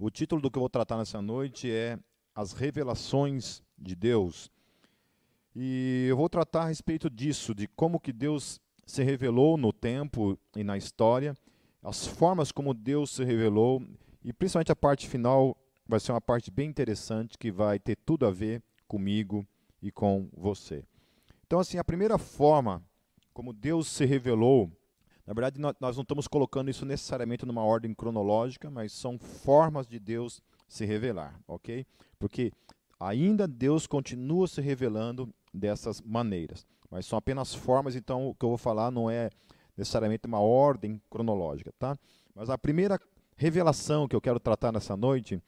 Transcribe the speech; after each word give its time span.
O 0.00 0.10
título 0.10 0.40
do 0.40 0.48
que 0.48 0.56
eu 0.56 0.60
vou 0.60 0.68
tratar 0.68 0.96
nessa 0.96 1.20
noite 1.20 1.68
é 1.68 1.98
As 2.32 2.52
Revelações 2.52 3.64
de 3.76 3.96
Deus. 3.96 4.48
E 5.56 6.06
eu 6.08 6.16
vou 6.16 6.28
tratar 6.28 6.62
a 6.62 6.68
respeito 6.68 7.10
disso, 7.10 7.52
de 7.52 7.66
como 7.66 7.98
que 7.98 8.12
Deus 8.12 8.60
se 8.86 9.02
revelou 9.02 9.56
no 9.56 9.72
tempo 9.72 10.38
e 10.54 10.62
na 10.62 10.76
história, 10.76 11.34
as 11.82 12.06
formas 12.06 12.52
como 12.52 12.72
Deus 12.72 13.10
se 13.10 13.24
revelou, 13.24 13.82
e 14.22 14.32
principalmente 14.32 14.70
a 14.70 14.76
parte 14.76 15.08
final 15.08 15.56
vai 15.84 15.98
ser 15.98 16.12
uma 16.12 16.20
parte 16.20 16.48
bem 16.48 16.68
interessante 16.68 17.36
que 17.36 17.50
vai 17.50 17.80
ter 17.80 17.96
tudo 17.96 18.24
a 18.24 18.30
ver 18.30 18.62
comigo 18.86 19.44
e 19.82 19.90
com 19.90 20.28
você. 20.32 20.84
Então, 21.44 21.58
assim, 21.58 21.76
a 21.76 21.82
primeira 21.82 22.18
forma 22.18 22.80
como 23.34 23.52
Deus 23.52 23.88
se 23.88 24.04
revelou 24.04 24.70
na 25.28 25.34
verdade, 25.34 25.60
nós 25.60 25.94
não 25.94 26.02
estamos 26.02 26.26
colocando 26.26 26.70
isso 26.70 26.86
necessariamente 26.86 27.44
numa 27.44 27.62
ordem 27.62 27.92
cronológica, 27.92 28.70
mas 28.70 28.92
são 28.92 29.18
formas 29.18 29.86
de 29.86 29.98
Deus 29.98 30.40
se 30.66 30.86
revelar, 30.86 31.38
ok? 31.46 31.84
Porque 32.18 32.50
ainda 32.98 33.46
Deus 33.46 33.86
continua 33.86 34.48
se 34.48 34.62
revelando 34.62 35.28
dessas 35.52 36.00
maneiras, 36.00 36.66
mas 36.90 37.04
são 37.04 37.18
apenas 37.18 37.54
formas, 37.54 37.94
então 37.94 38.26
o 38.26 38.34
que 38.34 38.42
eu 38.42 38.48
vou 38.48 38.56
falar 38.56 38.90
não 38.90 39.10
é 39.10 39.28
necessariamente 39.76 40.26
uma 40.26 40.40
ordem 40.40 40.98
cronológica, 41.10 41.74
tá? 41.78 41.94
Mas 42.34 42.48
a 42.48 42.56
primeira 42.56 42.98
revelação 43.36 44.08
que 44.08 44.16
eu 44.16 44.22
quero 44.22 44.40
tratar 44.40 44.72
nessa 44.72 44.96
noite 44.96 45.38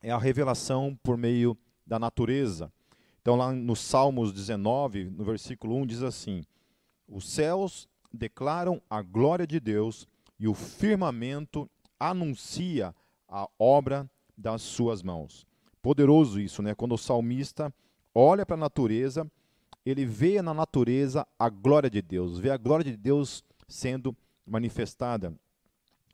é 0.00 0.10
a 0.10 0.16
revelação 0.16 0.98
por 1.02 1.18
meio 1.18 1.54
da 1.86 1.98
natureza. 1.98 2.72
Então, 3.20 3.36
lá 3.36 3.52
no 3.52 3.76
Salmos 3.76 4.32
19, 4.32 5.10
no 5.10 5.24
versículo 5.24 5.76
1, 5.76 5.86
diz 5.86 6.02
assim: 6.02 6.42
Os 7.06 7.30
céus 7.30 7.86
declaram 8.12 8.80
a 8.88 9.02
glória 9.02 9.46
de 9.46 9.60
Deus 9.60 10.06
e 10.38 10.46
o 10.48 10.54
firmamento 10.54 11.68
anuncia 11.98 12.94
a 13.28 13.48
obra 13.58 14.08
das 14.36 14.62
suas 14.62 15.02
mãos. 15.02 15.46
Poderoso 15.82 16.40
isso, 16.40 16.62
né? 16.62 16.74
Quando 16.74 16.94
o 16.94 16.98
salmista 16.98 17.72
olha 18.14 18.46
para 18.46 18.56
a 18.56 18.58
natureza, 18.58 19.30
ele 19.84 20.04
vê 20.04 20.40
na 20.42 20.54
natureza 20.54 21.26
a 21.38 21.48
glória 21.48 21.90
de 21.90 22.02
Deus, 22.02 22.38
vê 22.38 22.50
a 22.50 22.56
glória 22.56 22.84
de 22.84 22.96
Deus 22.96 23.44
sendo 23.66 24.16
manifestada. 24.46 25.34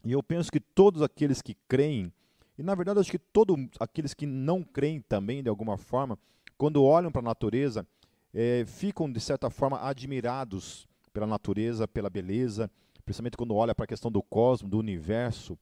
E 0.04 0.12
eu 0.12 0.22
penso 0.22 0.50
que 0.50 0.60
todos 0.60 1.02
aqueles 1.02 1.40
que 1.40 1.56
creem, 1.68 2.12
e 2.58 2.62
na 2.62 2.74
verdade 2.74 3.00
acho 3.00 3.10
que 3.10 3.18
todos 3.18 3.56
aqueles 3.80 4.12
que 4.14 4.26
não 4.26 4.62
creem 4.62 5.00
também, 5.00 5.42
de 5.42 5.48
alguma 5.48 5.76
forma, 5.76 6.18
quando 6.58 6.84
olham 6.84 7.10
para 7.10 7.20
a 7.20 7.24
natureza, 7.24 7.86
é, 8.32 8.64
ficam 8.66 9.10
de 9.10 9.20
certa 9.20 9.48
forma 9.48 9.80
admirados 9.80 10.86
pela 11.14 11.26
natureza, 11.26 11.86
pela 11.86 12.10
beleza, 12.10 12.68
principalmente 13.04 13.36
quando 13.36 13.54
olha 13.54 13.74
para 13.74 13.84
a 13.84 13.88
questão 13.88 14.10
do 14.10 14.22
cosmos, 14.22 14.68
do 14.68 14.78
universo, 14.78 15.56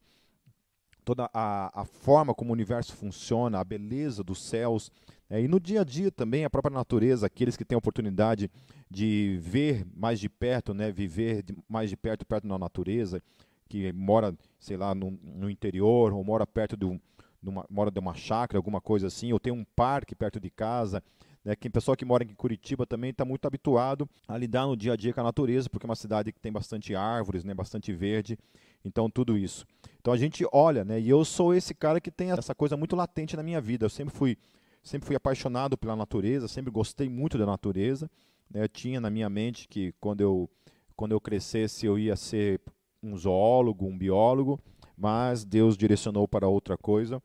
toda 1.05 1.29
a, 1.33 1.81
a 1.81 1.85
forma 1.85 2.33
como 2.33 2.49
o 2.49 2.53
universo 2.53 2.93
funciona, 2.95 3.59
a 3.59 3.63
beleza 3.63 4.23
dos 4.23 4.43
céus. 4.43 4.91
É, 5.29 5.39
e 5.41 5.47
no 5.47 5.59
dia 5.59 5.81
a 5.81 5.83
dia 5.83 6.11
também, 6.11 6.43
a 6.43 6.49
própria 6.49 6.73
natureza, 6.73 7.27
aqueles 7.27 7.55
que 7.55 7.63
têm 7.63 7.75
a 7.75 7.79
oportunidade 7.79 8.49
de 8.89 9.37
ver 9.41 9.85
mais 9.95 10.19
de 10.19 10.27
perto, 10.27 10.73
né, 10.73 10.91
viver 10.91 11.43
de, 11.43 11.55
mais 11.69 11.89
de 11.89 11.95
perto, 11.95 12.25
perto 12.25 12.47
da 12.47 12.57
natureza, 12.57 13.21
que 13.69 13.91
mora, 13.93 14.35
sei 14.59 14.77
lá, 14.77 14.95
no, 14.95 15.11
no 15.23 15.49
interior, 15.49 16.13
ou 16.13 16.23
mora 16.23 16.47
perto 16.47 16.75
de, 16.75 16.85
um, 16.85 16.99
de 17.41 17.49
uma, 17.49 17.65
mora 17.69 17.91
de 17.91 17.99
uma 17.99 18.15
chácara, 18.15 18.57
alguma 18.57 18.81
coisa 18.81 19.07
assim, 19.07 19.31
ou 19.33 19.39
tem 19.39 19.53
um 19.53 19.65
parque 19.75 20.15
perto 20.15 20.39
de 20.39 20.49
casa, 20.49 21.03
né, 21.43 21.55
quem 21.55 21.69
pessoal 21.69 21.97
que 21.97 22.05
mora 22.05 22.23
em 22.23 22.33
Curitiba 22.33 22.85
também 22.85 23.09
está 23.09 23.25
muito 23.25 23.45
habituado 23.45 24.09
a 24.27 24.37
lidar 24.37 24.65
no 24.65 24.77
dia 24.77 24.93
a 24.93 24.95
dia 24.95 25.13
com 25.13 25.19
a 25.19 25.23
natureza, 25.23 25.69
porque 25.69 25.85
é 25.85 25.89
uma 25.89 25.95
cidade 25.95 26.31
que 26.31 26.39
tem 26.39 26.51
bastante 26.51 26.95
árvores, 26.95 27.43
né, 27.43 27.53
bastante 27.53 27.91
verde, 27.91 28.37
então 28.83 29.09
tudo 29.09 29.37
isso. 29.37 29.65
Então 29.99 30.13
a 30.13 30.17
gente 30.17 30.45
olha, 30.51 30.85
né, 30.85 30.99
e 30.99 31.09
eu 31.09 31.23
sou 31.25 31.53
esse 31.53 31.73
cara 31.73 31.99
que 31.99 32.11
tem 32.11 32.31
essa 32.31 32.55
coisa 32.55 32.77
muito 32.77 32.95
latente 32.95 33.35
na 33.35 33.43
minha 33.43 33.59
vida. 33.59 33.85
Eu 33.85 33.89
sempre 33.89 34.13
fui, 34.13 34.37
sempre 34.81 35.05
fui 35.05 35.15
apaixonado 35.15 35.77
pela 35.77 35.95
natureza, 35.95 36.47
sempre 36.47 36.71
gostei 36.71 37.09
muito 37.09 37.37
da 37.37 37.45
natureza. 37.45 38.09
Né, 38.49 38.63
eu 38.63 38.69
tinha 38.69 39.01
na 39.01 39.09
minha 39.09 39.29
mente 39.29 39.67
que 39.67 39.93
quando 39.99 40.21
eu 40.21 40.49
quando 40.95 41.11
eu 41.11 41.19
crescesse 41.19 41.87
eu 41.87 41.97
ia 41.97 42.15
ser 42.15 42.61
um 43.01 43.17
zoólogo, 43.17 43.85
um 43.85 43.97
biólogo, 43.97 44.59
mas 44.95 45.43
Deus 45.43 45.75
direcionou 45.75 46.27
para 46.27 46.47
outra 46.47 46.77
coisa. 46.77 47.21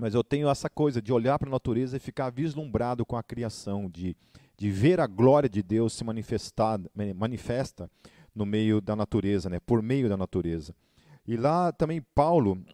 Mas 0.00 0.14
eu 0.14 0.24
tenho 0.24 0.48
essa 0.48 0.70
coisa 0.70 1.02
de 1.02 1.12
olhar 1.12 1.38
para 1.38 1.48
a 1.48 1.52
natureza 1.52 1.96
e 1.96 2.00
ficar 2.00 2.30
vislumbrado 2.30 3.04
com 3.04 3.16
a 3.16 3.22
criação, 3.22 3.88
de, 3.88 4.16
de 4.56 4.70
ver 4.70 4.98
a 4.98 5.06
glória 5.06 5.48
de 5.48 5.62
Deus 5.62 5.92
se 5.92 6.02
manifestar, 6.02 6.80
manifesta 7.14 7.90
no 8.34 8.46
meio 8.46 8.80
da 8.80 8.96
natureza, 8.96 9.50
né? 9.50 9.60
por 9.60 9.82
meio 9.82 10.08
da 10.08 10.16
natureza. 10.16 10.74
E 11.26 11.36
lá 11.36 11.70
também 11.70 12.02
Paulo, 12.14 12.64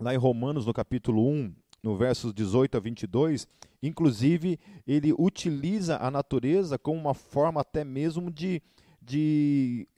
lá 0.00 0.14
em 0.14 0.18
Romanos, 0.18 0.66
no 0.66 0.72
capítulo 0.72 1.28
1, 1.28 1.52
no 1.82 1.96
versos 1.96 2.32
18 2.32 2.76
a 2.76 2.80
22, 2.80 3.48
inclusive 3.82 4.58
ele 4.86 5.12
utiliza 5.18 5.96
a 5.96 6.10
natureza 6.10 6.78
como 6.78 7.00
uma 7.00 7.14
forma 7.14 7.60
até 7.60 7.82
mesmo 7.82 8.30
de, 8.30 8.62
de 9.02 9.88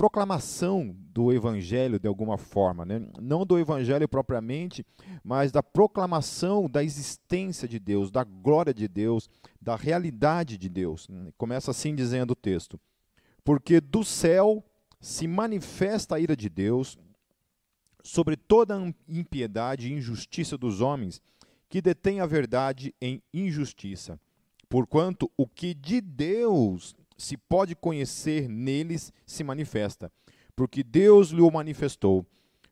proclamação 0.00 0.96
do 1.12 1.30
evangelho 1.30 2.00
de 2.00 2.08
alguma 2.08 2.38
forma, 2.38 2.86
né? 2.86 3.06
não 3.20 3.44
do 3.44 3.58
evangelho 3.58 4.08
propriamente, 4.08 4.82
mas 5.22 5.52
da 5.52 5.62
proclamação 5.62 6.70
da 6.70 6.82
existência 6.82 7.68
de 7.68 7.78
Deus, 7.78 8.10
da 8.10 8.24
glória 8.24 8.72
de 8.72 8.88
Deus, 8.88 9.28
da 9.60 9.76
realidade 9.76 10.56
de 10.56 10.70
Deus. 10.70 11.06
Começa 11.36 11.70
assim 11.70 11.94
dizendo 11.94 12.30
o 12.30 12.34
texto: 12.34 12.80
Porque 13.44 13.78
do 13.78 14.02
céu 14.02 14.64
se 15.02 15.28
manifesta 15.28 16.14
a 16.14 16.18
ira 16.18 16.34
de 16.34 16.48
Deus 16.48 16.98
sobre 18.02 18.38
toda 18.38 18.78
a 18.78 18.94
impiedade 19.06 19.88
e 19.88 19.92
injustiça 19.92 20.56
dos 20.56 20.80
homens 20.80 21.20
que 21.68 21.82
detêm 21.82 22.20
a 22.20 22.26
verdade 22.26 22.94
em 23.02 23.22
injustiça. 23.34 24.18
Porquanto 24.66 25.30
o 25.36 25.46
que 25.46 25.74
de 25.74 26.00
Deus 26.00 26.96
se 27.20 27.36
pode 27.36 27.76
conhecer 27.76 28.48
neles 28.48 29.12
se 29.26 29.44
manifesta, 29.44 30.10
porque 30.56 30.82
Deus 30.82 31.28
lhe 31.28 31.42
o 31.42 31.50
manifestou, 31.50 32.24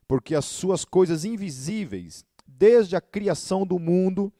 porque 0.07 0.33
as 0.33 0.45
suas 0.45 0.83
coisas 0.83 1.23
invisíveis, 1.23 2.25
desde 2.47 2.95
a 2.95 3.01
criação 3.01 3.63
do 3.63 3.77
mundo, 3.77 4.33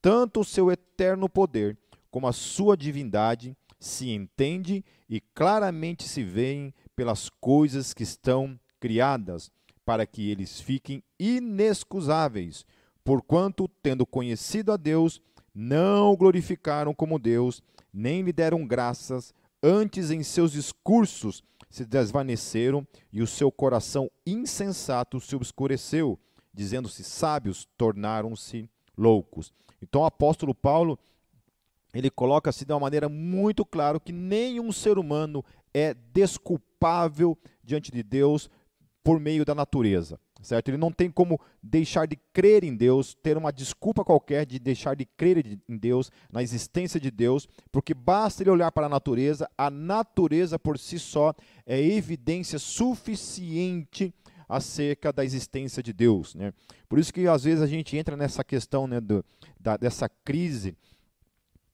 tanto 0.00 0.40
o 0.40 0.44
seu 0.44 0.70
eterno 0.70 1.28
poder 1.28 1.76
como 2.12 2.28
a 2.28 2.32
sua 2.32 2.76
divindade 2.76 3.56
se 3.80 4.08
entende 4.10 4.84
e 5.08 5.20
claramente 5.20 6.04
se 6.04 6.22
veem 6.22 6.72
pelas 6.94 7.28
coisas 7.28 7.92
que 7.92 8.04
estão 8.04 8.58
criadas, 8.78 9.50
para 9.84 10.06
que 10.06 10.30
eles 10.30 10.60
fiquem 10.60 11.02
inexcusáveis, 11.18 12.64
porquanto, 13.02 13.68
tendo 13.82 14.06
conhecido 14.06 14.70
a 14.70 14.76
Deus, 14.76 15.20
não 15.52 16.12
o 16.12 16.16
glorificaram 16.16 16.94
como 16.94 17.18
Deus, 17.18 17.62
nem 17.92 18.22
lhe 18.22 18.32
deram 18.32 18.64
graças, 18.64 19.34
Antes, 19.68 20.12
em 20.12 20.22
seus 20.22 20.52
discursos, 20.52 21.42
se 21.68 21.84
desvaneceram 21.84 22.86
e 23.12 23.20
o 23.20 23.26
seu 23.26 23.50
coração 23.50 24.08
insensato 24.24 25.18
se 25.18 25.34
obscureceu, 25.34 26.16
dizendo-se 26.54 27.02
sábios, 27.02 27.66
tornaram-se 27.76 28.70
loucos. 28.96 29.52
Então, 29.82 30.02
o 30.02 30.04
apóstolo 30.04 30.54
Paulo 30.54 30.96
ele 31.92 32.08
coloca-se 32.10 32.64
de 32.64 32.72
uma 32.72 32.78
maneira 32.78 33.08
muito 33.08 33.64
clara 33.64 33.98
que 33.98 34.12
nenhum 34.12 34.70
ser 34.70 34.98
humano 34.98 35.44
é 35.74 35.94
desculpável 36.12 37.36
diante 37.64 37.90
de 37.90 38.04
Deus 38.04 38.48
por 39.02 39.18
meio 39.18 39.44
da 39.44 39.52
natureza 39.52 40.16
certo? 40.46 40.68
Ele 40.68 40.76
não 40.76 40.92
tem 40.92 41.10
como 41.10 41.40
deixar 41.62 42.06
de 42.06 42.16
crer 42.32 42.62
em 42.62 42.74
Deus, 42.74 43.14
ter 43.14 43.36
uma 43.36 43.52
desculpa 43.52 44.04
qualquer 44.04 44.46
de 44.46 44.58
deixar 44.58 44.94
de 44.94 45.04
crer 45.04 45.58
em 45.68 45.76
Deus, 45.76 46.10
na 46.30 46.42
existência 46.42 47.00
de 47.00 47.10
Deus, 47.10 47.48
porque 47.72 47.92
basta 47.92 48.42
ele 48.42 48.50
olhar 48.50 48.70
para 48.70 48.86
a 48.86 48.88
natureza, 48.88 49.50
a 49.58 49.68
natureza 49.68 50.58
por 50.58 50.78
si 50.78 50.98
só 50.98 51.34
é 51.66 51.80
evidência 51.82 52.58
suficiente 52.58 54.14
acerca 54.48 55.12
da 55.12 55.24
existência 55.24 55.82
de 55.82 55.92
Deus, 55.92 56.36
né? 56.36 56.52
Por 56.88 57.00
isso 57.00 57.12
que 57.12 57.26
às 57.26 57.42
vezes 57.42 57.60
a 57.60 57.66
gente 57.66 57.96
entra 57.96 58.16
nessa 58.16 58.44
questão, 58.44 58.86
né, 58.86 59.00
do, 59.00 59.24
da, 59.58 59.76
dessa 59.76 60.08
crise 60.08 60.76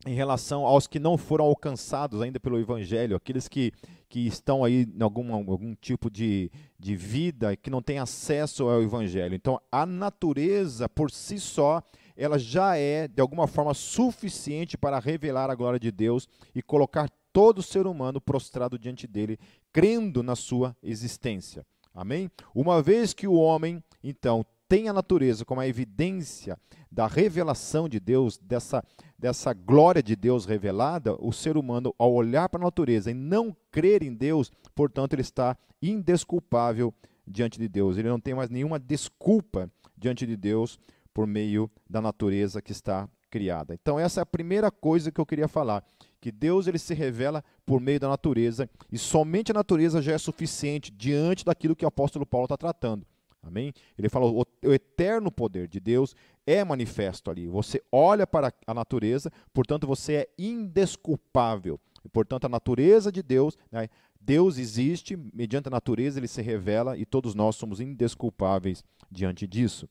em 0.06 0.14
relação 0.14 0.66
aos 0.66 0.86
que 0.86 0.98
não 0.98 1.16
foram 1.16 1.44
alcançados 1.44 2.20
ainda 2.20 2.40
pelo 2.40 2.58
Evangelho, 2.58 3.16
aqueles 3.16 3.46
que, 3.46 3.72
que 4.08 4.26
estão 4.26 4.64
aí 4.64 4.86
em 4.94 5.02
algum, 5.02 5.32
algum 5.32 5.74
tipo 5.74 6.10
de, 6.10 6.50
de 6.78 6.96
vida 6.96 7.56
que 7.56 7.70
não 7.70 7.80
tem 7.80 7.98
acesso 7.98 8.64
ao 8.68 8.82
Evangelho. 8.82 9.34
Então, 9.34 9.60
a 9.70 9.86
natureza 9.86 10.88
por 10.88 11.10
si 11.10 11.38
só, 11.38 11.82
ela 12.16 12.38
já 12.38 12.76
é, 12.76 13.06
de 13.06 13.20
alguma 13.20 13.46
forma, 13.46 13.74
suficiente 13.74 14.76
para 14.76 14.98
revelar 14.98 15.50
a 15.50 15.54
glória 15.54 15.78
de 15.78 15.92
Deus 15.92 16.28
e 16.54 16.62
colocar 16.62 17.08
todo 17.32 17.62
ser 17.62 17.86
humano 17.86 18.20
prostrado 18.20 18.78
diante 18.78 19.06
dele, 19.06 19.38
crendo 19.72 20.22
na 20.22 20.34
sua 20.34 20.76
existência. 20.82 21.64
Amém? 21.94 22.30
Uma 22.54 22.82
vez 22.82 23.14
que 23.14 23.28
o 23.28 23.34
homem, 23.34 23.82
então, 24.02 24.44
tem 24.72 24.88
a 24.88 24.92
natureza 24.94 25.44
como 25.44 25.60
a 25.60 25.68
evidência 25.68 26.58
da 26.90 27.06
revelação 27.06 27.86
de 27.86 28.00
Deus, 28.00 28.38
dessa, 28.38 28.82
dessa 29.18 29.52
glória 29.52 30.02
de 30.02 30.16
Deus 30.16 30.46
revelada, 30.46 31.14
o 31.20 31.30
ser 31.30 31.58
humano, 31.58 31.94
ao 31.98 32.10
olhar 32.14 32.48
para 32.48 32.58
a 32.58 32.64
natureza 32.64 33.10
e 33.10 33.14
não 33.14 33.54
crer 33.70 34.02
em 34.02 34.14
Deus, 34.14 34.50
portanto, 34.74 35.12
ele 35.12 35.20
está 35.20 35.58
indesculpável 35.82 36.94
diante 37.28 37.58
de 37.58 37.68
Deus. 37.68 37.98
Ele 37.98 38.08
não 38.08 38.18
tem 38.18 38.32
mais 38.32 38.48
nenhuma 38.48 38.78
desculpa 38.78 39.70
diante 39.94 40.26
de 40.26 40.38
Deus 40.38 40.80
por 41.12 41.26
meio 41.26 41.70
da 41.86 42.00
natureza 42.00 42.62
que 42.62 42.72
está 42.72 43.06
criada. 43.30 43.74
Então 43.74 44.00
essa 44.00 44.20
é 44.20 44.22
a 44.22 44.26
primeira 44.26 44.70
coisa 44.70 45.12
que 45.12 45.20
eu 45.20 45.26
queria 45.26 45.48
falar, 45.48 45.84
que 46.18 46.32
Deus 46.32 46.66
ele 46.66 46.78
se 46.78 46.94
revela 46.94 47.44
por 47.66 47.78
meio 47.78 48.00
da 48.00 48.08
natureza 48.08 48.70
e 48.90 48.96
somente 48.96 49.52
a 49.52 49.54
natureza 49.54 50.00
já 50.00 50.12
é 50.12 50.18
suficiente 50.18 50.90
diante 50.90 51.44
daquilo 51.44 51.76
que 51.76 51.84
o 51.84 51.88
apóstolo 51.88 52.24
Paulo 52.24 52.46
está 52.46 52.56
tratando. 52.56 53.06
Amém? 53.42 53.72
Ele 53.98 54.08
fala 54.08 54.26
o, 54.26 54.40
o 54.40 54.72
eterno 54.72 55.30
poder 55.30 55.66
de 55.66 55.80
Deus 55.80 56.14
é 56.46 56.64
manifesto 56.64 57.30
ali. 57.30 57.48
Você 57.48 57.82
olha 57.90 58.26
para 58.26 58.52
a 58.66 58.74
natureza, 58.74 59.30
portanto 59.52 59.86
você 59.86 60.14
é 60.14 60.28
indesculpável. 60.38 61.78
E, 62.04 62.08
portanto, 62.08 62.44
a 62.44 62.48
natureza 62.48 63.10
de 63.12 63.22
Deus, 63.22 63.56
né, 63.70 63.88
Deus 64.20 64.58
existe, 64.58 65.16
mediante 65.16 65.68
a 65.68 65.70
natureza 65.70 66.18
ele 66.18 66.28
se 66.28 66.42
revela 66.42 66.96
e 66.96 67.04
todos 67.04 67.34
nós 67.34 67.56
somos 67.56 67.80
indesculpáveis 67.80 68.84
diante 69.10 69.46
disso. 69.46 69.88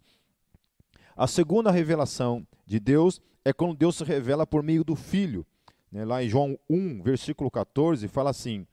A 1.15 1.27
segunda 1.27 1.71
revelação 1.71 2.47
de 2.65 2.79
Deus 2.79 3.21
é 3.43 3.51
quando 3.51 3.75
Deus 3.75 3.97
se 3.97 4.03
revela 4.03 4.47
por 4.47 4.63
meio 4.63 4.83
do 4.83 4.95
Filho. 4.95 5.45
Né? 5.91 6.05
Lá 6.05 6.23
em 6.23 6.29
João 6.29 6.57
1, 6.69 7.01
versículo 7.01 7.51
14, 7.51 8.07
fala 8.07 8.29
assim: 8.29 8.65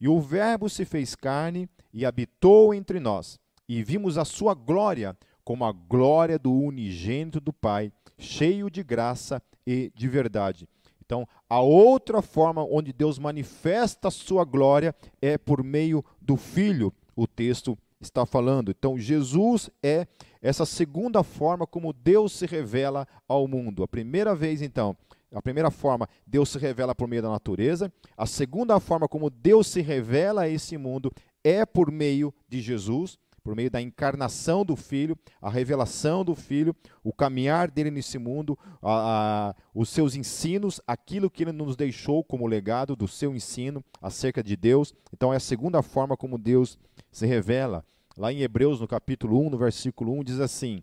E 0.00 0.08
o 0.08 0.20
Verbo 0.20 0.68
se 0.68 0.84
fez 0.84 1.14
carne 1.14 1.68
e 1.92 2.04
habitou 2.04 2.74
entre 2.74 2.98
nós, 2.98 3.38
e 3.68 3.82
vimos 3.82 4.18
a 4.18 4.24
sua 4.24 4.54
glória 4.54 5.16
como 5.44 5.64
a 5.64 5.72
glória 5.72 6.38
do 6.38 6.52
unigênito 6.52 7.40
do 7.40 7.52
Pai, 7.52 7.92
cheio 8.18 8.70
de 8.70 8.82
graça 8.82 9.42
e 9.66 9.92
de 9.94 10.08
verdade. 10.08 10.66
Então, 11.04 11.28
a 11.48 11.60
outra 11.60 12.22
forma 12.22 12.64
onde 12.64 12.92
Deus 12.92 13.18
manifesta 13.18 14.08
a 14.08 14.10
sua 14.10 14.44
glória 14.44 14.94
é 15.20 15.36
por 15.36 15.62
meio 15.62 16.02
do 16.20 16.36
Filho, 16.36 16.92
o 17.14 17.26
texto 17.26 17.76
está 18.00 18.24
falando. 18.24 18.70
Então, 18.70 18.98
Jesus 18.98 19.68
é 19.82 20.06
essa 20.40 20.64
segunda 20.64 21.22
forma 21.22 21.66
como 21.66 21.92
Deus 21.92 22.32
se 22.32 22.46
revela 22.46 23.06
ao 23.28 23.46
mundo. 23.46 23.82
A 23.82 23.88
primeira 23.88 24.34
vez, 24.34 24.62
então, 24.62 24.96
a 25.32 25.42
primeira 25.42 25.70
forma, 25.70 26.08
Deus 26.26 26.48
se 26.50 26.58
revela 26.58 26.94
por 26.94 27.08
meio 27.08 27.22
da 27.22 27.30
natureza. 27.30 27.92
A 28.16 28.24
segunda 28.24 28.78
forma 28.78 29.08
como 29.08 29.28
Deus 29.28 29.66
se 29.66 29.82
revela 29.82 30.42
a 30.42 30.48
esse 30.48 30.78
mundo 30.78 31.12
é 31.42 31.66
por 31.66 31.90
meio 31.90 32.32
de 32.48 32.60
Jesus, 32.60 33.18
por 33.44 33.54
meio 33.54 33.70
da 33.70 33.80
encarnação 33.80 34.64
do 34.64 34.74
Filho, 34.74 35.16
a 35.40 35.50
revelação 35.50 36.24
do 36.24 36.34
Filho, 36.34 36.74
o 37.04 37.12
caminhar 37.12 37.70
dele 37.70 37.90
nesse 37.90 38.16
mundo, 38.16 38.58
a, 38.82 39.50
a, 39.50 39.54
os 39.74 39.90
seus 39.90 40.16
ensinos, 40.16 40.80
aquilo 40.86 41.30
que 41.30 41.44
ele 41.44 41.52
nos 41.52 41.76
deixou 41.76 42.24
como 42.24 42.46
legado 42.46 42.96
do 42.96 43.06
seu 43.06 43.36
ensino 43.36 43.84
acerca 44.00 44.42
de 44.42 44.56
Deus. 44.56 44.94
Então, 45.12 45.30
é 45.30 45.36
a 45.36 45.40
segunda 45.40 45.82
forma 45.82 46.16
como 46.16 46.38
Deus 46.38 46.78
se 47.12 47.26
revela. 47.26 47.84
Lá 48.16 48.32
em 48.32 48.40
Hebreus, 48.40 48.80
no 48.80 48.88
capítulo 48.88 49.38
1, 49.46 49.50
no 49.50 49.58
versículo 49.58 50.18
1, 50.18 50.24
diz 50.24 50.40
assim: 50.40 50.82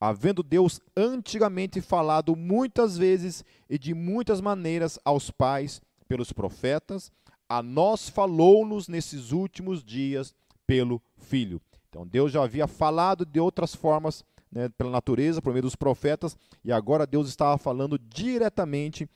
Havendo 0.00 0.42
Deus 0.42 0.80
antigamente 0.96 1.82
falado 1.82 2.34
muitas 2.34 2.96
vezes 2.96 3.44
e 3.68 3.78
de 3.78 3.92
muitas 3.92 4.40
maneiras 4.40 4.98
aos 5.04 5.30
pais 5.30 5.82
pelos 6.08 6.32
profetas, 6.32 7.12
a 7.46 7.62
nós 7.62 8.08
falou-nos 8.08 8.88
nesses 8.88 9.32
últimos 9.32 9.84
dias 9.84 10.34
pelo 10.66 11.02
Filho. 11.18 11.60
Então 11.90 12.06
Deus 12.06 12.30
já 12.30 12.42
havia 12.42 12.68
falado 12.68 13.26
de 13.26 13.40
outras 13.40 13.74
formas, 13.74 14.24
né, 14.50 14.68
pela 14.70 14.90
natureza, 14.90 15.42
por 15.42 15.52
meio 15.52 15.64
dos 15.64 15.76
profetas, 15.76 16.36
e 16.64 16.72
agora 16.72 17.06
Deus 17.06 17.28
estava 17.28 17.58
falando 17.58 17.98
diretamente 17.98 19.10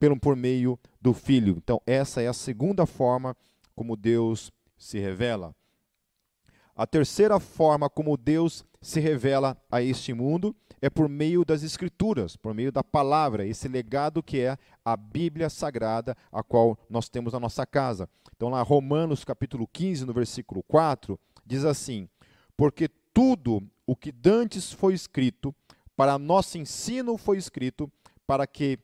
pelo, 0.00 0.18
por 0.18 0.34
meio 0.34 0.78
do 1.00 1.12
Filho. 1.12 1.56
Então 1.58 1.80
essa 1.86 2.22
é 2.22 2.26
a 2.26 2.32
segunda 2.32 2.86
forma 2.86 3.36
como 3.76 3.94
Deus 3.94 4.50
se 4.76 4.98
revela. 4.98 5.54
A 6.74 6.86
terceira 6.86 7.38
forma 7.38 7.88
como 7.88 8.16
Deus 8.16 8.64
se 8.80 9.00
revela 9.00 9.56
a 9.70 9.80
este 9.80 10.12
mundo 10.12 10.56
é 10.80 10.90
por 10.90 11.08
meio 11.08 11.44
das 11.44 11.62
Escrituras, 11.62 12.36
por 12.36 12.52
meio 12.52 12.72
da 12.72 12.82
palavra, 12.82 13.46
esse 13.46 13.68
legado 13.68 14.22
que 14.22 14.40
é 14.40 14.58
a 14.84 14.96
Bíblia 14.96 15.48
Sagrada, 15.48 16.16
a 16.32 16.42
qual 16.42 16.78
nós 16.90 17.08
temos 17.08 17.32
na 17.32 17.40
nossa 17.40 17.64
casa. 17.64 18.08
Então, 18.36 18.50
lá, 18.50 18.60
Romanos 18.60 19.24
capítulo 19.24 19.66
15, 19.66 20.04
no 20.04 20.12
versículo 20.12 20.62
4, 20.64 21.18
diz 21.46 21.64
assim: 21.64 22.08
Porque 22.56 22.88
tudo 23.12 23.62
o 23.86 23.94
que 23.94 24.10
dantes 24.10 24.72
foi 24.72 24.94
escrito, 24.94 25.54
para 25.96 26.18
nosso 26.18 26.58
ensino 26.58 27.16
foi 27.16 27.38
escrito, 27.38 27.90
para 28.26 28.46
que, 28.46 28.78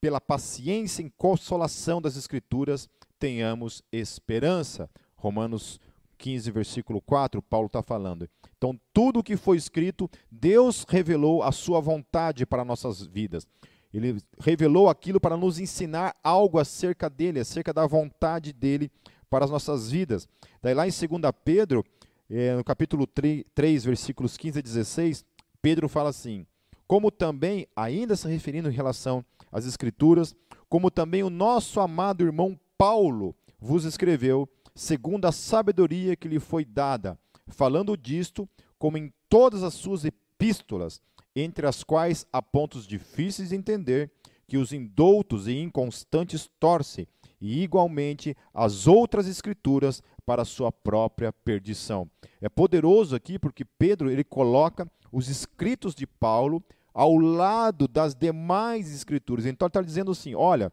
pela 0.00 0.20
paciência 0.20 1.02
e 1.02 1.10
consolação 1.10 2.00
das 2.00 2.16
Escrituras, 2.16 2.88
tenhamos 3.18 3.82
esperança. 3.90 4.90
Romanos 5.16 5.80
15, 6.18 6.50
versículo 6.50 7.00
4, 7.00 7.42
Paulo 7.42 7.66
está 7.66 7.82
falando. 7.82 8.28
Então, 8.56 8.78
tudo 8.92 9.20
o 9.20 9.22
que 9.22 9.36
foi 9.36 9.56
escrito, 9.56 10.08
Deus 10.30 10.84
revelou 10.88 11.42
a 11.42 11.50
sua 11.50 11.80
vontade 11.80 12.46
para 12.46 12.64
nossas 12.64 13.02
vidas. 13.02 13.46
Ele 13.92 14.18
revelou 14.38 14.88
aquilo 14.88 15.20
para 15.20 15.36
nos 15.36 15.58
ensinar 15.58 16.16
algo 16.22 16.58
acerca 16.58 17.10
dele, 17.10 17.40
acerca 17.40 17.72
da 17.72 17.86
vontade 17.86 18.52
dele 18.52 18.90
para 19.28 19.44
as 19.44 19.50
nossas 19.50 19.90
vidas. 19.90 20.28
Daí 20.62 20.74
lá 20.74 20.86
em 20.86 20.90
2 20.90 21.32
Pedro, 21.44 21.84
eh, 22.34 22.56
no 22.56 22.64
capítulo 22.64 23.06
3, 23.06 23.44
3, 23.54 23.84
versículos 23.84 24.38
15 24.38 24.58
a 24.58 24.62
16, 24.62 25.24
Pedro 25.60 25.86
fala 25.86 26.08
assim: 26.08 26.46
Como 26.86 27.10
também, 27.10 27.66
ainda 27.76 28.16
se 28.16 28.26
referindo 28.26 28.70
em 28.70 28.72
relação 28.72 29.22
às 29.50 29.66
Escrituras, 29.66 30.34
como 30.66 30.90
também 30.90 31.22
o 31.22 31.28
nosso 31.28 31.78
amado 31.78 32.24
irmão 32.24 32.58
Paulo 32.78 33.36
vos 33.60 33.84
escreveu, 33.84 34.48
segundo 34.74 35.26
a 35.26 35.32
sabedoria 35.32 36.16
que 36.16 36.26
lhe 36.26 36.40
foi 36.40 36.64
dada, 36.64 37.18
falando 37.48 37.96
disto, 37.96 38.48
como 38.78 38.96
em 38.96 39.12
todas 39.28 39.62
as 39.62 39.74
suas 39.74 40.06
epístolas, 40.06 41.02
entre 41.36 41.66
as 41.66 41.84
quais 41.84 42.26
há 42.32 42.40
pontos 42.40 42.86
difíceis 42.86 43.50
de 43.50 43.56
entender, 43.56 44.10
que 44.48 44.56
os 44.56 44.72
indoutos 44.72 45.46
e 45.46 45.58
inconstantes 45.58 46.50
torcem, 46.58 47.06
e 47.42 47.60
igualmente 47.64 48.36
as 48.54 48.86
outras 48.86 49.26
escrituras 49.26 50.00
para 50.24 50.44
sua 50.44 50.70
própria 50.70 51.32
perdição. 51.32 52.08
É 52.40 52.48
poderoso 52.48 53.16
aqui 53.16 53.36
porque 53.36 53.64
Pedro 53.64 54.08
ele 54.08 54.22
coloca 54.22 54.88
os 55.10 55.28
escritos 55.28 55.92
de 55.92 56.06
Paulo 56.06 56.62
ao 56.94 57.16
lado 57.16 57.88
das 57.88 58.14
demais 58.14 58.94
escrituras. 58.94 59.44
Então 59.44 59.66
ele 59.66 59.70
está 59.70 59.82
dizendo 59.82 60.12
assim: 60.12 60.36
olha, 60.36 60.72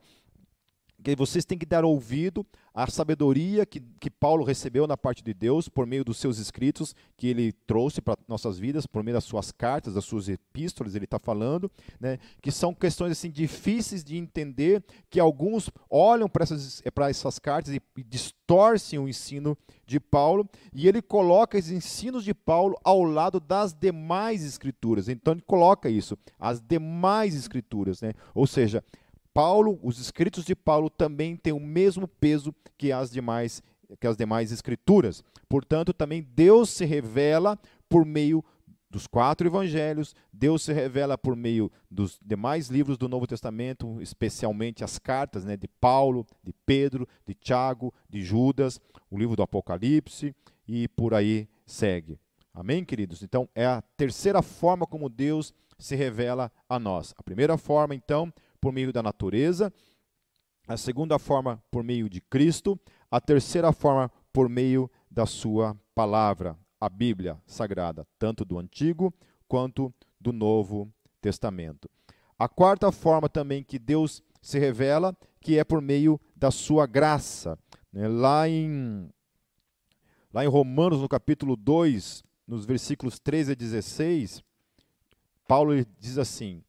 que 1.03 1.15
vocês 1.15 1.45
têm 1.45 1.57
que 1.57 1.65
dar 1.65 1.85
ouvido 1.85 2.45
à 2.73 2.89
sabedoria 2.89 3.65
que, 3.65 3.81
que 3.99 4.09
Paulo 4.09 4.43
recebeu 4.43 4.87
na 4.87 4.95
parte 4.95 5.23
de 5.23 5.33
Deus 5.33 5.67
por 5.67 5.85
meio 5.85 6.03
dos 6.03 6.17
seus 6.17 6.37
escritos 6.37 6.95
que 7.17 7.27
ele 7.27 7.51
trouxe 7.51 8.01
para 8.01 8.17
nossas 8.27 8.57
vidas, 8.57 8.85
por 8.85 9.03
meio 9.03 9.15
das 9.15 9.23
suas 9.23 9.51
cartas, 9.51 9.93
das 9.95 10.05
suas 10.05 10.29
epístolas, 10.29 10.95
ele 10.95 11.05
está 11.05 11.19
falando, 11.19 11.69
né, 11.99 12.19
que 12.41 12.51
são 12.51 12.73
questões 12.73 13.11
assim 13.11 13.29
difíceis 13.29 14.03
de 14.03 14.17
entender, 14.17 14.83
que 15.09 15.19
alguns 15.19 15.69
olham 15.89 16.29
para 16.29 16.43
essas, 16.43 16.81
essas 17.09 17.39
cartas 17.39 17.73
e, 17.73 17.81
e 17.97 18.03
distorcem 18.03 18.99
o 18.99 19.07
ensino 19.07 19.57
de 19.85 19.99
Paulo, 19.99 20.47
e 20.73 20.87
ele 20.87 21.01
coloca 21.01 21.57
esses 21.57 21.71
ensinos 21.71 22.23
de 22.23 22.33
Paulo 22.33 22.77
ao 22.83 23.03
lado 23.03 23.39
das 23.39 23.73
demais 23.73 24.43
escrituras. 24.43 25.09
Então 25.09 25.33
ele 25.33 25.41
coloca 25.41 25.89
isso, 25.89 26.17
as 26.39 26.61
demais 26.61 27.35
escrituras, 27.35 28.01
né? 28.01 28.13
ou 28.33 28.45
seja, 28.45 28.83
Paulo, 29.39 29.79
os 29.81 29.99
escritos 29.99 30.43
de 30.43 30.53
Paulo 30.53 30.89
também 30.89 31.37
têm 31.37 31.53
o 31.53 31.61
mesmo 31.61 32.09
peso 32.09 32.53
que 32.77 32.91
as 32.91 33.09
demais 33.09 33.63
que 33.97 34.05
as 34.05 34.17
demais 34.17 34.51
escrituras. 34.51 35.23
Portanto, 35.47 35.93
também 35.93 36.21
Deus 36.21 36.69
se 36.69 36.83
revela 36.83 37.57
por 37.87 38.03
meio 38.03 38.43
dos 38.89 39.07
quatro 39.07 39.47
evangelhos, 39.47 40.13
Deus 40.33 40.63
se 40.63 40.73
revela 40.73 41.17
por 41.17 41.37
meio 41.37 41.71
dos 41.89 42.19
demais 42.21 42.67
livros 42.67 42.97
do 42.97 43.07
Novo 43.07 43.25
Testamento, 43.25 44.01
especialmente 44.01 44.83
as 44.83 44.99
cartas 44.99 45.45
né, 45.45 45.55
de 45.55 45.69
Paulo, 45.69 46.27
de 46.43 46.51
Pedro, 46.65 47.07
de 47.25 47.33
Tiago, 47.33 47.93
de 48.09 48.21
Judas, 48.21 48.77
o 49.09 49.17
livro 49.17 49.37
do 49.37 49.43
Apocalipse 49.43 50.35
e 50.67 50.89
por 50.89 51.13
aí 51.13 51.47
segue. 51.65 52.19
Amém, 52.53 52.83
queridos? 52.83 53.23
Então, 53.23 53.47
é 53.55 53.65
a 53.65 53.81
terceira 53.95 54.41
forma 54.41 54.85
como 54.85 55.07
Deus 55.07 55.53
se 55.77 55.95
revela 55.95 56.51
a 56.67 56.77
nós. 56.77 57.15
A 57.17 57.23
primeira 57.23 57.57
forma, 57.57 57.95
então, 57.95 58.33
por 58.59 58.71
meio 58.71 58.91
da 58.91 59.01
natureza, 59.01 59.71
a 60.67 60.77
segunda 60.77 61.17
forma 61.17 61.61
por 61.71 61.83
meio 61.83 62.09
de 62.09 62.21
Cristo, 62.21 62.79
a 63.09 63.19
terceira 63.19 63.71
forma 63.71 64.11
por 64.31 64.47
meio 64.47 64.89
da 65.09 65.25
sua 65.25 65.75
palavra, 65.95 66.57
a 66.79 66.87
Bíblia 66.87 67.41
Sagrada, 67.45 68.07
tanto 68.17 68.45
do 68.45 68.59
Antigo 68.59 69.13
quanto 69.47 69.93
do 70.19 70.31
Novo 70.31 70.91
Testamento. 71.19 71.89
A 72.37 72.47
quarta 72.47 72.91
forma 72.91 73.27
também 73.27 73.63
que 73.63 73.79
Deus 73.79 74.21
se 74.41 74.59
revela, 74.59 75.17
que 75.41 75.57
é 75.57 75.63
por 75.63 75.81
meio 75.81 76.19
da 76.35 76.51
sua 76.51 76.85
graça. 76.85 77.57
Né? 77.91 78.07
Lá, 78.07 78.47
em, 78.47 79.09
lá 80.33 80.45
em 80.45 80.47
Romanos, 80.47 81.01
no 81.01 81.09
capítulo 81.09 81.55
2, 81.55 82.23
nos 82.47 82.65
versículos 82.65 83.19
13 83.19 83.51
a 83.51 83.55
16, 83.55 84.43
Paulo 85.47 85.73
diz 85.99 86.17
assim: 86.17 86.63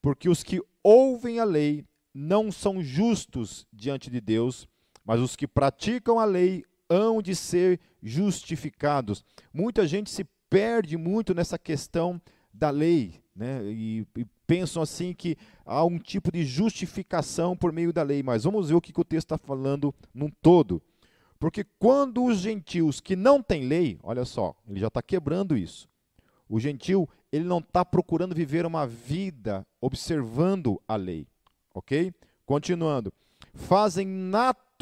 Porque 0.00 0.28
os 0.28 0.42
que 0.42 0.60
ouvem 0.82 1.38
a 1.38 1.44
lei 1.44 1.84
não 2.14 2.52
são 2.52 2.82
justos 2.82 3.66
diante 3.72 4.10
de 4.10 4.20
Deus, 4.20 4.68
mas 5.04 5.20
os 5.20 5.34
que 5.34 5.46
praticam 5.46 6.18
a 6.18 6.24
lei 6.24 6.64
hão 6.88 7.22
de 7.22 7.34
ser 7.34 7.80
justificados. 8.02 9.24
Muita 9.52 9.86
gente 9.86 10.10
se 10.10 10.24
perde 10.50 10.96
muito 10.96 11.34
nessa 11.34 11.58
questão 11.58 12.20
da 12.52 12.68
lei, 12.70 13.22
né? 13.34 13.62
E, 13.64 14.06
e, 14.16 14.26
pensam 14.46 14.82
assim 14.82 15.14
que 15.14 15.38
há 15.64 15.82
um 15.82 15.98
tipo 15.98 16.30
de 16.30 16.44
justificação 16.44 17.56
por 17.56 17.72
meio 17.72 17.90
da 17.90 18.02
lei. 18.02 18.22
Mas 18.22 18.44
vamos 18.44 18.68
ver 18.68 18.74
o 18.74 18.80
que, 18.80 18.92
que 18.92 19.00
o 19.00 19.04
texto 19.04 19.34
está 19.34 19.38
falando 19.38 19.94
num 20.12 20.28
todo. 20.42 20.82
Porque 21.38 21.64
quando 21.78 22.22
os 22.22 22.38
gentios 22.38 23.00
que 23.00 23.16
não 23.16 23.42
têm 23.42 23.66
lei, 23.66 23.98
olha 24.02 24.26
só, 24.26 24.54
ele 24.68 24.78
já 24.78 24.88
está 24.88 25.00
quebrando 25.00 25.56
isso. 25.56 25.88
O 26.48 26.60
gentil, 26.60 27.08
ele 27.30 27.44
não 27.44 27.58
está 27.58 27.84
procurando 27.84 28.34
viver 28.34 28.66
uma 28.66 28.86
vida 28.86 29.66
observando 29.80 30.80
a 30.86 30.96
lei. 30.96 31.26
Ok? 31.74 32.12
Continuando. 32.44 33.12
Fazem 33.54 34.06
naturalmente 34.06 34.72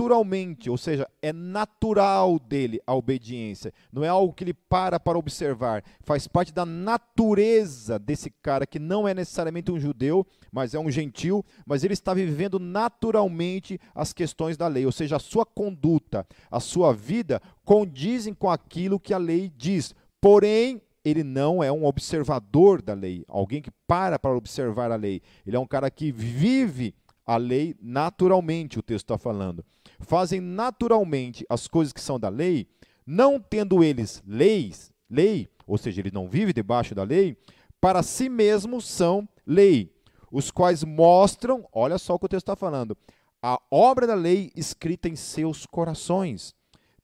ou 0.69 0.79
seja, 0.79 1.07
é 1.21 1.31
natural 1.31 2.39
dele 2.39 2.81
a 2.87 2.95
obediência, 2.95 3.73
não 3.93 4.03
é 4.03 4.09
algo 4.09 4.33
que 4.33 4.45
ele 4.45 4.55
para 4.55 4.99
para 4.99 5.19
observar, 5.19 5.85
faz 6.01 6.27
parte 6.27 6.53
da 6.55 6.65
natureza 6.65 7.99
desse 7.99 8.31
cara 8.43 8.67
que 8.67 8.79
não 8.79 9.07
é 9.07 9.13
necessariamente 9.13 9.71
um 9.71 9.79
judeu, 9.79 10.27
mas 10.51 10.73
é 10.73 10.79
um 10.79 10.91
gentil, 10.91 11.45
mas 11.67 11.85
ele 11.85 11.93
está 11.93 12.15
vivendo 12.15 12.59
naturalmente 12.59 13.79
as 13.95 14.13
questões 14.13 14.57
da 14.57 14.67
lei, 14.69 14.87
ou 14.87 14.93
seja, 14.93 15.17
a 15.17 15.21
sua 15.21 15.45
conduta, 15.45 16.27
a 16.51 16.61
sua 16.61 16.95
vida 16.95 17.41
condizem 17.63 18.33
com 18.33 18.49
aquilo 18.49 18.99
que 18.99 19.13
a 19.13 19.19
lei 19.19 19.53
diz. 19.55 19.95
Porém, 20.19 20.81
ele 21.05 21.23
não 21.23 21.63
é 21.63 21.71
um 21.73 21.85
observador 21.85 22.83
da 22.83 22.95
lei, 22.95 23.25
alguém 23.29 23.63
que 23.63 23.71
para 23.87 24.19
para 24.19 24.37
observar 24.37 24.91
a 24.91 24.97
lei. 24.97 25.23
Ele 25.47 25.57
é 25.57 25.59
um 25.59 25.67
cara 25.67 25.91
que 25.91 26.13
vive 26.13 26.95
a 27.27 27.37
lei 27.37 27.75
naturalmente, 27.81 28.79
o 28.79 28.83
texto 28.83 29.07
está 29.07 29.19
falando 29.19 29.65
fazem 30.01 30.41
naturalmente 30.41 31.45
as 31.49 31.69
coisas 31.69 31.93
que 31.93 32.01
são 32.01 32.19
da 32.19 32.29
lei, 32.29 32.67
não 33.07 33.39
tendo 33.39 33.85
eles 33.85 34.23
leis, 34.27 34.93
lei, 35.09 35.49
ou 35.67 35.79
seja, 35.79 36.01
ele 36.01 36.11
não 36.11 36.29
vive 36.29 36.53
debaixo 36.53 36.95
da 36.95 37.03
lei, 37.03 37.37
para 37.81 38.03
si 38.03 38.29
mesmos 38.29 38.87
são 38.89 39.29
lei, 39.47 39.93
os 40.31 40.51
quais 40.51 40.85
mostram, 40.85 41.67
olha 41.73 41.99
só 41.99 42.15
o 42.15 42.19
que 42.19 42.27
o 42.27 42.29
texto 42.29 42.45
está 42.45 42.57
falando, 42.57 42.97
a 43.43 43.61
obra 43.71 44.07
da 44.07 44.15
lei 44.15 44.51
escrita 44.55 45.09
em 45.09 45.17
seus 45.17 45.67
corações, 45.67 46.55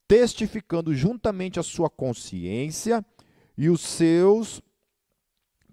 testificando 0.08 0.94
juntamente 0.94 1.58
a 1.58 1.62
sua 1.62 1.90
consciência 1.90 3.04
e 3.56 3.68
os 3.68 3.80
seus 3.80 4.60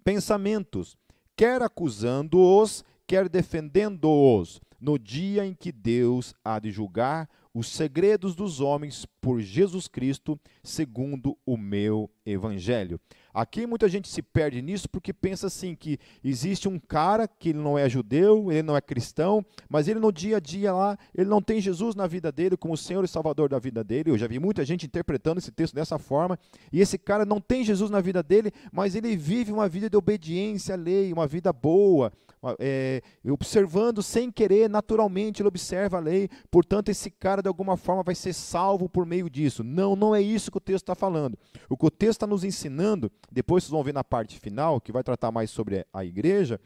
pensamentos, 0.04 0.98
quer 1.36 1.62
acusando-os, 1.62 2.84
quer 3.08 3.28
defendendo-os 3.28 4.62
no 4.80 5.00
dia 5.00 5.46
em 5.46 5.54
que 5.54 5.72
Deus 5.72 6.34
há 6.44 6.60
de 6.60 6.70
julgar 6.70 7.30
os 7.54 7.68
segredos 7.68 8.36
dos 8.36 8.60
homens 8.60 9.06
por 9.22 9.40
Jesus 9.40 9.88
Cristo, 9.88 10.40
segundo 10.64 11.38
o 11.46 11.56
meu 11.56 12.10
evangelho. 12.26 13.00
Aqui 13.34 13.66
muita 13.66 13.90
gente 13.90 14.08
se 14.08 14.22
perde 14.22 14.62
nisso 14.62 14.88
porque 14.88 15.12
pensa 15.12 15.48
assim 15.48 15.76
que 15.76 15.98
existe 16.24 16.68
um 16.68 16.78
cara 16.78 17.28
que 17.28 17.50
ele 17.50 17.60
não 17.60 17.78
é 17.78 17.90
judeu, 17.90 18.52
ele 18.52 18.62
não 18.62 18.78
é 18.78 18.82
cristão, 18.82 19.44
mas 19.68 19.88
ele 19.88 20.00
no 20.00 20.12
dia 20.12 20.38
a 20.38 20.40
dia 20.40 20.72
lá, 20.72 20.98
ele 21.16 21.30
não 21.30 21.42
tem 21.42 21.60
Jesus 21.60 21.96
na 21.96 22.06
vida 22.06 22.32
dele 22.32 22.56
como 22.56 22.78
Senhor 22.78 23.04
e 23.04 23.08
Salvador 23.08 23.50
da 23.50 23.58
vida 23.58 23.84
dele. 23.84 24.12
Eu 24.12 24.18
já 24.18 24.28
vi 24.28 24.38
muita 24.38 24.64
gente 24.64 24.86
interpretando 24.86 25.40
esse 25.40 25.52
texto 25.52 25.74
dessa 25.74 25.98
forma, 25.98 26.38
e 26.72 26.80
esse 26.80 26.98
cara 26.98 27.26
não 27.26 27.42
tem 27.42 27.64
Jesus 27.64 27.90
na 27.90 28.02
vida 28.02 28.22
dele, 28.22 28.52
mas 28.72 28.96
ele 28.96 29.16
vive 29.18 29.52
uma 29.52 29.68
vida 29.68 29.90
de 29.90 29.98
obediência 29.98 30.76
à 30.76 30.78
lei, 30.78 31.12
uma 31.12 31.26
vida 31.26 31.52
boa, 31.52 32.12
é, 32.60 33.02
observando 33.26 34.04
sem 34.04 34.30
querer, 34.30 34.70
naturalmente 34.70 35.42
ele 35.42 35.48
observa 35.48 35.98
a 35.98 36.00
lei, 36.00 36.30
portanto 36.52 36.90
esse 36.90 37.10
cara 37.10 37.42
de 37.42 37.48
alguma 37.48 37.78
forma 37.78 38.04
vai 38.04 38.16
ser 38.16 38.34
salvo 38.34 38.90
por 38.90 39.06
meio 39.06 39.30
disso. 39.30 39.64
Não, 39.64 39.96
não 39.96 40.14
é 40.14 40.22
isso 40.22 40.52
que 40.52 40.58
o 40.58 40.62
texto 40.62 40.84
está 40.84 40.96
falando. 40.96 41.38
O 41.70 41.78
que 41.78 41.86
o 41.86 41.92
texto 41.92 42.12
está 42.12 42.28
nos 42.28 42.44
ensinando 42.44 43.12
depois 43.32 43.64
vocês 43.64 43.72
vão 43.72 43.84
ver 43.84 43.94
na 43.94 44.04
parte 44.04 44.40
final, 44.40 44.80
que 44.80 44.92
vai 44.92 45.04
tratar 45.04 45.32
mais 45.32 45.50
sobre 45.50 45.86
a 45.94 46.06
igreja. 46.06 46.60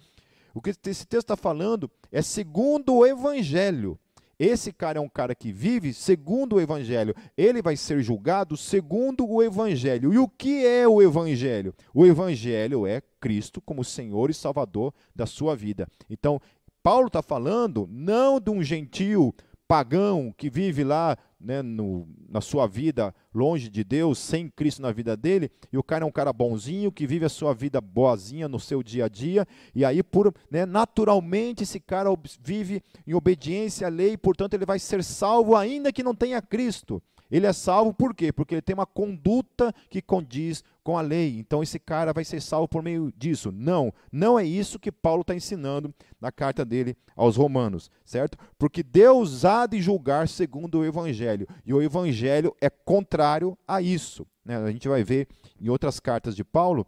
O 0.54 0.62
que 0.62 0.70
esse 0.70 1.06
texto 1.06 1.26
está 1.26 1.38
falando 1.38 1.90
é 2.12 2.22
segundo 2.22 2.96
o 2.96 3.06
evangelho. 3.06 4.00
Esse 4.40 4.72
cara 4.72 5.00
é 5.00 5.02
um 5.02 5.10
cara 5.10 5.34
que 5.34 5.52
vive 5.52 5.92
segundo 5.94 6.58
o 6.58 6.62
Evangelho. 6.62 7.16
Ele 7.36 7.60
vai 7.60 7.76
ser 7.76 8.04
julgado 8.04 8.56
segundo 8.56 9.28
o 9.28 9.42
Evangelho. 9.42 10.14
E 10.14 10.20
o 10.20 10.28
que 10.28 10.64
é 10.64 10.88
o 10.88 11.02
Evangelho? 11.02 11.74
O 11.92 12.06
Evangelho 12.06 12.86
é 12.86 13.02
Cristo 13.20 13.60
como 13.60 13.84
Senhor 13.84 14.30
e 14.30 14.36
Salvador 14.36 14.94
da 15.16 15.26
sua 15.26 15.56
vida. 15.56 15.88
Então, 16.08 16.40
Paulo 16.84 17.08
está 17.08 17.24
falando 17.24 17.90
não 17.92 18.40
de 18.40 18.52
um 18.52 18.62
gentio 18.62 19.34
pagão 19.68 20.32
que 20.38 20.52
vive 20.52 20.84
lá 20.84 21.18
né, 21.40 21.62
no, 21.62 22.08
na 22.30 22.42
sua 22.42 22.68
vida 22.68 23.14
longe 23.34 23.70
de 23.70 23.84
Deus, 23.84 24.18
sem 24.18 24.50
Cristo 24.50 24.82
na 24.82 24.92
vida 24.92 25.16
dele, 25.16 25.52
e 25.72 25.78
o 25.78 25.84
cara 25.84 26.04
é 26.04 26.08
um 26.08 26.12
cara 26.12 26.34
bonzinho, 26.34 26.92
que 26.92 27.06
vive 27.06 27.26
a 27.26 27.30
sua 27.30 27.54
vida 27.54 27.80
boazinha 27.80 28.48
no 28.48 28.60
seu 28.60 28.82
dia 28.82 29.06
a 29.06 29.08
dia, 29.08 29.48
e 29.76 29.86
aí, 29.86 30.02
por, 30.02 30.34
né, 30.50 30.66
naturalmente, 30.66 31.64
esse 31.64 31.80
cara 31.80 32.10
vive 32.42 32.82
em 33.06 33.14
obediência 33.14 33.88
à 33.88 33.90
lei, 33.90 34.18
portanto, 34.18 34.56
ele 34.56 34.66
vai 34.66 34.80
ser 34.80 35.04
salvo 35.04 35.56
ainda 35.56 35.94
que 35.94 36.04
não 36.04 36.16
tenha 36.16 36.42
Cristo. 36.42 37.02
Ele 37.30 37.46
é 37.46 37.54
salvo 37.54 37.94
por 37.94 38.16
quê? 38.16 38.32
Porque 38.32 38.56
ele 38.56 38.62
tem 38.62 38.74
uma 38.74 38.86
conduta 38.86 39.74
que 39.90 40.02
condiz 40.02 40.64
com 40.88 40.98
a 40.98 41.02
lei. 41.02 41.38
Então 41.38 41.62
esse 41.62 41.78
cara 41.78 42.14
vai 42.14 42.24
ser 42.24 42.42
salvo 42.42 42.66
por 42.66 42.82
meio 42.82 43.12
disso. 43.18 43.52
Não, 43.52 43.94
não 44.10 44.40
é 44.40 44.46
isso 44.46 44.80
que 44.80 44.90
Paulo 44.90 45.20
está 45.20 45.36
ensinando 45.36 45.94
na 46.18 46.32
carta 46.32 46.64
dele 46.64 46.96
aos 47.14 47.36
Romanos, 47.36 47.92
certo? 48.06 48.38
Porque 48.58 48.82
Deus 48.82 49.44
há 49.44 49.66
de 49.66 49.82
julgar 49.82 50.30
segundo 50.30 50.80
o 50.80 50.86
Evangelho. 50.86 51.46
E 51.66 51.74
o 51.74 51.82
Evangelho 51.82 52.56
é 52.62 52.70
contrário 52.70 53.58
a 53.68 53.82
isso. 53.82 54.26
Né? 54.46 54.56
A 54.56 54.72
gente 54.72 54.88
vai 54.88 55.04
ver 55.04 55.28
em 55.60 55.68
outras 55.68 56.00
cartas 56.00 56.34
de 56.34 56.46
Paulo 56.46 56.88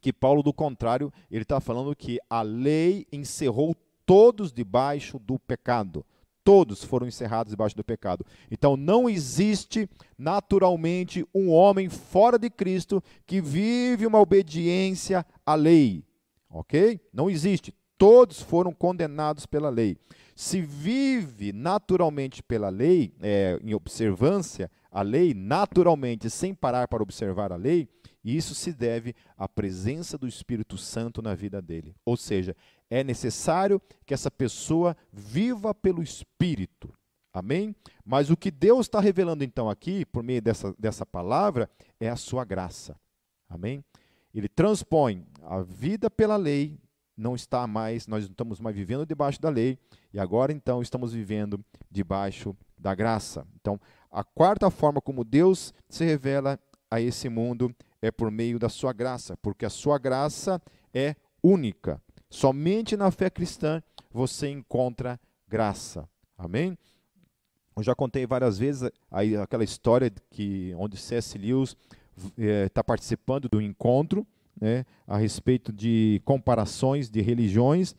que 0.00 0.12
Paulo, 0.12 0.40
do 0.40 0.52
contrário, 0.52 1.12
ele 1.28 1.42
está 1.42 1.60
falando 1.60 1.96
que 1.96 2.20
a 2.30 2.42
lei 2.42 3.04
encerrou 3.12 3.74
todos 4.06 4.52
debaixo 4.52 5.18
do 5.18 5.40
pecado 5.40 6.06
todos 6.44 6.84
foram 6.84 7.06
encerrados 7.06 7.50
debaixo 7.50 7.76
do 7.76 7.84
pecado. 7.84 8.24
Então 8.50 8.76
não 8.76 9.08
existe 9.08 9.88
naturalmente 10.18 11.26
um 11.34 11.50
homem 11.50 11.88
fora 11.88 12.38
de 12.38 12.50
Cristo 12.50 13.02
que 13.26 13.40
vive 13.40 14.06
uma 14.06 14.20
obediência 14.20 15.24
à 15.44 15.54
lei. 15.54 16.04
Ok? 16.50 17.00
Não 17.12 17.30
existe. 17.30 17.74
Todos 17.96 18.42
foram 18.42 18.72
condenados 18.72 19.46
pela 19.46 19.70
lei. 19.70 19.96
Se 20.34 20.60
vive 20.60 21.52
naturalmente 21.52 22.42
pela 22.42 22.68
lei, 22.68 23.14
é, 23.20 23.58
em 23.62 23.74
observância 23.74 24.70
à 24.90 25.02
lei, 25.02 25.32
naturalmente, 25.34 26.28
sem 26.28 26.54
parar 26.54 26.88
para 26.88 27.02
observar 27.02 27.52
a 27.52 27.56
lei, 27.56 27.88
isso 28.24 28.54
se 28.54 28.72
deve 28.72 29.14
à 29.36 29.48
presença 29.48 30.16
do 30.16 30.28
Espírito 30.28 30.78
Santo 30.78 31.20
na 31.20 31.34
vida 31.34 31.60
dele. 31.60 31.94
Ou 32.04 32.16
seja, 32.16 32.56
é 32.88 33.02
necessário 33.02 33.80
que 34.06 34.14
essa 34.14 34.30
pessoa 34.30 34.96
viva 35.12 35.74
pelo 35.74 36.02
Espírito. 36.02 36.92
Amém? 37.32 37.74
Mas 38.04 38.30
o 38.30 38.36
que 38.36 38.50
Deus 38.50 38.86
está 38.86 39.00
revelando 39.00 39.42
então 39.42 39.70
aqui, 39.70 40.04
por 40.04 40.22
meio 40.22 40.42
dessa, 40.42 40.74
dessa 40.78 41.06
palavra, 41.06 41.68
é 41.98 42.08
a 42.08 42.16
sua 42.16 42.44
graça. 42.44 42.94
Amém? 43.48 43.82
Ele 44.34 44.48
transpõe 44.48 45.26
a 45.42 45.60
vida 45.62 46.10
pela 46.10 46.36
lei, 46.36 46.78
não 47.16 47.34
está 47.34 47.66
mais, 47.66 48.06
nós 48.06 48.24
não 48.24 48.30
estamos 48.30 48.60
mais 48.60 48.76
vivendo 48.76 49.06
debaixo 49.06 49.40
da 49.40 49.48
lei, 49.48 49.78
e 50.12 50.20
agora 50.20 50.52
então 50.52 50.82
estamos 50.82 51.12
vivendo 51.12 51.62
debaixo 51.90 52.56
da 52.78 52.94
graça. 52.94 53.46
Então, 53.60 53.80
a 54.10 54.22
quarta 54.22 54.70
forma 54.70 55.00
como 55.00 55.24
Deus 55.24 55.72
se 55.88 56.04
revela 56.04 56.58
a 56.90 57.00
esse 57.00 57.28
mundo 57.28 57.74
é 58.02 58.10
por 58.10 58.30
meio 58.30 58.58
da 58.58 58.68
sua 58.68 58.92
graça, 58.92 59.36
porque 59.36 59.64
a 59.64 59.70
sua 59.70 59.96
graça 59.96 60.60
é 60.92 61.14
única. 61.42 62.02
Somente 62.28 62.96
na 62.96 63.10
fé 63.10 63.30
cristã 63.30 63.80
você 64.10 64.48
encontra 64.48 65.18
graça. 65.48 66.08
Amém? 66.36 66.76
Eu 67.76 67.82
já 67.82 67.94
contei 67.94 68.26
várias 68.26 68.58
vezes 68.58 68.90
aí 69.10 69.36
aquela 69.36 69.64
história 69.64 70.12
que 70.30 70.74
onde 70.76 70.96
C.S. 70.96 71.38
Lewis 71.38 71.76
está 72.26 72.80
é, 72.80 72.84
participando 72.84 73.48
do 73.48 73.62
encontro 73.62 74.26
né, 74.60 74.84
a 75.06 75.16
respeito 75.16 75.72
de 75.72 76.20
comparações 76.24 77.08
de 77.08 77.22
religiões 77.22 77.94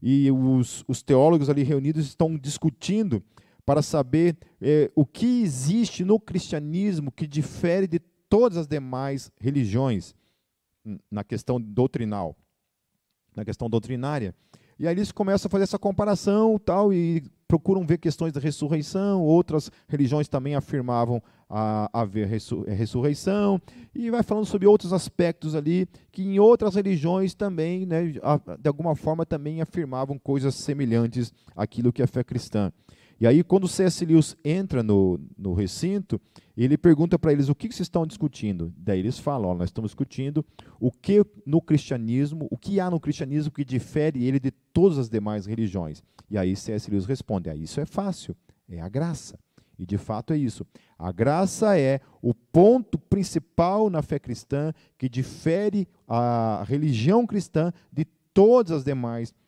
e 0.00 0.30
os, 0.30 0.84
os 0.86 1.02
teólogos 1.02 1.50
ali 1.50 1.64
reunidos 1.64 2.06
estão 2.06 2.36
discutindo 2.36 3.22
para 3.64 3.82
saber 3.82 4.36
é, 4.60 4.90
o 4.94 5.04
que 5.04 5.42
existe 5.42 6.04
no 6.04 6.20
cristianismo 6.20 7.10
que 7.10 7.26
difere 7.26 7.88
de 7.88 8.00
todas 8.28 8.58
as 8.58 8.66
demais 8.66 9.30
religiões 9.40 10.14
na 11.10 11.24
questão 11.24 11.60
doutrinal 11.60 12.36
na 13.36 13.44
questão 13.44 13.68
doutrinária. 13.68 14.34
E 14.78 14.86
aí 14.86 14.94
eles 14.94 15.12
começam 15.12 15.48
a 15.48 15.50
fazer 15.50 15.64
essa 15.64 15.78
comparação 15.78 16.58
tal, 16.58 16.92
e 16.92 17.22
procuram 17.46 17.86
ver 17.86 17.98
questões 17.98 18.32
da 18.32 18.40
ressurreição, 18.40 19.22
outras 19.22 19.70
religiões 19.88 20.28
também 20.28 20.54
afirmavam 20.54 21.22
a, 21.48 21.88
haver 21.92 22.26
ressurreição, 22.66 23.60
e 23.94 24.10
vai 24.10 24.22
falando 24.22 24.44
sobre 24.44 24.66
outros 24.66 24.92
aspectos 24.92 25.54
ali, 25.54 25.86
que 26.10 26.22
em 26.22 26.38
outras 26.38 26.74
religiões 26.74 27.34
também, 27.34 27.86
né, 27.86 28.12
de 28.58 28.68
alguma 28.68 28.94
forma, 28.94 29.24
também 29.24 29.62
afirmavam 29.62 30.18
coisas 30.18 30.54
semelhantes 30.56 31.32
àquilo 31.54 31.92
que 31.92 32.02
é 32.02 32.04
a 32.04 32.08
fé 32.08 32.24
cristã. 32.24 32.72
E 33.18 33.26
aí, 33.26 33.42
quando 33.42 33.66
C.S. 33.66 34.04
Lewis 34.04 34.36
entra 34.44 34.82
no, 34.82 35.18
no 35.38 35.54
recinto, 35.54 36.20
ele 36.54 36.76
pergunta 36.76 37.18
para 37.18 37.32
eles 37.32 37.48
o 37.48 37.54
que, 37.54 37.68
que 37.68 37.74
vocês 37.74 37.86
estão 37.86 38.06
discutindo. 38.06 38.72
Daí 38.76 38.98
eles 38.98 39.18
falam: 39.18 39.50
ó, 39.50 39.54
nós 39.54 39.68
estamos 39.68 39.90
discutindo 39.90 40.44
o 40.78 40.90
que 40.90 41.24
no 41.46 41.62
cristianismo, 41.62 42.46
o 42.50 42.58
que 42.58 42.78
há 42.78 42.90
no 42.90 43.00
cristianismo 43.00 43.50
que 43.50 43.64
difere 43.64 44.26
ele 44.26 44.38
de 44.38 44.50
todas 44.50 44.98
as 44.98 45.08
demais 45.08 45.46
religiões. 45.46 46.02
E 46.30 46.36
aí 46.36 46.54
C.S. 46.54 46.90
Lewis 46.90 47.06
responde: 47.06 47.48
ah, 47.48 47.56
isso 47.56 47.80
é 47.80 47.86
fácil, 47.86 48.36
é 48.68 48.80
a 48.80 48.88
graça. 48.88 49.38
E 49.78 49.84
de 49.84 49.98
fato 49.98 50.32
é 50.32 50.36
isso. 50.36 50.66
A 50.98 51.12
graça 51.12 51.78
é 51.78 52.00
o 52.22 52.34
ponto 52.34 52.98
principal 52.98 53.90
na 53.90 54.02
fé 54.02 54.18
cristã 54.18 54.72
que 54.96 55.08
difere 55.08 55.86
a 56.08 56.64
religião 56.66 57.26
cristã 57.26 57.72
de 57.92 58.06
todas 58.32 58.72
as 58.72 58.84
demais 58.84 59.30
religiões 59.30 59.45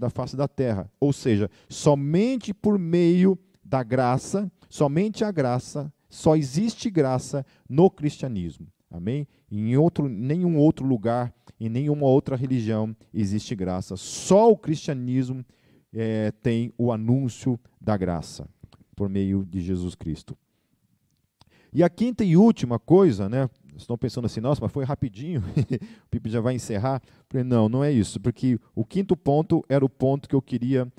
da 0.00 0.10
face 0.10 0.36
da 0.36 0.48
terra. 0.48 0.90
Ou 1.00 1.12
seja, 1.12 1.50
somente 1.68 2.52
por 2.52 2.78
meio 2.78 3.38
da 3.64 3.82
graça, 3.82 4.50
somente 4.68 5.24
a 5.24 5.30
graça, 5.30 5.92
só 6.08 6.36
existe 6.36 6.90
graça 6.90 7.44
no 7.68 7.90
cristianismo. 7.90 8.66
Amém? 8.90 9.26
Em 9.50 9.76
outro, 9.76 10.08
nenhum 10.08 10.56
outro 10.56 10.86
lugar, 10.86 11.34
em 11.58 11.68
nenhuma 11.68 12.06
outra 12.06 12.36
religião 12.36 12.96
existe 13.12 13.54
graça. 13.54 13.96
Só 13.96 14.50
o 14.50 14.56
cristianismo 14.56 15.44
é, 15.92 16.30
tem 16.30 16.72
o 16.78 16.92
anúncio 16.92 17.58
da 17.80 17.96
graça 17.96 18.48
por 18.94 19.08
meio 19.08 19.44
de 19.44 19.60
Jesus 19.60 19.94
Cristo. 19.94 20.36
E 21.72 21.82
a 21.82 21.90
quinta 21.90 22.24
e 22.24 22.36
última 22.36 22.78
coisa, 22.78 23.28
né? 23.28 23.50
Estão 23.76 23.96
pensando 23.98 24.24
assim, 24.24 24.40
nossa, 24.40 24.60
mas 24.60 24.72
foi 24.72 24.84
rapidinho, 24.84 25.42
o 26.06 26.08
Pipe 26.10 26.30
já 26.30 26.40
vai 26.40 26.54
encerrar. 26.54 27.02
Falei, 27.28 27.44
não, 27.44 27.68
não 27.68 27.84
é 27.84 27.92
isso, 27.92 28.20
porque 28.20 28.58
o 28.74 28.84
quinto 28.84 29.16
ponto 29.16 29.64
era 29.68 29.84
o 29.84 29.88
ponto 29.88 30.28
que 30.28 30.34
eu 30.34 30.42
queria 30.42 30.90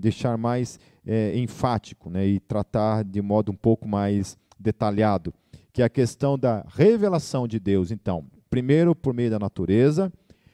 deixar 0.00 0.36
mais 0.38 0.80
é, 1.06 1.38
enfático 1.38 2.08
né, 2.10 2.26
e 2.26 2.40
tratar 2.40 3.04
de 3.04 3.20
modo 3.20 3.52
um 3.52 3.56
pouco 3.56 3.86
mais 3.86 4.36
detalhado, 4.58 5.32
que 5.72 5.82
é 5.82 5.84
a 5.84 5.90
questão 5.90 6.38
da 6.38 6.64
revelação 6.68 7.46
de 7.46 7.60
Deus. 7.60 7.90
Então, 7.90 8.24
primeiro, 8.48 8.94
por 8.94 9.12
meio 9.12 9.30
da 9.30 9.38
natureza, 9.38 10.12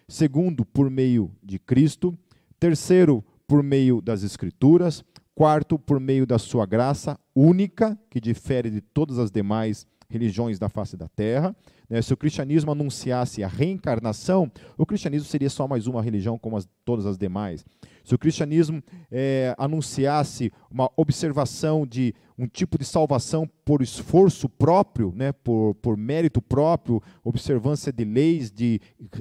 segundo, 0.08 0.64
por 0.64 0.90
meio 0.90 1.30
de 1.42 1.58
Cristo, 1.58 2.16
terceiro, 2.58 3.24
por 3.46 3.62
meio 3.62 4.00
das 4.00 4.22
Escrituras, 4.22 5.04
Quarto, 5.34 5.78
por 5.78 5.98
meio 5.98 6.26
da 6.26 6.38
sua 6.38 6.66
graça 6.66 7.18
única, 7.34 7.98
que 8.10 8.20
difere 8.20 8.68
de 8.70 8.82
todas 8.82 9.18
as 9.18 9.30
demais 9.30 9.86
religiões 10.12 10.58
da 10.58 10.68
face 10.68 10.96
da 10.96 11.08
terra. 11.08 11.56
Né? 11.88 12.00
Se 12.02 12.12
o 12.12 12.16
cristianismo 12.16 12.70
anunciasse 12.70 13.42
a 13.42 13.48
reencarnação, 13.48 14.50
o 14.76 14.86
cristianismo 14.86 15.26
seria 15.26 15.50
só 15.50 15.66
mais 15.66 15.86
uma 15.86 16.02
religião 16.02 16.38
como 16.38 16.56
as, 16.56 16.68
todas 16.84 17.06
as 17.06 17.16
demais. 17.16 17.64
Se 18.04 18.14
o 18.14 18.18
cristianismo 18.18 18.82
é, 19.10 19.54
anunciasse 19.56 20.52
uma 20.70 20.90
observação 20.96 21.86
de 21.86 22.14
um 22.36 22.46
tipo 22.46 22.76
de 22.76 22.84
salvação 22.84 23.48
por 23.64 23.80
esforço 23.80 24.48
próprio, 24.48 25.12
né, 25.14 25.32
por, 25.32 25.74
por 25.76 25.96
mérito 25.96 26.42
próprio, 26.42 27.00
observância 27.22 27.92
de 27.92 28.04
leis, 28.04 28.50
de 28.50 28.80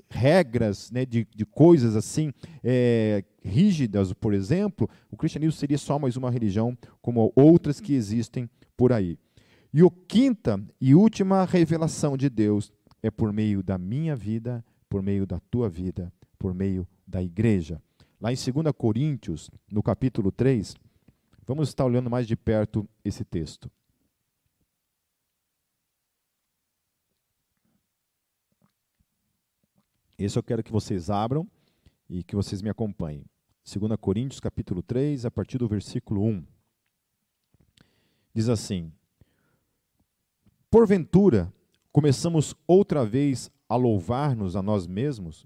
regras, 0.10 0.90
né, 0.92 1.06
de, 1.06 1.28
de 1.36 1.46
coisas 1.46 1.96
assim 1.96 2.34
é, 2.64 3.24
rígidas, 3.44 4.14
por 4.14 4.34
exemplo, 4.34 4.90
o 5.12 5.18
cristianismo 5.18 5.54
seria 5.54 5.78
só 5.78 6.00
mais 6.00 6.18
uma 6.18 6.32
religião 6.32 6.76
como 7.02 7.32
outras 7.36 7.80
que 7.80 7.94
existem 7.94 8.50
por 8.76 8.92
aí. 8.92 9.18
E 9.74 9.82
a 9.82 9.90
quinta 10.08 10.62
e 10.82 10.94
última 10.94 11.46
revelação 11.46 12.18
de 12.18 12.30
Deus 12.30 12.72
é 13.02 13.10
por 13.10 13.32
meio 13.32 13.64
da 13.64 13.78
minha 13.78 14.16
vida, 14.16 14.64
por 14.90 15.02
meio 15.02 15.26
da 15.26 15.40
tua 15.40 15.70
vida, 15.70 16.12
por 16.38 16.54
meio 16.54 16.86
da 17.08 17.24
igreja. 17.24 17.82
Lá 18.20 18.32
em 18.32 18.36
2 18.36 18.76
Coríntios, 18.78 19.50
no 19.72 19.82
capítulo 19.82 20.32
3, 20.32 20.76
vamos 21.48 21.70
estar 21.70 21.86
olhando 21.86 22.10
mais 22.10 22.28
de 22.28 22.36
perto 22.36 22.88
esse 23.04 23.24
texto. 23.24 23.72
Esse 30.18 30.38
eu 30.38 30.44
quero 30.44 30.62
que 30.62 30.72
vocês 30.72 31.10
abram 31.10 31.50
e 32.10 32.24
que 32.24 32.36
vocês 32.36 32.62
me 32.62 32.70
acompanhem. 32.70 33.26
2 33.66 33.96
Coríntios, 34.00 34.40
capítulo 34.40 34.84
3, 34.84 35.26
a 35.26 35.32
partir 35.32 35.58
do 35.58 35.68
versículo 35.68 36.24
1. 36.26 36.46
Diz 38.34 38.50
assim: 38.50 38.92
Porventura, 40.72 41.54
começamos 41.92 42.56
outra 42.66 43.06
vez 43.06 43.52
a 43.68 43.76
louvar-nos 43.76 44.56
a 44.56 44.62
nós 44.62 44.88
mesmos 44.88 45.46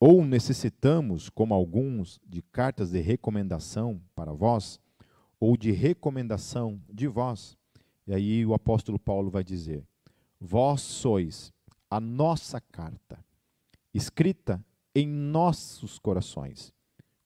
ou 0.00 0.24
necessitamos, 0.24 1.28
como 1.28 1.52
alguns, 1.52 2.18
de 2.26 2.40
cartas 2.40 2.90
de 2.90 2.98
recomendação 2.98 4.00
para 4.14 4.32
vós, 4.32 4.80
ou 5.38 5.54
de 5.54 5.70
recomendação 5.70 6.80
de 6.90 7.06
vós? 7.06 7.58
E 8.06 8.14
aí 8.14 8.46
o 8.46 8.54
apóstolo 8.54 8.98
Paulo 8.98 9.30
vai 9.30 9.44
dizer: 9.44 9.86
Vós 10.40 10.80
sois 10.80 11.52
a 11.90 12.00
nossa 12.00 12.58
carta, 12.58 13.22
escrita 13.92 14.64
em 14.94 15.06
nossos 15.06 15.98
corações, 15.98 16.72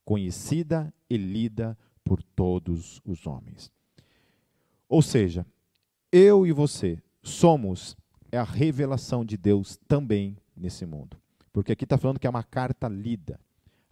conhecida 0.04 0.92
e 1.08 1.16
lida 1.16 1.78
por 2.02 2.20
todos 2.20 3.00
os 3.04 3.28
homens. 3.28 3.70
Ou 4.88 5.00
seja, 5.00 5.46
eu 6.10 6.44
e 6.44 6.50
você 6.50 7.00
somos 7.22 7.96
a 8.32 8.42
revelação 8.42 9.24
de 9.24 9.36
Deus 9.36 9.78
também 9.88 10.36
nesse 10.56 10.84
mundo 10.84 11.18
porque 11.58 11.72
aqui 11.72 11.82
está 11.82 11.98
falando 11.98 12.20
que 12.20 12.26
é 12.26 12.30
uma 12.30 12.44
carta 12.44 12.86
lida. 12.86 13.40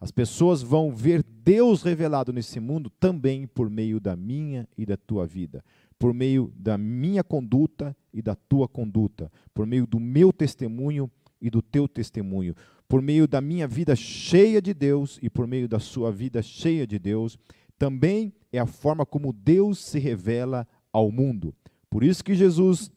As 0.00 0.12
pessoas 0.12 0.62
vão 0.62 0.94
ver 0.94 1.24
Deus 1.24 1.82
revelado 1.82 2.32
nesse 2.32 2.60
mundo 2.60 2.88
também 2.88 3.44
por 3.44 3.68
meio 3.68 3.98
da 3.98 4.14
minha 4.14 4.68
e 4.78 4.86
da 4.86 4.96
tua 4.96 5.26
vida, 5.26 5.64
por 5.98 6.14
meio 6.14 6.52
da 6.54 6.78
minha 6.78 7.24
conduta 7.24 7.96
e 8.12 8.22
da 8.22 8.36
tua 8.36 8.68
conduta, 8.68 9.32
por 9.52 9.66
meio 9.66 9.84
do 9.84 9.98
meu 9.98 10.32
testemunho 10.32 11.10
e 11.40 11.50
do 11.50 11.60
teu 11.60 11.88
testemunho, 11.88 12.54
por 12.86 13.02
meio 13.02 13.26
da 13.26 13.40
minha 13.40 13.66
vida 13.66 13.96
cheia 13.96 14.62
de 14.62 14.72
Deus 14.72 15.18
e 15.20 15.28
por 15.28 15.46
meio 15.48 15.66
da 15.66 15.80
sua 15.80 16.12
vida 16.12 16.42
cheia 16.42 16.86
de 16.86 17.00
Deus. 17.00 17.36
Também 17.76 18.32
é 18.52 18.60
a 18.60 18.66
forma 18.66 19.04
como 19.04 19.32
Deus 19.32 19.84
se 19.84 19.98
revela 19.98 20.68
ao 20.92 21.10
mundo. 21.10 21.52
Por 21.90 22.04
isso 22.04 22.22
que 22.22 22.34
Jesus, 22.36 22.92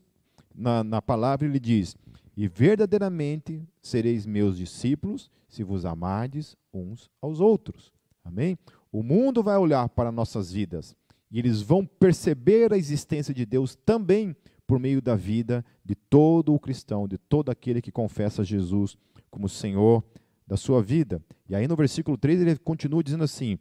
na, 0.59 0.83
na 0.83 1.01
palavra, 1.01 1.47
ele 1.47 1.59
diz: 1.59 1.95
e 2.35 2.47
verdadeiramente 2.47 3.61
sereis 3.81 4.25
meus 4.25 4.57
discípulos 4.57 5.31
se 5.47 5.63
vos 5.63 5.85
amardes 5.85 6.55
uns 6.73 7.09
aos 7.21 7.39
outros. 7.39 7.91
Amém? 8.23 8.57
O 8.91 9.03
mundo 9.03 9.43
vai 9.43 9.57
olhar 9.57 9.89
para 9.89 10.11
nossas 10.11 10.53
vidas 10.53 10.95
e 11.31 11.39
eles 11.39 11.61
vão 11.61 11.85
perceber 11.85 12.71
a 12.71 12.77
existência 12.77 13.33
de 13.33 13.45
Deus 13.45 13.75
também 13.75 14.35
por 14.65 14.79
meio 14.79 15.01
da 15.01 15.15
vida 15.15 15.65
de 15.83 15.95
todo 15.95 16.53
o 16.53 16.59
cristão, 16.59 17.07
de 17.07 17.17
todo 17.17 17.49
aquele 17.49 17.81
que 17.81 17.91
confessa 17.91 18.43
Jesus 18.43 18.95
como 19.29 19.49
Senhor 19.49 20.03
da 20.47 20.55
sua 20.55 20.81
vida. 20.81 21.21
E 21.49 21.55
aí 21.55 21.67
no 21.67 21.75
versículo 21.75 22.17
3 22.17 22.41
ele 22.41 22.57
continua 22.57 23.03
dizendo 23.03 23.25
assim: 23.25 23.59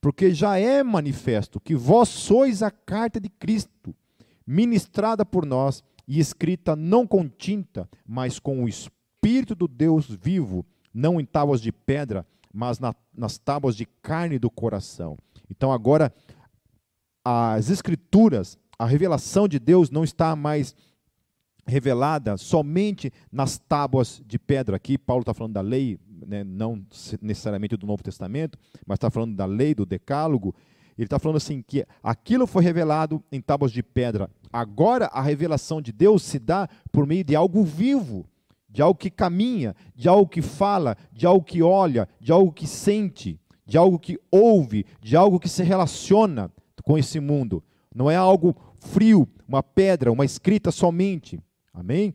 Porque 0.00 0.32
já 0.32 0.56
é 0.56 0.82
manifesto 0.82 1.58
que 1.58 1.74
vós 1.74 2.08
sois 2.08 2.62
a 2.62 2.70
carta 2.70 3.20
de 3.20 3.28
Cristo, 3.28 3.92
ministrada 4.46 5.24
por 5.26 5.44
nós 5.44 5.82
e 6.10 6.18
escrita 6.18 6.74
não 6.74 7.06
com 7.06 7.28
tinta, 7.28 7.88
mas 8.04 8.40
com 8.40 8.64
o 8.64 8.68
Espírito 8.68 9.54
do 9.54 9.68
Deus 9.68 10.06
vivo, 10.10 10.66
não 10.92 11.20
em 11.20 11.24
tábuas 11.24 11.60
de 11.60 11.70
pedra, 11.70 12.26
mas 12.52 12.80
na, 12.80 12.92
nas 13.16 13.38
tábuas 13.38 13.76
de 13.76 13.86
carne 14.02 14.36
do 14.36 14.50
coração. 14.50 15.16
Então 15.48 15.70
agora 15.70 16.12
as 17.24 17.70
Escrituras, 17.70 18.58
a 18.76 18.86
revelação 18.86 19.46
de 19.46 19.60
Deus 19.60 19.88
não 19.88 20.02
está 20.02 20.34
mais 20.34 20.74
revelada 21.64 22.36
somente 22.36 23.12
nas 23.30 23.56
tábuas 23.56 24.20
de 24.26 24.36
pedra. 24.36 24.74
Aqui 24.74 24.98
Paulo 24.98 25.22
está 25.22 25.32
falando 25.32 25.52
da 25.52 25.60
lei, 25.60 25.96
né, 26.26 26.42
não 26.42 26.84
necessariamente 27.22 27.76
do 27.76 27.86
Novo 27.86 28.02
Testamento, 28.02 28.58
mas 28.84 28.96
está 28.96 29.12
falando 29.12 29.36
da 29.36 29.46
lei, 29.46 29.76
do 29.76 29.86
decálogo. 29.86 30.56
Ele 30.96 31.06
está 31.06 31.18
falando 31.18 31.36
assim 31.36 31.62
que 31.62 31.86
aquilo 32.02 32.46
foi 32.46 32.62
revelado 32.62 33.22
em 33.30 33.40
tábuas 33.40 33.72
de 33.72 33.82
pedra. 33.82 34.30
Agora 34.52 35.06
a 35.06 35.22
revelação 35.22 35.80
de 35.80 35.92
Deus 35.92 36.22
se 36.22 36.38
dá 36.38 36.68
por 36.90 37.06
meio 37.06 37.24
de 37.24 37.36
algo 37.36 37.62
vivo, 37.64 38.26
de 38.68 38.82
algo 38.82 38.98
que 38.98 39.10
caminha, 39.10 39.74
de 39.94 40.08
algo 40.08 40.28
que 40.28 40.42
fala, 40.42 40.96
de 41.12 41.26
algo 41.26 41.44
que 41.44 41.62
olha, 41.62 42.08
de 42.20 42.32
algo 42.32 42.52
que 42.52 42.66
sente, 42.66 43.38
de 43.66 43.78
algo 43.78 43.98
que 43.98 44.18
ouve, 44.30 44.84
de 45.00 45.16
algo 45.16 45.38
que 45.38 45.48
se 45.48 45.62
relaciona 45.62 46.50
com 46.82 46.98
esse 46.98 47.20
mundo. 47.20 47.62
Não 47.94 48.10
é 48.10 48.16
algo 48.16 48.56
frio, 48.78 49.28
uma 49.46 49.62
pedra, 49.62 50.12
uma 50.12 50.24
escrita 50.24 50.70
somente. 50.70 51.40
Amém? 51.72 52.14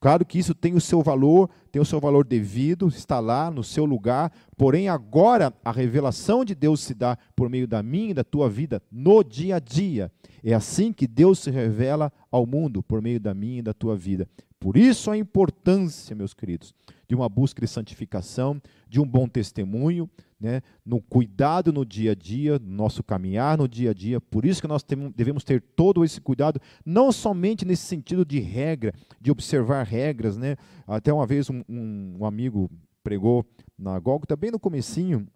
Claro 0.00 0.24
que 0.24 0.38
isso 0.38 0.54
tem 0.54 0.74
o 0.74 0.80
seu 0.80 1.02
valor, 1.02 1.50
tem 1.70 1.80
o 1.80 1.84
seu 1.84 2.00
valor 2.00 2.24
devido, 2.24 2.88
está 2.88 3.20
lá 3.20 3.50
no 3.50 3.62
seu 3.62 3.84
lugar, 3.84 4.32
porém 4.56 4.88
agora 4.88 5.52
a 5.62 5.70
revelação 5.70 6.42
de 6.42 6.54
Deus 6.54 6.80
se 6.80 6.94
dá 6.94 7.18
por 7.36 7.50
meio 7.50 7.68
da 7.68 7.82
minha 7.82 8.12
e 8.12 8.14
da 8.14 8.24
tua 8.24 8.48
vida 8.48 8.82
no 8.90 9.22
dia 9.22 9.56
a 9.56 9.58
dia. 9.58 10.10
É 10.42 10.54
assim 10.54 10.90
que 10.90 11.06
Deus 11.06 11.40
se 11.40 11.50
revela 11.50 12.10
ao 12.30 12.46
mundo, 12.46 12.82
por 12.82 13.02
meio 13.02 13.20
da 13.20 13.34
minha 13.34 13.58
e 13.58 13.62
da 13.62 13.74
tua 13.74 13.94
vida, 13.94 14.26
Por 14.60 14.76
isso 14.76 15.10
a 15.10 15.16
importância, 15.16 16.14
meus 16.14 16.34
queridos, 16.34 16.74
de 17.08 17.14
uma 17.14 17.30
busca 17.30 17.62
de 17.62 17.66
santificação, 17.66 18.60
de 18.86 19.00
um 19.00 19.06
bom 19.06 19.26
testemunho, 19.26 20.08
né, 20.38 20.60
no 20.84 21.00
cuidado 21.00 21.72
no 21.72 21.82
dia 21.82 22.12
a 22.12 22.14
dia, 22.14 22.58
no 22.58 22.70
nosso 22.70 23.02
caminhar 23.02 23.56
no 23.56 23.66
dia 23.66 23.90
a 23.90 23.94
dia. 23.94 24.20
Por 24.20 24.44
isso 24.44 24.60
que 24.60 24.68
nós 24.68 24.84
devemos 25.16 25.44
ter 25.44 25.62
todo 25.62 26.04
esse 26.04 26.20
cuidado, 26.20 26.60
não 26.84 27.10
somente 27.10 27.64
nesse 27.64 27.84
sentido 27.84 28.22
de 28.22 28.38
regra, 28.38 28.92
de 29.18 29.30
observar 29.30 29.86
regras. 29.86 30.36
Né? 30.36 30.56
Até 30.86 31.10
uma 31.10 31.26
vez 31.26 31.48
um, 31.48 31.62
um, 31.66 32.18
um 32.20 32.26
amigo 32.26 32.70
pregou 33.02 33.46
na 33.78 33.98
Gólgota, 33.98 34.36
bem 34.36 34.50
no 34.50 34.60
comecinho, 34.60 35.26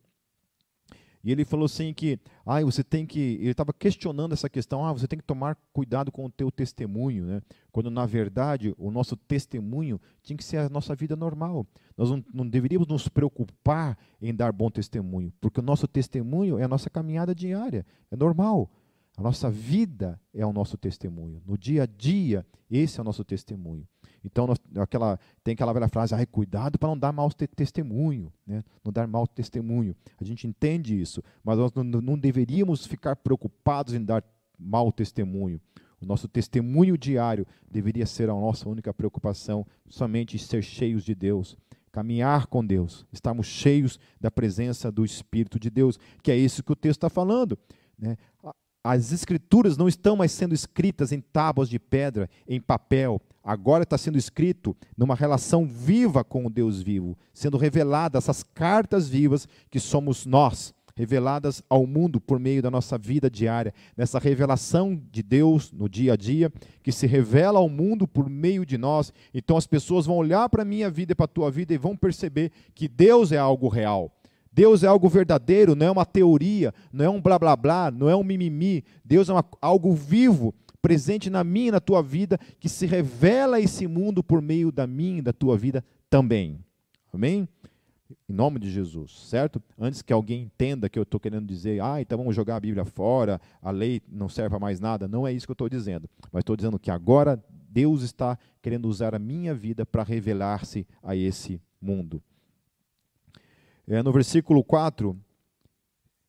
e 1.25 1.33
ele 1.33 1.45
falou 1.45 1.65
assim 1.65 1.95
que, 1.95 2.21
ah, 2.45 2.61
você 2.63 2.85
tem 2.85 3.07
que, 3.07 3.19
ele 3.19 3.51
estava 3.51 3.73
questionando 3.73 4.33
essa 4.33 4.49
questão, 4.49 4.85
ah, 4.85 4.93
você 4.93 5.09
tem 5.09 5.19
que 5.19 5.25
tomar 5.25 5.57
cuidado 5.73 6.13
com 6.13 6.27
o 6.27 6.31
teu 6.31 6.51
testemunho, 6.51 7.25
né? 7.25 7.41
Quando 7.73 7.91
na 7.91 8.05
verdade 8.05 8.75
o 8.77 8.91
nosso 8.91 9.17
testemunho 9.17 9.99
tinha 10.23 10.37
que 10.37 10.45
ser 10.45 10.59
a 10.59 10.69
nossa 10.69 10.95
vida 10.95 11.17
normal. 11.17 11.67
Nós 11.97 12.11
não, 12.11 12.23
não 12.33 12.47
deveríamos 12.47 12.87
nos 12.87 13.09
preocupar 13.09 13.97
em 14.21 14.35
dar 14.35 14.53
bom 14.53 14.71
testemunho, 14.71 15.33
porque 15.41 15.61
o 15.61 15.63
nosso 15.63 15.89
testemunho 15.89 16.59
é 16.59 16.65
a 16.65 16.69
nossa 16.69 16.91
caminhada 16.91 17.35
diária, 17.35 17.87
é 18.11 18.17
normal. 18.17 18.71
A 19.17 19.23
nossa 19.23 19.49
vida 19.49 20.21
é 20.33 20.45
o 20.45 20.53
nosso 20.53 20.77
testemunho. 20.77 21.41
No 21.47 21.57
dia 21.57 21.85
a 21.85 21.87
dia, 21.87 22.45
esse 22.71 22.99
é 22.99 23.01
o 23.01 23.05
nosso 23.05 23.25
testemunho. 23.25 23.87
Então, 24.25 24.47
nós, 24.47 24.59
aquela, 24.77 25.19
tem 25.43 25.53
aquela 25.53 25.73
velha 25.73 25.89
frase, 25.89 26.15
ah, 26.15 26.27
cuidado 26.27 26.79
para 26.79 26.89
não 26.89 26.99
dar 26.99 27.13
mau 27.13 27.31
testemunho, 27.31 28.33
né? 28.47 28.63
não 28.83 28.93
dar 28.93 29.07
mau 29.07 29.27
testemunho. 29.27 29.95
A 30.21 30.25
gente 30.25 30.47
entende 30.47 30.99
isso, 30.99 31.23
mas 31.43 31.59
nós 31.59 31.73
não, 31.75 31.85
não 31.85 32.19
deveríamos 32.19 32.87
ficar 32.87 33.17
preocupados 33.17 33.93
em 33.93 34.03
dar 34.03 34.25
mau 34.59 34.91
testemunho. 34.91 35.61
O 36.01 36.07
nosso 36.07 36.29
testemunho 36.29 36.97
diário 36.99 37.47
deveria 37.71 38.07
ser 38.07 38.29
a 38.29 38.35
nossa 38.35 38.69
única 38.69 38.93
preocupação, 38.93 39.67
somente 39.89 40.39
ser 40.39 40.63
cheios 40.63 41.05
de 41.05 41.15
Deus, 41.15 41.57
caminhar 41.93 42.47
com 42.47 42.65
Deus, 42.65 43.07
estarmos 43.13 43.47
cheios 43.47 43.99
da 44.21 44.31
presença 44.31 44.91
do 44.91 45.05
Espírito 45.05 45.59
de 45.59 45.71
Deus, 45.71 45.99
que 46.23 46.31
é 46.31 46.37
isso 46.37 46.63
que 46.63 46.73
o 46.73 46.77
texto 46.77 46.99
está 46.99 47.11
falando. 47.11 47.59
Né? 47.99 48.17
As 48.83 49.13
escrituras 49.13 49.77
não 49.77 49.89
estão 49.89 50.17
mais 50.17 50.33
sendo 50.33 50.55
escritas 50.55 51.13
em 51.13 51.21
tábuas 51.21 51.69
de 51.69 51.79
pedra, 51.79 52.29
em 52.47 52.61
papel. 52.61 53.21
Agora 53.44 53.83
está 53.83 53.98
sendo 53.98 54.16
escrito 54.16 54.74
numa 54.96 55.14
relação 55.14 55.66
viva 55.66 56.24
com 56.24 56.46
o 56.46 56.50
Deus 56.50 56.80
vivo, 56.80 57.14
sendo 57.33 57.59
reveladas 57.59 58.24
essas 58.24 58.42
cartas 58.42 59.07
vivas 59.07 59.46
que 59.70 59.78
somos 59.78 60.24
nós, 60.24 60.72
reveladas 60.96 61.62
ao 61.68 61.87
mundo 61.87 62.18
por 62.18 62.40
meio 62.40 62.62
da 62.62 62.70
nossa 62.70 62.96
vida 62.96 63.28
diária, 63.28 63.74
nessa 63.94 64.18
revelação 64.18 64.98
de 65.12 65.22
Deus 65.22 65.70
no 65.70 65.90
dia 65.90 66.14
a 66.14 66.16
dia, 66.16 66.50
que 66.83 66.90
se 66.90 67.07
revela 67.07 67.59
ao 67.59 67.68
mundo 67.68 68.09
por 68.09 68.30
meio 68.30 68.64
de 68.64 68.78
nós. 68.78 69.12
Então 69.35 69.59
as 69.59 69.66
pessoas 69.66 70.07
vão 70.07 70.16
olhar 70.16 70.48
para 70.48 70.62
a 70.62 70.64
minha 70.64 70.88
vida 70.88 71.12
e 71.12 71.14
para 71.14 71.24
a 71.24 71.28
tua 71.28 71.50
vida 71.50 71.74
e 71.74 71.78
vão 71.78 71.94
perceber 71.94 72.50
que 72.74 72.88
Deus 72.88 73.30
é 73.30 73.37
algo 73.37 73.68
real 73.68 74.11
Deus 74.54 74.85
é 74.85 74.87
algo 74.87 75.09
verdadeiro, 75.09 75.74
não 75.74 75.87
é 75.87 75.90
uma 75.90 76.07
teoria, 76.07 76.72
não 76.92 77.04
é 77.04 77.09
um 77.09 77.20
blá 77.20 77.37
blá 77.40 77.57
blá, 77.57 77.90
não 77.90 78.09
é 78.09 78.14
um 78.14 78.22
mimimi. 78.22 78.85
Deus 79.04 79.28
é 79.28 79.33
uma, 79.33 79.44
algo 79.61 79.92
vivo, 79.92 80.54
presente 80.85 81.31
na 81.31 81.42
minha 81.42 81.68
e 81.68 81.73
na 81.73 81.81
tua 81.81 82.03
vida, 82.03 82.38
que 82.61 82.68
se 82.68 82.85
revela 82.85 83.57
a 83.57 83.61
esse 83.61 83.87
mundo 83.87 84.23
por 84.23 84.42
meio 84.42 84.70
da 84.70 84.87
minha 84.87 85.20
e 85.20 85.23
da 85.23 85.33
tua 85.33 85.57
vida 85.57 85.83
também. 86.11 86.62
Amém? 87.11 87.49
Em 88.29 88.33
nome 88.35 88.61
de 88.61 88.70
Jesus, 88.70 89.27
certo? 89.29 89.62
Antes 89.79 90.03
que 90.03 90.12
alguém 90.12 90.42
entenda 90.42 90.90
que 90.90 90.99
eu 90.99 91.05
estou 91.05 91.18
querendo 91.18 91.47
dizer, 91.47 91.83
ah, 91.83 92.03
então 92.03 92.18
vamos 92.18 92.37
jogar 92.37 92.57
a 92.57 92.61
Bíblia 92.61 92.85
fora, 92.85 93.40
a 93.62 93.70
lei 93.70 94.03
não 94.07 94.29
serve 94.29 94.51
para 94.51 94.59
mais 94.59 94.79
nada. 94.79 95.09
Não 95.09 95.27
é 95.27 95.33
isso 95.33 95.47
que 95.47 95.53
eu 95.53 95.55
estou 95.55 95.70
dizendo. 95.70 96.07
Mas 96.31 96.42
estou 96.42 96.55
dizendo 96.55 96.79
que 96.79 96.90
agora 96.90 97.42
Deus 97.70 98.03
está 98.03 98.38
querendo 98.61 98.87
usar 98.87 99.14
a 99.14 99.18
minha 99.18 99.55
vida 99.55 99.87
para 99.87 100.03
revelar-se 100.03 100.87
a 101.03 101.16
esse 101.16 101.59
mundo 101.81 102.23
é, 103.87 104.03
no 104.03 104.12
versículo 104.12 104.64
4, 104.64 105.18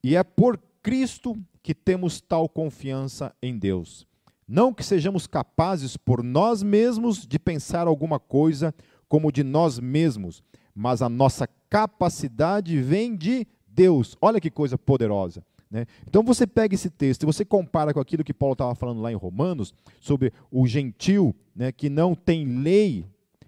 e 0.04 0.16
é 0.16 0.24
por 0.24 0.60
Cristo 0.82 1.36
que 1.64 1.74
temos 1.74 2.22
tal 2.22 2.48
confiança 2.48 3.36
em 3.42 3.58
Deus. 3.58 4.08
Não 4.48 4.74
que 4.74 4.84
sejamos 4.84 5.26
capazes 5.26 5.98
por 5.98 6.24
nós 6.24 6.62
mesmos 6.62 7.26
de 7.26 7.40
pensar 7.40 7.88
alguma 7.88 8.20
coisa 8.20 8.74
como 9.08 9.32
de 9.32 9.44
nós 9.44 9.80
mesmos, 9.80 10.44
mas 10.74 11.02
a 11.02 11.10
nossa 11.10 11.48
capacidade 11.70 12.80
vem 12.82 13.16
de 13.16 13.48
Deus. 13.68 14.16
Olha 14.22 14.40
que 14.40 14.52
coisa 14.52 14.78
poderosa. 14.78 15.44
Né? 15.70 15.86
Então 16.08 16.24
você 16.24 16.46
pega 16.46 16.76
esse 16.76 16.90
texto 16.90 17.24
e 17.24 17.26
você 17.26 17.44
compara 17.44 17.94
com 17.94 18.00
aquilo 18.00 18.24
que 18.24 18.34
Paulo 18.34 18.54
estava 18.54 18.76
falando 18.76 19.02
lá 19.02 19.12
em 19.12 19.16
Romanos, 19.16 19.74
sobre 20.00 20.32
o 20.52 20.68
gentil 20.68 21.36
né, 21.56 21.72
que 21.72 21.90
não 21.90 22.14
tem 22.14 22.46
lei, 22.46 23.06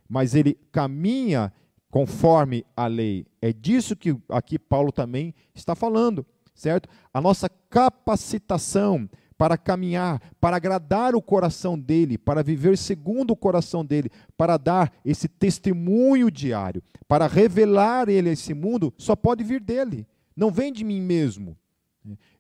mas 0.10 0.34
ele 0.34 0.58
caminha 0.72 1.54
conforme 1.90 2.66
a 2.76 2.88
lei. 2.88 3.26
É 3.42 3.54
disso 3.54 3.96
que 3.96 4.16
aqui 4.30 4.58
Paulo 4.58 4.92
também 4.92 5.34
está 5.54 5.76
falando, 5.76 6.26
certo? 6.54 6.90
A 7.14 7.22
nossa 7.22 7.50
capacitação 7.70 9.10
para 9.38 9.58
caminhar, 9.58 10.22
para 10.42 10.58
agradar 10.58 11.16
o 11.16 11.22
coração 11.22 11.78
dele, 11.78 12.18
para 12.18 12.42
viver 12.44 12.78
segundo 12.78 13.32
o 13.32 13.36
coração 13.36 13.86
dele, 13.86 14.10
para 14.36 14.58
dar 14.58 14.92
esse 15.06 15.28
testemunho 15.28 16.32
diário, 16.32 16.82
para 17.08 17.28
revelar 17.28 18.10
ele 18.10 18.30
a 18.30 18.34
esse 18.34 18.54
mundo, 18.54 18.94
só 18.98 19.16
pode 19.16 19.44
vir 19.44 19.62
dele. 19.62 20.08
Não 20.36 20.52
vem 20.52 20.72
de 20.74 20.84
mim 20.84 21.02
mesmo. 21.02 21.56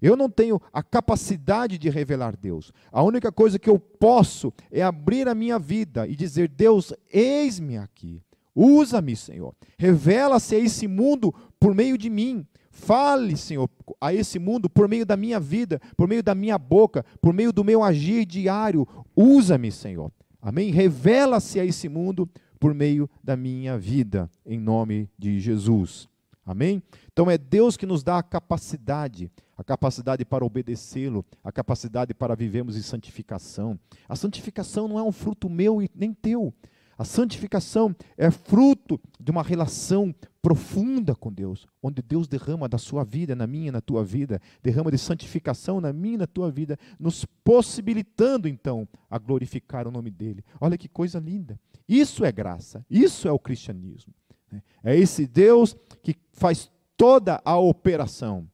Eu 0.01 0.15
não 0.15 0.29
tenho 0.29 0.62
a 0.71 0.81
capacidade 0.81 1.77
de 1.77 1.89
revelar 1.89 2.36
Deus. 2.38 2.71
A 2.91 3.03
única 3.03 3.31
coisa 3.31 3.60
que 3.60 3.69
eu 3.69 3.77
posso 3.77 4.53
é 4.71 4.81
abrir 4.81 5.27
a 5.27 5.36
minha 5.36 5.60
vida 5.60 6.07
e 6.07 6.15
dizer: 6.15 6.47
Deus, 6.47 6.93
eis-me 7.12 7.77
aqui. 7.77 8.21
Usa-me, 8.55 9.15
Senhor. 9.15 9.53
Revela-se 9.77 10.55
a 10.55 10.60
esse 10.60 10.88
mundo 10.88 11.33
por 11.60 11.75
meio 11.75 11.97
de 11.97 12.10
mim. 12.10 12.45
Fale, 12.77 13.35
Senhor, 13.35 13.67
a 13.99 14.13
esse 14.13 14.37
mundo 14.37 14.69
por 14.69 14.87
meio 14.87 15.05
da 15.05 15.17
minha 15.17 15.39
vida, 15.39 15.81
por 15.97 16.07
meio 16.07 16.21
da 16.21 16.35
minha 16.35 16.57
boca, 16.57 17.03
por 17.19 17.33
meio 17.33 17.51
do 17.51 17.63
meu 17.63 17.83
agir 17.83 18.23
diário. 18.23 18.87
Usa-me, 19.15 19.71
Senhor. 19.71 20.11
Amém? 20.39 20.71
Revela-se 20.71 21.59
a 21.59 21.65
esse 21.65 21.89
mundo 21.89 22.29
por 22.59 22.73
meio 22.73 23.09
da 23.21 23.35
minha 23.35 23.77
vida, 23.77 24.29
em 24.45 24.59
nome 24.59 25.09
de 25.17 25.39
Jesus. 25.39 26.07
Amém? 26.45 26.81
Então 27.11 27.29
é 27.29 27.37
Deus 27.37 27.75
que 27.75 27.85
nos 27.85 28.03
dá 28.03 28.19
a 28.19 28.23
capacidade, 28.23 29.29
a 29.57 29.63
capacidade 29.63 30.23
para 30.23 30.45
obedecê-lo, 30.45 31.25
a 31.43 31.51
capacidade 31.51 32.13
para 32.13 32.35
vivermos 32.35 32.77
em 32.77 32.81
santificação. 32.81 33.77
A 34.07 34.15
santificação 34.15 34.87
não 34.87 34.99
é 34.99 35.03
um 35.03 35.11
fruto 35.11 35.49
meu 35.49 35.81
e 35.81 35.89
nem 35.93 36.13
teu. 36.13 36.53
A 36.97 37.03
santificação 37.03 37.95
é 38.17 38.31
fruto 38.31 38.99
de 39.19 39.29
uma 39.29 39.43
relação 39.43 40.13
profunda 40.41 41.13
com 41.13 41.31
Deus, 41.31 41.67
onde 41.83 42.01
Deus 42.01 42.27
derrama 42.27 42.67
da 42.67 42.79
sua 42.79 43.03
vida, 43.03 43.36
na 43.36 43.45
minha, 43.45 43.71
na 43.71 43.81
tua 43.81 44.03
vida, 44.03 44.41
derrama 44.63 44.89
de 44.89 44.97
santificação 44.97 45.79
na 45.79 45.93
minha, 45.93 46.19
na 46.19 46.27
tua 46.27 46.49
vida, 46.49 46.77
nos 46.99 47.23
possibilitando 47.43 48.47
então 48.47 48.88
a 49.10 49.19
glorificar 49.19 49.88
o 49.88 49.91
nome 49.91 50.10
dele. 50.10 50.43
Olha 50.60 50.77
que 50.77 50.88
coisa 50.88 51.19
linda. 51.19 51.60
Isso 51.88 52.25
é 52.25 52.31
graça, 52.31 52.83
isso 52.89 53.27
é 53.27 53.31
o 53.31 53.38
cristianismo. 53.39 54.13
Né? 54.51 54.63
É 54.83 54.97
esse 54.97 55.27
Deus 55.27 55.75
que 56.01 56.15
faz 56.33 56.71
toda 56.95 57.39
a 57.45 57.57
operação, 57.57 58.49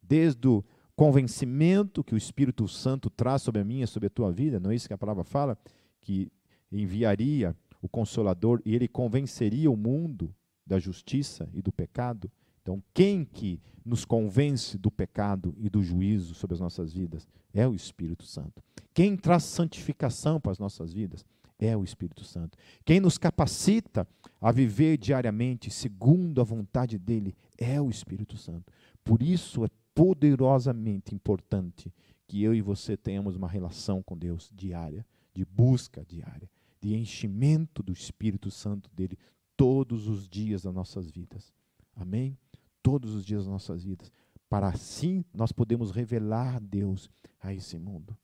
desde 0.00 0.46
o 0.46 0.64
convencimento 0.94 2.04
que 2.04 2.14
o 2.14 2.18
Espírito 2.18 2.68
Santo 2.68 3.10
traz 3.10 3.42
sobre 3.42 3.62
a 3.62 3.64
minha, 3.64 3.86
sobre 3.86 4.06
a 4.06 4.10
tua 4.10 4.30
vida, 4.30 4.60
não 4.60 4.70
é 4.70 4.74
isso 4.74 4.86
que 4.86 4.94
a 4.94 4.98
palavra 4.98 5.24
fala? 5.24 5.58
Que 6.00 6.30
enviaria 6.70 7.56
o 7.80 7.88
Consolador 7.88 8.60
e 8.64 8.74
ele 8.74 8.88
convenceria 8.88 9.70
o 9.70 9.76
mundo 9.76 10.34
da 10.66 10.78
justiça 10.78 11.48
e 11.52 11.62
do 11.62 11.72
pecado. 11.72 12.30
Então, 12.62 12.82
quem 12.92 13.24
que 13.24 13.60
nos 13.84 14.04
convence 14.04 14.76
do 14.78 14.90
pecado 14.90 15.54
e 15.58 15.68
do 15.68 15.82
juízo 15.82 16.34
sobre 16.34 16.54
as 16.54 16.60
nossas 16.60 16.92
vidas? 16.92 17.26
É 17.52 17.66
o 17.66 17.74
Espírito 17.74 18.24
Santo. 18.24 18.62
Quem 18.92 19.16
traz 19.16 19.44
santificação 19.44 20.40
para 20.40 20.52
as 20.52 20.58
nossas 20.58 20.92
vidas? 20.92 21.24
É 21.58 21.76
o 21.76 21.82
Espírito 21.82 22.24
Santo. 22.24 22.56
Quem 22.84 23.00
nos 23.00 23.18
capacita 23.18 24.06
a 24.40 24.52
viver 24.52 24.96
diariamente 24.96 25.70
segundo 25.70 26.40
a 26.40 26.44
vontade 26.44 26.98
dele? 26.98 27.34
É 27.58 27.80
o 27.80 27.90
Espírito 27.90 28.36
Santo. 28.36 28.72
Por 29.02 29.22
isso 29.22 29.64
é 29.64 29.68
poderosamente 29.94 31.14
importante 31.14 31.92
que 32.28 32.42
eu 32.42 32.54
e 32.54 32.62
você 32.62 32.96
tenhamos 32.96 33.36
uma 33.36 33.48
relação 33.48 34.02
com 34.02 34.16
Deus 34.16 34.50
diária, 34.54 35.04
de 35.34 35.44
busca 35.44 36.04
diária 36.04 36.48
de 36.80 36.94
enchimento 36.94 37.82
do 37.82 37.92
Espírito 37.92 38.50
Santo 38.50 38.90
dele 38.94 39.18
todos 39.56 40.08
os 40.08 40.28
dias 40.28 40.62
das 40.62 40.74
nossas 40.74 41.10
vidas. 41.10 41.52
Amém? 41.94 42.38
Todos 42.82 43.14
os 43.14 43.24
dias 43.24 43.44
das 43.44 43.52
nossas 43.52 43.84
vidas. 43.84 44.10
Para 44.48 44.68
assim 44.68 45.24
nós 45.34 45.52
podemos 45.52 45.90
revelar 45.90 46.60
Deus 46.60 47.10
a 47.40 47.52
esse 47.52 47.78
mundo. 47.78 48.16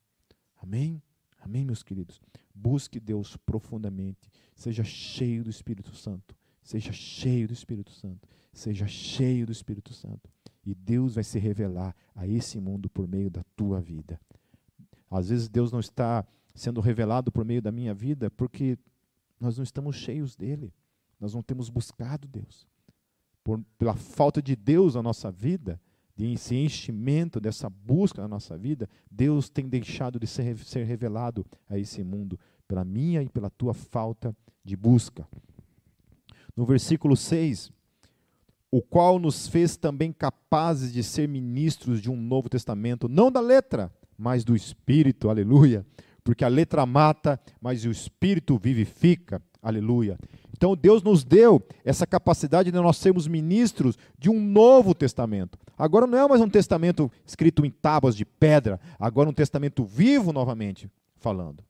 Amém? 0.57 1.01
Amém, 1.39 1.63
meus 1.63 1.83
queridos? 1.83 2.19
Busque 2.53 2.99
Deus 2.99 3.37
profundamente. 3.37 4.29
Seja 4.55 4.83
cheio 4.83 5.43
do 5.43 5.49
Espírito 5.49 5.95
Santo. 5.95 6.35
Seja 6.63 6.91
cheio 6.91 7.47
do 7.47 7.53
Espírito 7.53 7.91
Santo. 7.91 8.27
Seja 8.51 8.87
cheio 8.87 9.45
do 9.45 9.51
Espírito 9.51 9.93
Santo. 9.93 10.29
E 10.65 10.73
Deus 10.73 11.15
vai 11.15 11.23
se 11.23 11.39
revelar 11.39 11.95
a 12.15 12.27
esse 12.27 12.59
mundo 12.59 12.89
por 12.89 13.07
meio 13.07 13.29
da 13.29 13.43
tua 13.55 13.79
vida. 13.79 14.19
Às 15.09 15.29
vezes 15.29 15.47
Deus 15.47 15.71
não 15.71 15.79
está 15.79 16.27
sendo 16.57 16.81
revelado 16.81 17.31
por 17.31 17.45
meio 17.45 17.61
da 17.61 17.71
minha 17.71 17.93
vida, 17.93 18.29
porque 18.31 18.77
nós 19.39 19.57
não 19.57 19.63
estamos 19.63 19.95
cheios 19.95 20.35
dele. 20.35 20.73
Nós 21.19 21.33
não 21.33 21.41
temos 21.41 21.69
buscado 21.69 22.27
Deus. 22.27 22.67
Por, 23.43 23.63
pela 23.77 23.95
falta 23.95 24.41
de 24.41 24.55
Deus 24.55 24.95
na 24.95 25.03
nossa 25.03 25.31
vida, 25.31 25.79
desse 26.15 26.55
enchimento, 26.55 27.39
dessa 27.39 27.69
busca 27.69 28.21
na 28.21 28.27
nossa 28.27 28.57
vida, 28.57 28.89
Deus 29.09 29.49
tem 29.49 29.69
deixado 29.69 30.19
de 30.19 30.25
ser, 30.25 30.57
ser 30.57 30.83
revelado 30.83 31.45
a 31.69 31.77
esse 31.77 32.03
mundo, 32.03 32.39
pela 32.67 32.83
minha 32.83 33.21
e 33.21 33.29
pela 33.29 33.49
tua 33.49 33.73
falta 33.73 34.35
de 34.63 34.75
busca. 34.75 35.27
No 36.55 36.65
versículo 36.65 37.15
6, 37.15 37.71
o 38.71 38.81
qual 38.81 39.19
nos 39.19 39.47
fez 39.47 39.77
também 39.77 40.11
capazes 40.11 40.91
de 40.91 41.03
ser 41.03 41.27
ministros 41.27 42.01
de 42.01 42.09
um 42.09 42.17
novo 42.17 42.49
testamento, 42.49 43.07
não 43.07 43.31
da 43.31 43.39
letra, 43.39 43.93
mas 44.17 44.43
do 44.43 44.55
espírito, 44.55 45.29
aleluia. 45.29 45.85
Porque 46.27 46.43
a 46.43 46.49
letra 46.49 46.85
mata, 46.85 47.39
mas 47.61 47.85
o 47.85 47.89
espírito 47.89 48.57
vivifica, 48.57 49.41
aleluia. 49.63 50.19
Então 50.51 50.75
Deus 50.75 51.01
nos 51.01 51.23
deu 51.23 51.65
essa 51.85 52.05
capacidade 52.05 52.69
de 52.69 52.77
nós 52.77 52.97
sermos 52.97 53.29
ministros 53.29 53.97
de 54.19 54.29
um 54.29 54.37
novo 54.37 54.93
testamento. 54.93 55.57
Agora 55.77 56.05
não 56.05 56.17
é 56.17 56.27
mais 56.27 56.41
um 56.41 56.49
testamento 56.49 57.09
escrito 57.25 57.65
em 57.65 57.69
tábuas 57.69 58.13
de 58.13 58.25
pedra, 58.25 58.77
agora 58.99 59.29
um 59.29 59.33
testamento 59.33 59.85
vivo 59.85 60.33
novamente 60.33 60.91
falando. 61.15 61.63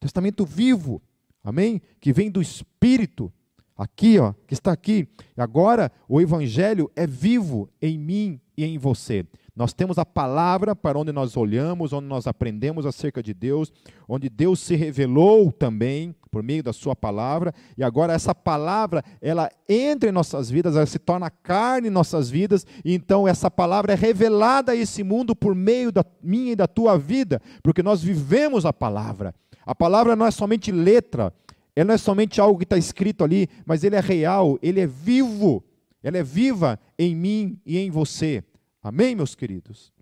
Testamento 0.00 0.44
vivo, 0.44 1.00
amém? 1.44 1.80
Que 2.00 2.12
vem 2.12 2.28
do 2.28 2.42
Espírito, 2.42 3.32
aqui, 3.76 4.18
ó, 4.18 4.32
que 4.48 4.54
está 4.54 4.72
aqui. 4.72 5.06
Agora 5.36 5.92
o 6.08 6.20
Evangelho 6.20 6.90
é 6.96 7.06
vivo 7.06 7.70
em 7.80 7.96
mim 7.96 8.40
e 8.56 8.64
em 8.64 8.78
você. 8.78 9.24
Nós 9.56 9.72
temos 9.72 9.96
a 9.96 10.04
palavra 10.04 10.76
para 10.76 10.98
onde 10.98 11.10
nós 11.10 11.34
olhamos, 11.34 11.94
onde 11.94 12.06
nós 12.06 12.26
aprendemos 12.26 12.84
acerca 12.84 13.22
de 13.22 13.32
Deus, 13.32 13.72
onde 14.06 14.28
Deus 14.28 14.60
se 14.60 14.76
revelou 14.76 15.50
também 15.50 16.14
por 16.30 16.42
meio 16.42 16.62
da 16.62 16.74
sua 16.74 16.94
palavra, 16.94 17.54
e 17.78 17.82
agora 17.82 18.12
essa 18.12 18.34
palavra, 18.34 19.02
ela 19.18 19.50
entra 19.66 20.10
em 20.10 20.12
nossas 20.12 20.50
vidas, 20.50 20.76
ela 20.76 20.84
se 20.84 20.98
torna 20.98 21.30
carne 21.30 21.88
em 21.88 21.90
nossas 21.90 22.28
vidas, 22.28 22.66
e 22.84 22.94
então 22.94 23.26
essa 23.26 23.50
palavra 23.50 23.94
é 23.94 23.96
revelada 23.96 24.72
a 24.72 24.76
esse 24.76 25.02
mundo 25.02 25.34
por 25.34 25.54
meio 25.54 25.90
da 25.90 26.04
minha 26.22 26.52
e 26.52 26.56
da 26.56 26.66
tua 26.66 26.98
vida, 26.98 27.40
porque 27.62 27.82
nós 27.82 28.02
vivemos 28.02 28.66
a 28.66 28.74
palavra. 28.74 29.34
A 29.64 29.74
palavra 29.74 30.14
não 30.14 30.26
é 30.26 30.30
somente 30.30 30.70
letra, 30.70 31.32
ela 31.74 31.86
não 31.86 31.94
é 31.94 31.98
somente 31.98 32.38
algo 32.42 32.58
que 32.58 32.64
está 32.64 32.76
escrito 32.76 33.24
ali, 33.24 33.48
mas 33.64 33.82
ele 33.84 33.96
é 33.96 34.00
real, 34.00 34.58
ele 34.60 34.80
é 34.80 34.86
vivo, 34.86 35.64
ela 36.02 36.18
é 36.18 36.22
viva 36.22 36.78
em 36.98 37.16
mim 37.16 37.58
e 37.64 37.78
em 37.78 37.90
você. 37.90 38.44
Amém, 38.86 39.16
meus 39.16 39.34
queridos? 39.34 39.92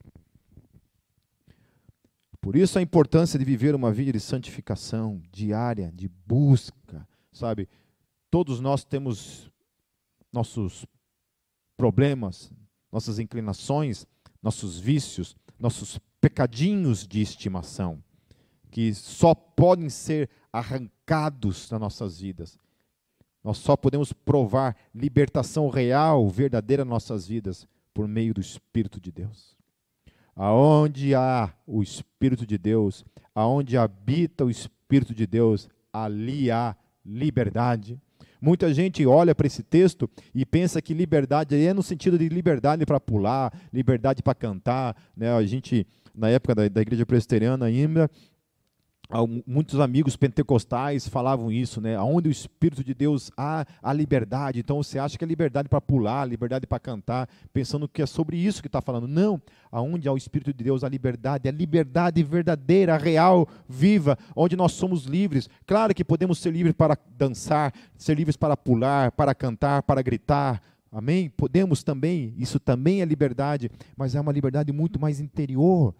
Por 2.38 2.55
isso 2.55 2.79
a 2.79 2.83
importância 2.83 3.38
de 3.38 3.44
viver 3.44 3.75
uma 3.75 3.90
vida 3.90 4.12
de 4.12 4.20
santificação 4.20 5.23
diária, 5.33 5.90
de 5.90 6.07
busca, 6.07 7.09
sabe? 7.33 7.66
Todos 8.31 8.61
nós 8.61 8.85
temos 8.85 9.51
nossos 10.31 10.85
problemas, 11.79 12.53
nossas 12.92 13.18
inclinações, 13.18 14.07
nossos 14.42 14.79
vícios, 14.79 15.35
nossos 15.59 15.99
pecadinhos 16.20 17.09
de 17.09 17.23
estimação, 17.23 18.05
que 18.70 18.92
só 18.92 19.35
podem 19.35 19.88
ser 19.88 20.29
arrancados 20.53 21.70
das 21.70 21.81
nossas 21.81 22.20
vidas. 22.20 22.59
Nós 23.42 23.57
só 23.57 23.79
podemos 23.79 24.12
provar 24.12 24.77
libertação 24.94 25.70
real, 25.70 26.29
verdadeira 26.29 26.85
nas 26.85 26.90
nossas 26.90 27.27
vidas, 27.27 27.66
por 27.94 28.09
meio 28.09 28.35
do 28.35 28.40
Espírito 28.40 29.00
de 29.00 29.11
Deus. 29.12 29.57
Aonde 30.35 31.14
há 31.14 31.54
o 31.64 31.80
Espírito 31.80 32.44
de 32.44 32.59
Deus, 32.59 33.04
aonde 33.33 33.78
habita 33.78 34.44
o 34.44 34.50
Espírito 34.50 35.14
de 35.14 35.26
Deus, 35.26 35.68
ali 35.92 36.50
há 36.50 36.76
liberdade. 37.07 37.98
Muita 38.40 38.74
gente 38.74 39.07
olha 39.07 39.35
para 39.35 39.46
esse 39.46 39.62
texto 39.62 40.11
e 40.35 40.44
pensa 40.44 40.83
que 40.83 40.92
liberdade 40.92 41.54
é 41.57 41.72
no 41.72 41.83
sentido 41.83 42.18
de 42.18 42.28
liberdade 42.28 42.85
para 42.85 43.00
pular, 43.00 43.52
liberdade 43.72 44.22
para 44.22 44.35
cantar. 44.35 44.96
Né? 45.16 45.33
A 45.33 45.42
gente, 45.44 45.87
na 46.14 46.28
época 46.28 46.54
da, 46.54 46.68
da 46.68 46.83
igreja 46.83 47.07
presbiteriana 47.07 47.66
ainda, 47.66 48.11
muitos 49.46 49.78
amigos 49.80 50.16
pentecostais 50.16 51.06
falavam 51.06 51.52
isso, 51.52 51.80
né? 51.80 51.98
Onde 52.00 52.28
o 52.28 52.32
Espírito 52.32 52.82
de 52.82 52.94
Deus 52.94 53.30
há 53.36 53.66
a 53.82 53.92
liberdade. 53.92 54.58
Então 54.58 54.82
você 54.82 54.98
acha 54.98 55.18
que 55.18 55.24
é 55.24 55.26
liberdade 55.28 55.68
para 55.68 55.80
pular, 55.80 56.24
liberdade 56.24 56.66
para 56.66 56.80
cantar, 56.80 57.28
pensando 57.52 57.86
que 57.86 58.02
é 58.02 58.06
sobre 58.06 58.36
isso 58.36 58.62
que 58.62 58.68
está 58.68 58.80
falando. 58.80 59.06
Não. 59.06 59.40
Aonde 59.70 60.08
há 60.08 60.12
o 60.12 60.16
Espírito 60.16 60.52
de 60.52 60.64
Deus, 60.64 60.82
a 60.82 60.88
liberdade, 60.88 61.48
a 61.48 61.52
liberdade 61.52 62.22
verdadeira, 62.22 62.96
real, 62.96 63.46
viva, 63.68 64.18
onde 64.34 64.56
nós 64.56 64.72
somos 64.72 65.04
livres. 65.04 65.48
Claro 65.66 65.94
que 65.94 66.04
podemos 66.04 66.38
ser 66.38 66.52
livres 66.52 66.74
para 66.74 66.96
dançar, 67.16 67.72
ser 67.96 68.16
livres 68.16 68.36
para 68.36 68.56
pular, 68.56 69.12
para 69.12 69.34
cantar, 69.34 69.82
para 69.82 70.02
gritar. 70.02 70.62
Amém? 70.90 71.28
Podemos 71.28 71.82
também, 71.82 72.32
isso 72.38 72.58
também 72.58 73.02
é 73.02 73.04
liberdade, 73.04 73.70
mas 73.96 74.14
é 74.14 74.20
uma 74.20 74.32
liberdade 74.32 74.72
muito 74.72 74.98
mais 74.98 75.20
interior 75.20 75.94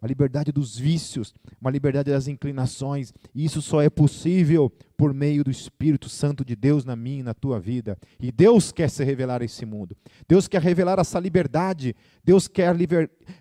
uma 0.00 0.08
liberdade 0.08 0.50
dos 0.50 0.78
vícios, 0.78 1.34
uma 1.60 1.70
liberdade 1.70 2.10
das 2.10 2.26
inclinações. 2.26 3.12
E 3.34 3.44
isso 3.44 3.60
só 3.60 3.82
é 3.82 3.90
possível 3.90 4.72
por 4.96 5.14
meio 5.14 5.42
do 5.42 5.50
Espírito 5.50 6.08
Santo 6.10 6.44
de 6.44 6.54
Deus 6.54 6.84
na 6.84 6.94
minha 6.94 7.20
e 7.20 7.22
na 7.22 7.34
tua 7.34 7.58
vida. 7.58 7.98
E 8.20 8.30
Deus 8.30 8.70
quer 8.70 8.90
se 8.90 9.04
revelar 9.04 9.40
a 9.40 9.44
esse 9.44 9.64
mundo. 9.64 9.96
Deus 10.28 10.46
quer 10.46 10.60
revelar 10.60 10.98
essa 10.98 11.18
liberdade. 11.18 11.94
Deus 12.22 12.46
quer 12.46 12.74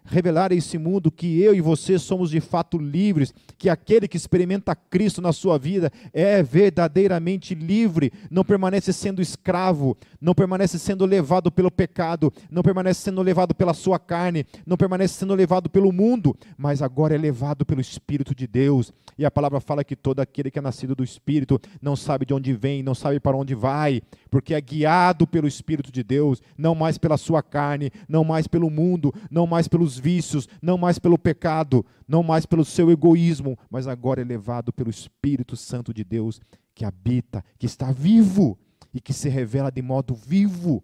revelar 0.05 0.51
a 0.51 0.55
esse 0.55 0.77
mundo 0.77 1.11
que 1.11 1.41
eu 1.41 1.53
e 1.53 1.59
você 1.61 1.99
somos 1.99 2.29
de 2.29 2.39
fato 2.39 2.77
livres, 2.77 3.33
que 3.57 3.69
aquele 3.69 4.07
que 4.07 4.15
experimenta 4.15 4.73
Cristo 4.73 5.21
na 5.21 5.33
sua 5.33 5.57
vida 5.57 5.91
é 6.13 6.41
verdadeiramente 6.41 7.53
livre, 7.53 8.11
não 8.31 8.45
permanece 8.45 8.93
sendo 8.93 9.21
escravo, 9.21 9.97
não 10.21 10.33
permanece 10.33 10.79
sendo 10.79 11.05
levado 11.05 11.51
pelo 11.51 11.69
pecado, 11.69 12.31
não 12.49 12.63
permanece 12.63 13.01
sendo 13.01 13.21
levado 13.21 13.53
pela 13.53 13.73
sua 13.73 13.99
carne, 13.99 14.45
não 14.65 14.77
permanece 14.77 15.15
sendo 15.15 15.35
levado 15.35 15.69
pelo 15.69 15.91
mundo, 15.91 16.35
mas 16.57 16.81
agora 16.81 17.15
é 17.15 17.17
levado 17.17 17.65
pelo 17.65 17.81
Espírito 17.81 18.33
de 18.35 18.47
Deus. 18.47 18.91
E 19.17 19.25
a 19.25 19.31
palavra 19.31 19.59
fala 19.59 19.83
que 19.83 19.95
todo 19.95 20.19
aquele 20.19 20.49
que 20.49 20.59
é 20.59 20.61
nascido 20.61 20.95
do 20.95 21.03
Espírito 21.03 21.59
não 21.81 21.95
sabe 21.95 22.25
de 22.25 22.33
onde 22.33 22.53
vem, 22.53 22.83
não 22.83 22.95
sabe 22.95 23.19
para 23.19 23.37
onde 23.37 23.53
vai, 23.55 24.01
porque 24.29 24.53
é 24.53 24.61
guiado 24.61 25.27
pelo 25.27 25.47
Espírito 25.47 25.91
de 25.91 26.03
Deus, 26.03 26.41
não 26.57 26.73
mais 26.73 26.97
pela 26.97 27.17
sua 27.17 27.41
carne, 27.43 27.91
não 28.07 28.23
mais 28.23 28.47
pelo 28.47 28.69
mundo, 28.69 29.13
não 29.29 29.45
mais 29.45 29.67
pelos 29.67 29.97
vícios, 29.97 30.47
não 30.61 30.77
mais 30.77 30.99
pelo 30.99 31.17
pecado, 31.17 31.85
não 32.07 32.23
mais 32.23 32.45
pelo 32.45 32.63
seu 32.63 32.89
egoísmo, 32.89 33.57
mas 33.69 33.87
agora 33.87 34.21
é 34.21 34.25
levado 34.25 34.71
pelo 34.71 34.89
Espírito 34.89 35.55
Santo 35.55 35.93
de 35.93 36.03
Deus, 36.03 36.41
que 36.73 36.85
habita, 36.85 37.43
que 37.57 37.65
está 37.65 37.91
vivo 37.91 38.57
e 38.93 38.99
que 38.99 39.13
se 39.13 39.29
revela 39.29 39.71
de 39.71 39.81
modo 39.81 40.15
vivo 40.15 40.83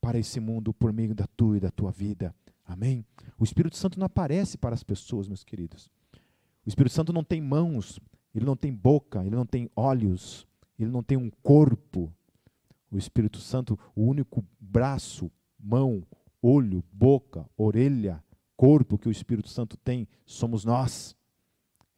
para 0.00 0.18
esse 0.18 0.38
mundo 0.38 0.72
por 0.72 0.92
meio 0.92 1.14
da 1.14 1.26
tua 1.36 1.56
e 1.56 1.60
da 1.60 1.70
tua 1.70 1.90
vida. 1.90 2.34
Amém? 2.66 3.04
O 3.38 3.44
Espírito 3.44 3.76
Santo 3.76 3.98
não 3.98 4.06
aparece 4.06 4.58
para 4.58 4.74
as 4.74 4.82
pessoas, 4.82 5.28
meus 5.28 5.44
queridos. 5.44 5.88
O 6.64 6.68
Espírito 6.68 6.92
Santo 6.92 7.12
não 7.12 7.22
tem 7.22 7.40
mãos, 7.40 8.00
ele 8.34 8.44
não 8.44 8.56
tem 8.56 8.74
boca, 8.74 9.24
ele 9.24 9.36
não 9.36 9.46
tem 9.46 9.70
olhos, 9.76 10.46
ele 10.78 10.90
não 10.90 11.02
tem 11.02 11.16
um 11.16 11.30
corpo. 11.42 12.12
O 12.90 12.98
Espírito 12.98 13.38
Santo, 13.38 13.78
o 13.94 14.02
único 14.02 14.44
braço, 14.60 15.30
mão, 15.58 16.04
olho, 16.42 16.82
boca, 16.92 17.48
orelha, 17.56 18.22
corpo 18.56 18.98
que 18.98 19.08
o 19.08 19.12
Espírito 19.12 19.48
Santo 19.48 19.76
tem, 19.76 20.08
somos 20.24 20.64
nós. 20.64 21.16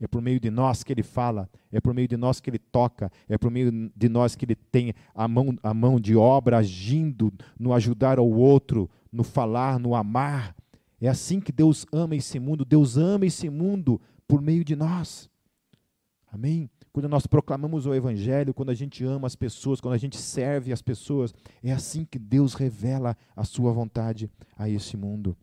É 0.00 0.06
por 0.06 0.22
meio 0.22 0.38
de 0.38 0.50
nós 0.50 0.84
que 0.84 0.92
ele 0.92 1.02
fala, 1.02 1.50
é 1.72 1.80
por 1.80 1.92
meio 1.92 2.06
de 2.06 2.16
nós 2.16 2.40
que 2.40 2.48
ele 2.48 2.58
toca, 2.58 3.10
é 3.28 3.36
por 3.36 3.50
meio 3.50 3.90
de 3.96 4.08
nós 4.08 4.36
que 4.36 4.44
ele 4.44 4.54
tem 4.54 4.94
a 5.12 5.26
mão, 5.26 5.56
a 5.60 5.74
mão 5.74 5.98
de 5.98 6.14
obra 6.14 6.58
agindo 6.58 7.32
no 7.58 7.72
ajudar 7.72 8.18
ao 8.18 8.30
outro, 8.30 8.88
no 9.12 9.24
falar, 9.24 9.80
no 9.80 9.96
amar. 9.96 10.54
É 11.00 11.08
assim 11.08 11.40
que 11.40 11.50
Deus 11.50 11.84
ama 11.92 12.14
esse 12.14 12.38
mundo. 12.38 12.64
Deus 12.64 12.96
ama 12.96 13.26
esse 13.26 13.50
mundo 13.50 14.00
por 14.26 14.40
meio 14.40 14.64
de 14.64 14.76
nós. 14.76 15.28
Amém? 16.30 16.70
Quando 16.92 17.08
nós 17.08 17.26
proclamamos 17.26 17.86
o 17.86 17.94
Evangelho, 17.94 18.54
quando 18.54 18.70
a 18.70 18.74
gente 18.74 19.04
ama 19.04 19.26
as 19.26 19.36
pessoas, 19.36 19.80
quando 19.80 19.94
a 19.94 19.98
gente 19.98 20.16
serve 20.16 20.72
as 20.72 20.82
pessoas, 20.82 21.34
é 21.62 21.72
assim 21.72 22.04
que 22.04 22.18
Deus 22.18 22.54
revela 22.54 23.16
a 23.34 23.44
sua 23.44 23.72
vontade 23.72 24.30
a 24.56 24.68
esse 24.68 24.96
mundo. 24.96 25.36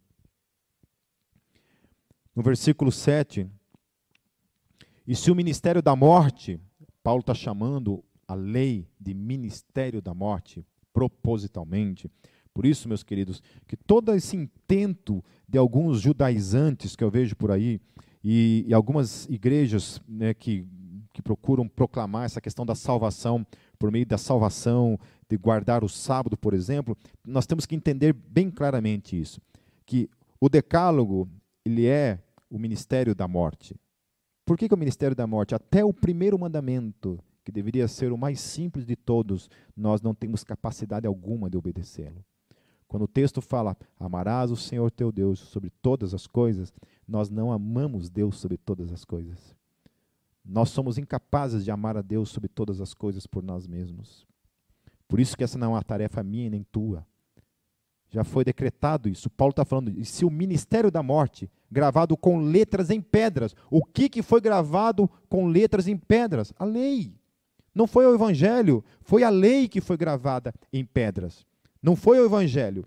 No 2.35 2.43
versículo 2.43 2.91
7, 2.91 3.49
e 5.07 5.15
se 5.15 5.29
o 5.29 5.35
ministério 5.35 5.81
da 5.81 5.95
morte, 5.95 6.59
Paulo 7.03 7.21
está 7.21 7.33
chamando 7.33 8.03
a 8.27 8.33
lei 8.33 8.87
de 8.99 9.13
ministério 9.13 10.01
da 10.01 10.13
morte, 10.13 10.65
propositalmente. 10.91 12.09
Por 12.53 12.65
isso, 12.65 12.87
meus 12.87 13.03
queridos, 13.03 13.43
que 13.67 13.77
todo 13.77 14.13
esse 14.13 14.35
intento 14.35 15.23
de 15.47 15.57
alguns 15.57 16.01
judaizantes 16.01 16.95
que 16.95 17.03
eu 17.03 17.11
vejo 17.11 17.35
por 17.35 17.51
aí, 17.51 17.79
e, 18.23 18.65
e 18.67 18.73
algumas 18.73 19.25
igrejas 19.29 20.01
né, 20.07 20.33
que, 20.33 20.65
que 21.13 21.21
procuram 21.21 21.67
proclamar 21.67 22.25
essa 22.25 22.41
questão 22.41 22.65
da 22.65 22.73
salvação 22.73 23.45
por 23.77 23.91
meio 23.91 24.05
da 24.05 24.17
salvação, 24.17 24.97
de 25.29 25.37
guardar 25.37 25.83
o 25.83 25.89
sábado, 25.89 26.35
por 26.35 26.55
exemplo, 26.55 26.97
nós 27.23 27.45
temos 27.45 27.67
que 27.67 27.75
entender 27.75 28.13
bem 28.13 28.49
claramente 28.49 29.19
isso, 29.19 29.39
que 29.85 30.09
o 30.39 30.49
decálogo, 30.49 31.29
ele 31.63 31.85
é 31.85 32.19
o 32.49 32.57
ministério 32.57 33.13
da 33.13 33.27
morte. 33.27 33.75
Por 34.45 34.57
que, 34.57 34.67
que 34.67 34.75
o 34.75 34.77
ministério 34.77 35.15
da 35.15 35.25
morte? 35.25 35.55
Até 35.55 35.83
o 35.83 35.91
primeiro 35.91 36.37
mandamento, 36.37 37.19
que 37.43 37.51
deveria 37.51 37.87
ser 37.87 38.11
o 38.11 38.17
mais 38.17 38.39
simples 38.39 38.85
de 38.85 38.95
todos, 38.95 39.49
nós 39.75 40.01
não 40.01 40.13
temos 40.13 40.43
capacidade 40.43 41.07
alguma 41.07 41.49
de 41.49 41.57
obedecê-lo. 41.57 42.23
Quando 42.87 43.03
o 43.03 43.07
texto 43.07 43.41
fala, 43.41 43.75
amarás 43.99 44.51
o 44.51 44.55
Senhor 44.55 44.91
teu 44.91 45.11
Deus 45.11 45.39
sobre 45.39 45.69
todas 45.81 46.13
as 46.13 46.27
coisas, 46.27 46.71
nós 47.07 47.29
não 47.29 47.51
amamos 47.51 48.09
Deus 48.09 48.37
sobre 48.37 48.57
todas 48.57 48.93
as 48.93 49.03
coisas. 49.03 49.55
Nós 50.43 50.69
somos 50.69 50.99
incapazes 50.99 51.63
de 51.63 51.71
amar 51.71 51.97
a 51.97 52.01
Deus 52.03 52.29
sobre 52.29 52.47
todas 52.47 52.79
as 52.79 52.93
coisas 52.93 53.25
por 53.25 53.43
nós 53.43 53.65
mesmos. 53.65 54.27
Por 55.07 55.19
isso 55.19 55.35
que 55.35 55.43
essa 55.43 55.57
não 55.57 55.67
é 55.67 55.69
uma 55.71 55.83
tarefa 55.83 56.23
minha 56.23 56.49
nem 56.51 56.63
tua. 56.63 57.05
Já 58.15 58.23
foi 58.23 58.45
decretado 58.45 59.09
isso. 59.09 59.29
Paulo 59.29 59.49
está 59.49 59.65
falando, 59.65 59.89
e 59.91 60.05
se 60.05 60.23
o 60.23 60.29
ministério 60.29 60.89
da 60.89 61.03
morte, 61.03 61.51
gravado 61.69 62.15
com 62.15 62.39
letras 62.39 62.89
em 62.89 63.01
pedras, 63.01 63.53
o 63.69 63.83
que, 63.83 64.07
que 64.07 64.21
foi 64.21 64.39
gravado 64.39 65.11
com 65.27 65.47
letras 65.47 65.85
em 65.85 65.97
pedras? 65.97 66.53
A 66.57 66.63
lei. 66.63 67.13
Não 67.75 67.85
foi 67.85 68.05
o 68.05 68.15
evangelho, 68.15 68.81
foi 69.01 69.23
a 69.23 69.29
lei 69.29 69.67
que 69.67 69.81
foi 69.81 69.97
gravada 69.97 70.53
em 70.71 70.85
pedras. 70.85 71.45
Não 71.83 71.93
foi 71.93 72.17
o 72.21 72.25
evangelho, 72.25 72.85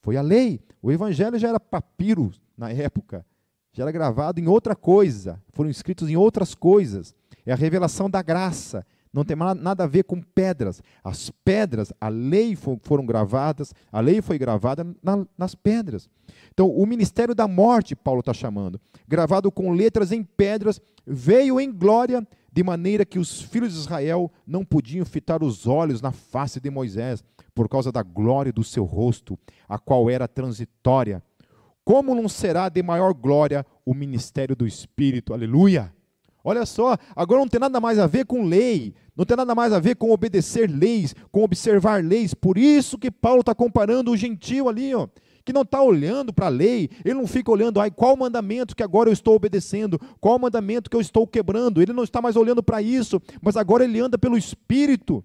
foi 0.00 0.16
a 0.16 0.22
lei. 0.22 0.60
O 0.80 0.92
evangelho 0.92 1.36
já 1.40 1.48
era 1.48 1.58
papiro 1.58 2.30
na 2.56 2.70
época, 2.70 3.26
já 3.72 3.82
era 3.82 3.90
gravado 3.90 4.38
em 4.38 4.46
outra 4.46 4.76
coisa, 4.76 5.42
foram 5.48 5.68
escritos 5.68 6.08
em 6.08 6.16
outras 6.16 6.54
coisas. 6.54 7.12
É 7.44 7.52
a 7.52 7.56
revelação 7.56 8.08
da 8.08 8.22
graça, 8.22 8.86
não 9.12 9.24
tem 9.24 9.36
nada 9.36 9.84
a 9.84 9.86
ver 9.86 10.04
com 10.04 10.20
pedras. 10.20 10.82
As 11.02 11.30
pedras, 11.44 11.92
a 12.00 12.08
lei 12.08 12.56
foram 12.56 13.04
gravadas, 13.04 13.74
a 13.90 14.00
lei 14.00 14.20
foi 14.20 14.38
gravada 14.38 14.86
na, 15.02 15.26
nas 15.36 15.54
pedras. 15.54 16.08
Então, 16.52 16.70
o 16.70 16.84
ministério 16.86 17.34
da 17.34 17.48
morte, 17.48 17.96
Paulo 17.96 18.20
está 18.20 18.34
chamando, 18.34 18.80
gravado 19.06 19.50
com 19.50 19.72
letras 19.72 20.12
em 20.12 20.22
pedras, 20.22 20.80
veio 21.06 21.60
em 21.60 21.72
glória, 21.72 22.26
de 22.52 22.62
maneira 22.62 23.04
que 23.04 23.18
os 23.18 23.40
filhos 23.40 23.72
de 23.72 23.78
Israel 23.78 24.32
não 24.46 24.64
podiam 24.64 25.04
fitar 25.04 25.42
os 25.42 25.66
olhos 25.66 26.02
na 26.02 26.10
face 26.10 26.60
de 26.60 26.70
Moisés, 26.70 27.22
por 27.54 27.68
causa 27.68 27.92
da 27.92 28.02
glória 28.02 28.52
do 28.52 28.64
seu 28.64 28.84
rosto, 28.84 29.38
a 29.68 29.78
qual 29.78 30.10
era 30.10 30.26
transitória. 30.26 31.22
Como 31.84 32.14
não 32.14 32.28
será 32.28 32.68
de 32.68 32.82
maior 32.82 33.14
glória 33.14 33.64
o 33.84 33.94
ministério 33.94 34.54
do 34.54 34.66
Espírito? 34.66 35.32
Aleluia! 35.32 35.92
Olha 36.48 36.64
só, 36.64 36.96
agora 37.14 37.42
não 37.42 37.46
tem 37.46 37.60
nada 37.60 37.78
mais 37.78 37.98
a 37.98 38.06
ver 38.06 38.24
com 38.24 38.46
lei, 38.46 38.94
não 39.14 39.26
tem 39.26 39.36
nada 39.36 39.54
mais 39.54 39.70
a 39.70 39.78
ver 39.78 39.96
com 39.96 40.10
obedecer 40.10 40.66
leis, 40.70 41.14
com 41.30 41.42
observar 41.42 42.02
leis. 42.02 42.32
Por 42.32 42.56
isso 42.56 42.96
que 42.96 43.10
Paulo 43.10 43.40
está 43.40 43.54
comparando 43.54 44.10
o 44.10 44.16
gentil 44.16 44.66
ali, 44.66 44.94
ó, 44.94 45.06
que 45.44 45.52
não 45.52 45.60
está 45.60 45.82
olhando 45.82 46.32
para 46.32 46.46
a 46.46 46.48
lei, 46.48 46.88
ele 47.04 47.18
não 47.18 47.26
fica 47.26 47.50
olhando, 47.50 47.78
ai, 47.78 47.90
qual 47.90 48.16
mandamento 48.16 48.74
que 48.74 48.82
agora 48.82 49.10
eu 49.10 49.12
estou 49.12 49.34
obedecendo, 49.34 50.00
qual 50.22 50.38
mandamento 50.38 50.88
que 50.88 50.96
eu 50.96 51.02
estou 51.02 51.26
quebrando. 51.26 51.82
Ele 51.82 51.92
não 51.92 52.02
está 52.02 52.22
mais 52.22 52.34
olhando 52.34 52.62
para 52.62 52.80
isso, 52.80 53.20
mas 53.42 53.54
agora 53.54 53.84
ele 53.84 54.00
anda 54.00 54.16
pelo 54.16 54.38
Espírito. 54.38 55.22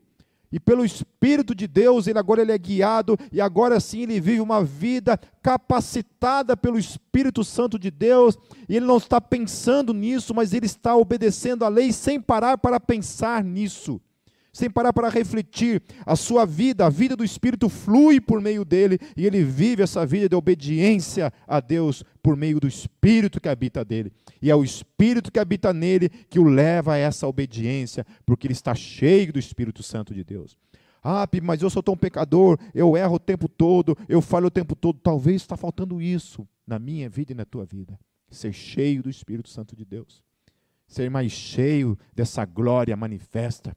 E 0.54 0.60
pelo 0.60 0.86
Espírito 0.86 1.56
de 1.56 1.66
Deus, 1.66 2.06
ele 2.06 2.20
agora 2.20 2.44
ele 2.44 2.52
é 2.52 2.58
guiado 2.60 3.18
e 3.32 3.42
agora 3.42 3.80
sim 3.80 4.04
ele 4.04 4.22
vive 4.22 4.40
uma 4.40 4.64
vida 4.64 5.20
capacitada 5.42 6.56
pelo 6.56 6.78
Espírito 6.78 7.44
Santo 7.44 7.80
de 7.80 7.90
Deus. 7.90 8.38
E 8.70 8.76
ele 8.76 8.86
não 8.86 8.98
está 8.98 9.20
pensando 9.20 9.96
nisso, 9.96 10.32
mas 10.32 10.54
ele 10.54 10.68
está 10.68 10.96
obedecendo 10.96 11.66
a 11.66 11.70
lei 11.70 11.92
sem 11.92 12.22
parar 12.22 12.60
para 12.60 12.80
pensar 12.80 13.44
nisso 13.44 14.00
sem 14.54 14.70
parar 14.70 14.94
para 14.94 15.10
refletir. 15.10 15.82
A 16.06 16.16
sua 16.16 16.46
vida, 16.46 16.86
a 16.86 16.90
vida 16.90 17.16
do 17.16 17.24
Espírito 17.24 17.68
flui 17.68 18.22
por 18.22 18.40
meio 18.40 18.64
dele 18.64 19.00
e 19.18 19.26
ele 19.26 19.44
vive 19.44 19.82
essa 19.82 20.06
vida 20.06 20.30
de 20.30 20.36
obediência 20.36 21.34
a 21.48 21.60
Deus 21.60 22.04
por 22.22 22.38
meio 22.38 22.60
do 22.60 22.68
Espírito 22.68 23.42
que 23.42 23.50
habita 23.50 23.84
dele. 23.84 24.14
E 24.40 24.52
é 24.52 24.56
o 24.56 24.64
Espírito 24.64 25.32
que 25.32 25.40
habita 25.40 25.74
nele 25.74 26.08
que 26.08 26.40
o 26.40 26.44
leva 26.44 26.94
a 26.94 26.98
essa 26.98 27.28
obediência, 27.28 28.06
porque 28.26 28.46
ele 28.46 28.54
está 28.54 28.76
cheio 28.76 29.34
do 29.34 29.40
Espírito 29.40 29.82
Santo 29.82 30.14
de 30.14 30.24
Deus. 30.24 30.56
Ah, 31.04 31.28
mas 31.42 31.62
eu 31.62 31.70
sou 31.70 31.84
tão 31.84 31.98
pecador, 31.98 32.58
eu 32.74 32.96
erro 32.96 33.16
o 33.16 33.20
tempo 33.20 33.50
todo, 33.50 33.98
eu 34.08 34.22
falho 34.22 34.46
o 34.46 34.52
tempo 34.52 34.74
todo. 34.74 35.00
Talvez 35.02 35.42
está 35.42 35.58
faltando 35.58 36.02
isso 36.02 36.48
na 36.66 36.80
minha 36.80 37.10
vida 37.10 37.34
e 37.34 37.36
na 37.36 37.44
tua 37.44 37.66
vida. 37.66 38.00
Ser 38.30 38.54
cheio 38.54 39.04
do 39.04 39.10
Espírito 39.10 39.50
Santo 39.50 39.76
de 39.76 39.84
Deus. 39.84 40.24
Ser 40.88 41.10
mais 41.10 41.32
cheio 41.32 41.98
dessa 42.16 42.46
glória 42.46 42.96
manifesta 42.96 43.76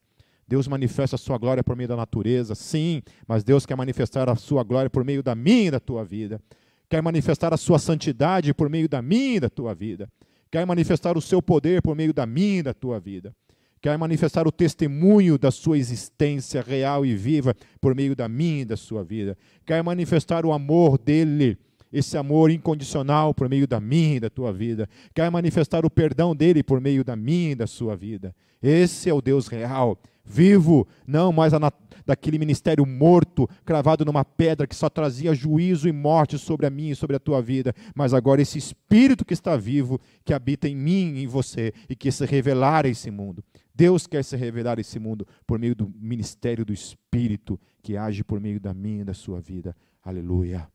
Deus 0.49 0.69
manifesta 0.69 1.17
a 1.17 1.19
sua 1.19 1.37
glória 1.39 1.65
por 1.65 1.75
meio 1.75 1.89
da 1.89 1.97
natureza, 1.97 2.55
sim, 2.55 3.03
mas 3.27 3.43
Deus 3.43 3.67
quer 3.67 3.77
manifestar 3.77 4.29
a 4.29 4.37
sua 4.37 4.63
glória 4.63 4.89
por 4.89 5.05
meio 5.05 5.23
da 5.23 5.35
minha 5.35 5.69
e 5.69 5.71
da 5.73 5.81
tua 5.81 6.05
vida. 6.05 6.41
Quer 6.89 7.03
manifestar 7.03 7.53
a 7.53 7.57
sua 7.57 7.81
santidade 7.81 8.55
por 8.55 8.71
meio 8.71 8.89
da 8.89 9.03
minha 9.03 9.37
e 9.37 9.41
da 9.41 9.51
tua 9.51 9.75
vida. 9.75 10.09
Quer 10.49 10.65
manifestar 10.65 11.19
o 11.19 11.21
seu 11.21 11.43
poder 11.43 11.83
por 11.83 11.97
meio 11.97 12.15
da 12.15 12.25
minha 12.25 12.61
e 12.61 12.63
da 12.63 12.73
tua 12.73 13.01
vida. 13.01 13.35
Quer 13.81 13.99
manifestar 13.99 14.47
o 14.47 14.53
testemunho 14.53 15.37
da 15.37 15.51
sua 15.51 15.79
existência 15.79 16.63
real 16.63 17.05
e 17.05 17.17
viva 17.17 17.55
por 17.81 17.95
meio 17.95 18.15
da 18.15 18.29
minha 18.29 18.63
e 18.63 18.65
da 18.65 18.77
sua 18.77 19.03
vida. 19.03 19.37
Quer 19.67 19.83
manifestar 19.83 20.47
o 20.47 20.53
amor 20.53 20.97
dele 20.97 21.59
esse 21.93 22.17
amor 22.17 22.51
incondicional 22.51 23.35
por 23.35 23.49
meio 23.49 23.67
da 23.67 23.81
minha 23.81 24.17
e 24.17 24.21
da 24.21 24.31
tua 24.31 24.53
vida. 24.53 24.89
Quer 25.13 25.31
manifestar 25.31 25.85
o 25.85 25.91
perdão 25.91 26.37
dele 26.37 26.63
por 26.63 26.81
meio 26.81 27.03
da 27.03 27.17
minha 27.17 27.53
e 27.53 27.55
da 27.55 27.67
sua 27.67 27.97
vida. 27.97 28.35
Esse 28.63 29.11
é 29.11 29.15
o 29.15 29.21
Deus 29.21 29.49
real 29.49 29.99
vivo, 30.27 30.87
não 31.07 31.33
mais 31.33 31.55
a, 31.55 31.73
daquele 32.05 32.39
ministério 32.39 32.85
morto, 32.85 33.49
cravado 33.65 34.05
numa 34.05 34.25
pedra 34.25 34.67
que 34.67 34.75
só 34.75 34.89
trazia 34.89 35.35
juízo 35.35 35.89
e 35.89 35.93
morte 35.93 36.39
sobre 36.39 36.67
a 36.67 36.71
minha 36.71 36.93
e 36.93 36.97
sobre 36.97 37.17
a 37.17 37.21
tua 37.21 37.41
vida, 37.41 37.75
mas 37.95 38.13
agora 38.13 38.43
esse 38.43 38.59
Espírito 38.59 39.25
que 39.25 39.35
está 39.35 39.57
vivo, 39.57 40.01
que 40.25 40.35
habita 40.35 40.69
em 40.69 40.77
mim 40.77 41.15
e 41.15 41.25
em 41.25 41.27
você 41.27 41.73
e 41.89 41.95
que 41.95 42.11
se 42.11 42.25
revelar 42.27 42.85
a 42.85 42.89
esse 42.89 43.11
mundo. 43.11 43.43
Deus 43.75 44.07
quer 44.07 44.25
se 44.25 44.37
revelar 44.37 44.79
a 44.79 44.81
esse 44.81 44.99
mundo 44.99 45.27
por 45.47 45.59
meio 45.59 45.75
do 45.75 45.93
ministério 45.99 46.65
do 46.65 46.73
Espírito 46.73 47.61
que 47.83 47.97
age 47.97 48.25
por 48.25 48.41
meio 48.41 48.59
da 48.59 48.75
minha 48.75 49.03
e 49.03 49.05
da 49.05 49.15
sua 49.15 49.41
vida. 49.41 49.77
Aleluia. 50.03 50.67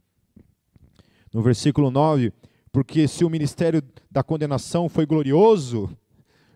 No 1.33 1.41
versículo 1.41 1.89
9, 1.89 2.31
porque 2.71 3.07
se 3.07 3.25
o 3.25 3.29
ministério 3.29 3.81
da 4.09 4.23
condenação 4.23 4.87
foi 4.87 5.05
glorioso, 5.05 5.89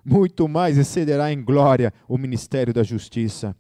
muito 0.05 0.47
mais 0.47 0.77
excederá 0.77 1.33
em 1.33 1.43
glória 1.43 1.91
o 2.07 2.17
ministério 2.17 2.73
da 2.73 2.83
justiça. 2.83 3.55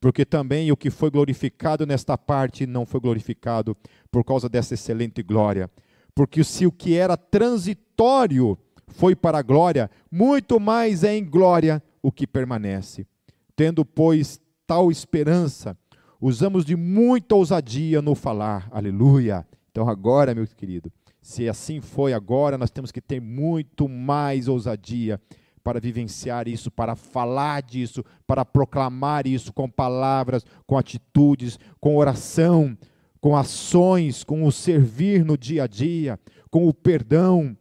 Porque 0.00 0.24
também 0.24 0.72
o 0.72 0.76
que 0.76 0.88
foi 0.88 1.10
glorificado 1.10 1.84
nesta 1.84 2.16
parte 2.16 2.66
não 2.66 2.86
foi 2.86 3.00
glorificado 3.00 3.76
por 4.10 4.24
causa 4.24 4.48
dessa 4.48 4.72
excelente 4.72 5.22
glória. 5.22 5.70
Porque 6.14 6.42
se 6.42 6.64
o 6.64 6.72
que 6.72 6.96
era 6.96 7.18
transitório 7.18 8.58
foi 8.88 9.14
para 9.14 9.38
a 9.38 9.42
glória, 9.42 9.90
muito 10.10 10.58
mais 10.58 11.04
é 11.04 11.14
em 11.14 11.24
glória 11.24 11.82
o 12.02 12.10
que 12.10 12.26
permanece. 12.26 13.06
Tendo, 13.54 13.84
pois, 13.84 14.40
tal 14.66 14.90
esperança, 14.90 15.76
usamos 16.18 16.64
de 16.64 16.76
muita 16.76 17.34
ousadia 17.34 18.00
no 18.00 18.14
falar. 18.14 18.68
Aleluia. 18.70 19.46
Então, 19.70 19.86
agora, 19.86 20.34
meu 20.34 20.46
querido, 20.46 20.90
se 21.20 21.46
assim 21.46 21.80
foi 21.80 22.14
agora, 22.14 22.56
nós 22.56 22.70
temos 22.70 22.90
que 22.90 23.02
ter 23.02 23.20
muito 23.20 23.86
mais 23.86 24.48
ousadia 24.48 25.20
para 25.62 25.80
vivenciar 25.80 26.48
isso, 26.48 26.70
para 26.70 26.96
falar 26.96 27.62
disso, 27.62 28.04
para 28.26 28.44
proclamar 28.44 29.26
isso 29.26 29.52
com 29.52 29.68
palavras, 29.68 30.44
com 30.66 30.78
atitudes, 30.78 31.58
com 31.80 31.96
oração, 31.96 32.76
com 33.20 33.36
ações, 33.36 34.24
com 34.24 34.44
o 34.44 34.52
servir 34.52 35.24
no 35.24 35.36
dia 35.36 35.64
a 35.64 35.66
dia, 35.66 36.18
com 36.50 36.66
o 36.66 36.74
perdão, 36.74 37.56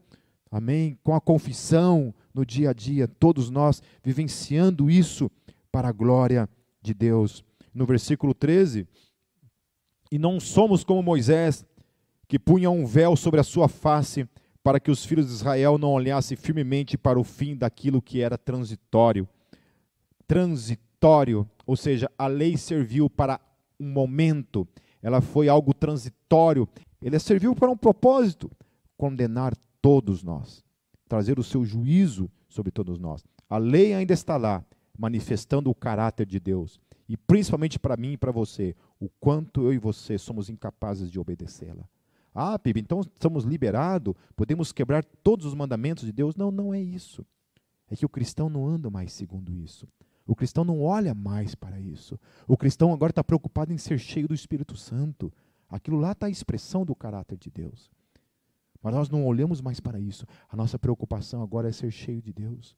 amém? 0.50 0.98
Com 1.04 1.14
a 1.14 1.22
confissão 1.22 2.14
no 2.34 2.46
dia 2.46 2.70
a 2.70 2.74
dia, 2.74 3.08
todos 3.08 3.50
nós 3.50 3.82
vivenciando 4.04 4.90
isso 4.90 5.30
para 5.72 5.90
a 5.90 5.94
glória 5.94 6.50
de 6.82 6.94
Deus. 6.94 7.44
No 7.74 7.86
versículo 7.86 8.34
13, 8.34 8.88
e 10.12 10.18
não 10.18 10.40
somos 10.40 10.84
como 10.84 11.04
Moisés, 11.04 11.66
que 12.28 12.40
punha 12.40 12.70
um 12.70 12.86
véu 12.86 13.16
sobre 13.16 13.40
a 13.40 13.44
sua 13.44 13.68
face 13.68 14.28
para 14.70 14.80
que 14.80 14.92
os 14.92 15.04
filhos 15.04 15.26
de 15.26 15.34
Israel 15.34 15.80
não 15.80 15.92
olhassem 15.94 16.38
firmemente 16.38 16.96
para 16.96 17.20
o 17.20 17.24
fim 17.24 17.56
daquilo 17.56 18.04
que 18.04 18.22
era 18.22 18.38
transitório. 18.38 19.28
Transitório, 20.28 21.50
ou 21.66 21.76
seja, 21.76 22.08
a 22.16 22.28
lei 22.28 22.56
serviu 22.56 23.10
para 23.10 23.42
um 23.80 23.92
momento, 23.92 24.68
ela 25.02 25.22
foi 25.22 25.50
algo 25.50 25.74
transitório, 25.74 26.70
ela 27.02 27.18
serviu 27.18 27.56
para 27.56 27.72
um 27.72 27.76
propósito: 27.76 28.52
condenar 28.96 29.56
todos 29.82 30.22
nós, 30.22 30.64
trazer 31.08 31.40
o 31.40 31.44
seu 31.44 31.66
juízo 31.66 32.30
sobre 32.48 32.72
todos 32.72 33.00
nós. 33.00 33.26
A 33.50 33.58
lei 33.58 33.96
ainda 33.96 34.14
está 34.14 34.38
lá, 34.38 34.64
manifestando 34.96 35.72
o 35.72 35.74
caráter 35.74 36.28
de 36.28 36.40
Deus, 36.40 36.80
e 37.08 37.18
principalmente 37.18 37.80
para 37.80 37.98
mim 37.98 38.12
e 38.12 38.18
para 38.18 38.32
você, 38.32 38.76
o 39.00 39.10
quanto 39.20 39.64
eu 39.64 39.74
e 39.74 39.80
você 39.80 40.16
somos 40.20 40.48
incapazes 40.48 41.10
de 41.10 41.20
obedecê-la. 41.20 41.90
Ah, 42.34 42.58
Pibe, 42.58 42.80
então 42.80 43.02
estamos 43.02 43.44
liberados, 43.44 44.14
podemos 44.36 44.72
quebrar 44.72 45.04
todos 45.04 45.46
os 45.46 45.54
mandamentos 45.54 46.06
de 46.06 46.12
Deus. 46.12 46.36
Não, 46.36 46.52
não 46.52 46.74
é 46.74 46.82
isso. 46.82 47.26
É 47.90 47.96
que 47.96 48.06
o 48.06 48.10
cristão 48.10 48.50
não 48.50 48.68
anda 48.68 48.90
mais 48.90 49.12
segundo 49.14 49.54
isso. 49.54 49.88
O 50.26 50.36
cristão 50.36 50.64
não 50.64 50.82
olha 50.82 51.16
mais 51.16 51.56
para 51.56 51.80
isso. 51.80 52.20
O 52.48 52.56
cristão 52.56 52.94
agora 52.94 53.10
está 53.10 53.24
preocupado 53.24 53.74
em 53.74 53.80
ser 53.80 53.98
cheio 53.98 54.28
do 54.28 54.34
Espírito 54.36 54.78
Santo. 54.78 55.34
Aquilo 55.68 55.98
lá 55.98 56.12
está 56.12 56.28
a 56.28 56.30
expressão 56.30 56.86
do 56.86 56.96
caráter 56.96 57.38
de 57.38 57.50
Deus. 57.50 57.90
Mas 58.82 58.94
nós 58.94 59.10
não 59.10 59.26
olhamos 59.26 59.60
mais 59.60 59.80
para 59.80 60.00
isso. 60.00 60.26
A 60.48 60.56
nossa 60.56 60.78
preocupação 60.78 61.42
agora 61.42 61.68
é 61.68 61.72
ser 61.72 61.92
cheio 61.92 62.22
de 62.22 62.32
Deus, 62.32 62.76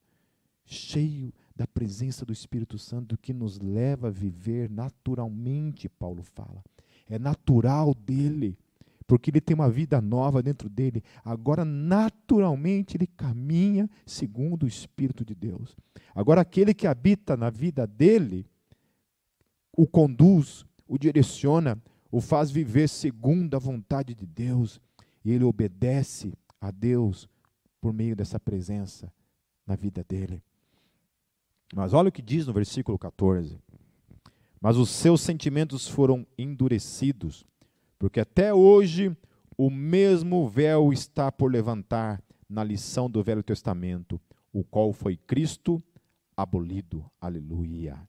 cheio 0.66 1.34
da 1.56 1.68
presença 1.68 2.26
do 2.26 2.34
Espírito 2.34 2.78
Santo 2.78 3.18
que 3.18 3.34
nos 3.34 3.60
leva 3.60 4.08
a 4.08 4.12
viver 4.12 4.70
naturalmente, 4.70 5.90
Paulo 5.90 6.24
fala. 6.24 6.64
É 7.10 7.20
natural 7.20 7.94
dele, 7.94 8.58
porque 9.12 9.30
ele 9.30 9.42
tem 9.42 9.54
uma 9.54 9.70
vida 9.70 10.00
nova 10.00 10.42
dentro 10.42 10.70
dele. 10.70 11.04
Agora, 11.22 11.66
naturalmente, 11.66 12.96
ele 12.96 13.06
caminha 13.06 13.90
segundo 14.06 14.64
o 14.64 14.68
Espírito 14.68 15.26
de 15.26 15.36
Deus. 15.36 15.76
Agora, 16.16 16.40
aquele 16.40 16.74
que 16.74 16.88
habita 16.88 17.36
na 17.36 17.50
vida 17.50 17.86
dele, 17.86 18.50
o 19.76 19.86
conduz, 19.86 20.66
o 20.88 20.98
direciona, 20.98 21.78
o 22.10 22.22
faz 22.22 22.50
viver 22.50 22.88
segundo 22.88 23.54
a 23.54 23.60
vontade 23.60 24.16
de 24.16 24.26
Deus. 24.26 24.80
E 25.26 25.32
ele 25.32 25.44
obedece 25.44 26.32
a 26.62 26.72
Deus 26.72 27.28
por 27.82 27.92
meio 27.92 28.16
dessa 28.16 28.40
presença 28.40 29.12
na 29.68 29.76
vida 29.76 30.06
dele. 30.08 30.42
Mas 31.76 31.92
olha 31.92 32.08
o 32.08 32.14
que 32.14 32.22
diz 32.22 32.48
no 32.48 32.54
versículo 32.54 32.98
14. 32.98 33.60
Mas 34.62 34.78
os 34.78 34.90
seus 34.90 35.20
sentimentos 35.20 35.86
foram 35.86 36.26
endurecidos, 36.38 37.46
porque 38.02 38.20
até 38.20 38.52
hoje 38.52 39.16
o 39.56 39.70
mesmo 39.70 40.50
véu 40.50 40.92
está 40.92 41.32
por 41.32 41.52
levantar 41.52 42.20
na 42.50 42.64
lição 42.64 43.08
do 43.08 43.22
Velho 43.22 43.44
Testamento, 43.44 44.20
o 44.52 44.64
qual 44.64 44.92
foi 44.92 45.16
Cristo 45.16 45.80
abolido. 46.36 47.06
Aleluia. 47.22 48.02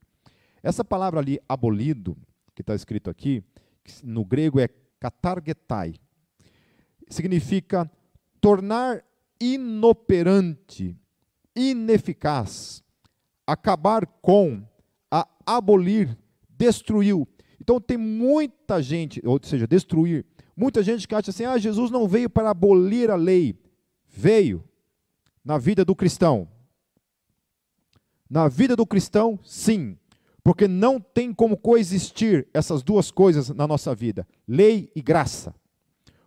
Essa 0.63 0.83
palavra 0.83 1.19
ali, 1.19 1.39
abolido, 1.47 2.17
que 2.55 2.63
está 2.63 2.73
escrito 2.73 3.07
aqui, 3.07 3.43
no 4.03 4.25
grego 4.25 4.59
é 4.59 4.67
katargetai, 4.99 5.93
significa 7.07 7.87
tornar 8.41 9.05
inoperante, 9.39 10.97
ineficaz, 11.55 12.83
acabar 13.45 14.07
com, 14.07 14.63
a 15.11 15.27
abolir, 15.45 16.17
destruiu. 16.49 17.27
Então 17.63 17.79
tem 17.79 17.97
muita 17.97 18.81
gente, 18.81 19.21
ou 19.25 19.39
seja, 19.41 19.65
destruir, 19.65 20.25
muita 20.53 20.83
gente 20.83 21.07
que 21.07 21.15
acha 21.15 21.31
assim: 21.31 21.45
ah, 21.45 21.57
Jesus 21.57 21.89
não 21.89 22.09
veio 22.09 22.29
para 22.29 22.49
abolir 22.49 23.09
a 23.09 23.15
lei. 23.15 23.57
Veio 24.05 24.61
na 25.45 25.57
vida 25.57 25.85
do 25.85 25.95
cristão. 25.95 26.45
Na 28.29 28.49
vida 28.49 28.75
do 28.75 28.85
cristão, 28.85 29.39
sim, 29.45 29.97
porque 30.43 30.67
não 30.67 30.99
tem 30.99 31.33
como 31.33 31.55
coexistir 31.55 32.49
essas 32.53 32.83
duas 32.83 33.09
coisas 33.09 33.47
na 33.51 33.65
nossa 33.65 33.95
vida: 33.95 34.27
lei 34.45 34.91
e 34.93 35.01
graça. 35.01 35.55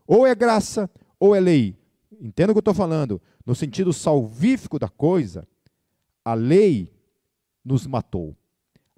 Ou 0.06 0.26
é 0.26 0.34
graça 0.34 0.88
ou 1.20 1.34
é 1.34 1.40
lei. 1.40 1.76
Entenda 2.18 2.52
o 2.52 2.54
que 2.54 2.58
eu 2.58 2.60
estou 2.60 2.72
falando. 2.72 3.20
No 3.44 3.54
sentido 3.54 3.92
salvífico 3.92 4.78
da 4.78 4.88
coisa, 4.88 5.46
a 6.24 6.32
lei 6.32 6.90
nos 7.62 7.86
matou. 7.86 8.34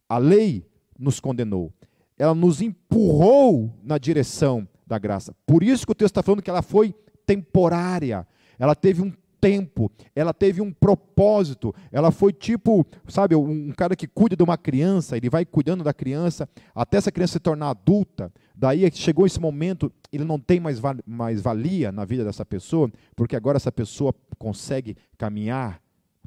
A 0.08 0.18
lei 0.18 0.64
nos 0.96 1.18
condenou. 1.18 1.74
Ela 2.18 2.34
nos 2.34 2.60
empurrou 2.60 3.72
na 3.82 3.98
direção 3.98 4.66
da 4.86 4.98
graça. 4.98 5.34
Por 5.46 5.62
isso 5.62 5.86
que 5.86 5.92
o 5.92 5.94
texto 5.94 6.12
está 6.12 6.22
falando 6.22 6.42
que 6.42 6.50
ela 6.50 6.62
foi 6.62 6.94
temporária. 7.26 8.26
Ela 8.58 8.74
teve 8.74 9.02
um 9.02 9.12
tempo, 9.40 9.90
ela 10.16 10.34
teve 10.34 10.60
um 10.60 10.72
propósito, 10.72 11.72
ela 11.92 12.10
foi 12.10 12.32
tipo, 12.32 12.84
sabe, 13.06 13.36
um 13.36 13.70
cara 13.70 13.94
que 13.94 14.08
cuida 14.08 14.34
de 14.34 14.42
uma 14.42 14.58
criança, 14.58 15.16
ele 15.16 15.30
vai 15.30 15.44
cuidando 15.44 15.84
da 15.84 15.94
criança 15.94 16.48
até 16.74 16.96
essa 16.96 17.12
criança 17.12 17.34
se 17.34 17.38
tornar 17.38 17.70
adulta, 17.70 18.32
daí 18.52 18.90
chegou 18.92 19.26
esse 19.26 19.40
momento, 19.40 19.92
ele 20.12 20.24
não 20.24 20.40
tem 20.40 20.58
mais, 20.58 20.80
mais 21.06 21.40
valia 21.40 21.92
na 21.92 22.04
vida 22.04 22.24
dessa 22.24 22.44
pessoa, 22.44 22.90
porque 23.14 23.36
agora 23.36 23.56
essa 23.58 23.70
pessoa 23.70 24.12
consegue 24.38 24.96
caminhar 25.16 25.80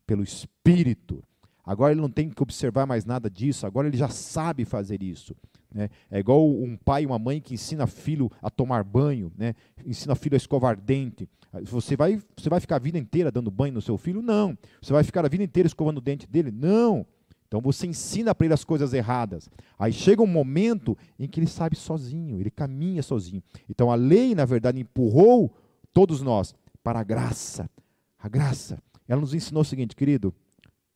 pelo 0.07 0.23
Espírito, 0.23 1.21
Agora 1.63 1.93
ele 1.93 2.01
não 2.01 2.09
tem 2.09 2.29
que 2.29 2.41
observar 2.41 2.85
mais 2.85 3.05
nada 3.05 3.29
disso, 3.29 3.65
agora 3.65 3.87
ele 3.87 3.97
já 3.97 4.09
sabe 4.09 4.65
fazer 4.65 5.03
isso. 5.03 5.35
Né? 5.73 5.89
É 6.09 6.19
igual 6.19 6.47
um 6.47 6.75
pai 6.75 7.03
e 7.03 7.05
uma 7.05 7.17
mãe 7.17 7.39
que 7.39 7.53
ensina 7.53 7.87
filho 7.87 8.29
a 8.41 8.49
tomar 8.49 8.83
banho, 8.83 9.31
né? 9.37 9.55
ensina 9.85 10.15
filho 10.15 10.35
a 10.35 10.37
escovar 10.37 10.79
dente. 10.79 11.29
Você 11.63 11.95
vai, 11.95 12.21
você 12.35 12.49
vai 12.49 12.59
ficar 12.59 12.77
a 12.77 12.79
vida 12.79 12.97
inteira 12.97 13.31
dando 13.31 13.51
banho 13.51 13.73
no 13.73 13.81
seu 13.81 13.97
filho? 13.97 14.21
Não. 14.21 14.57
Você 14.81 14.93
vai 14.93 15.03
ficar 15.03 15.25
a 15.25 15.29
vida 15.29 15.43
inteira 15.43 15.67
escovando 15.67 15.97
o 15.97 16.01
dente 16.01 16.27
dele? 16.27 16.51
Não. 16.51 17.05
Então 17.47 17.59
você 17.59 17.85
ensina 17.85 18.33
para 18.33 18.45
ele 18.45 18.53
as 18.53 18.63
coisas 18.63 18.93
erradas. 18.93 19.49
Aí 19.77 19.91
chega 19.91 20.21
um 20.21 20.27
momento 20.27 20.97
em 21.19 21.27
que 21.27 21.37
ele 21.37 21.47
sabe 21.47 21.75
sozinho, 21.75 22.39
ele 22.39 22.49
caminha 22.49 23.03
sozinho. 23.03 23.43
Então 23.69 23.91
a 23.91 23.95
lei, 23.95 24.33
na 24.33 24.45
verdade, 24.45 24.79
empurrou 24.79 25.53
todos 25.91 26.21
nós 26.21 26.55
para 26.81 27.01
a 27.01 27.03
graça. 27.03 27.69
A 28.17 28.29
graça. 28.29 28.81
Ela 29.05 29.19
nos 29.19 29.33
ensinou 29.33 29.63
o 29.63 29.65
seguinte, 29.65 29.93
querido, 29.93 30.33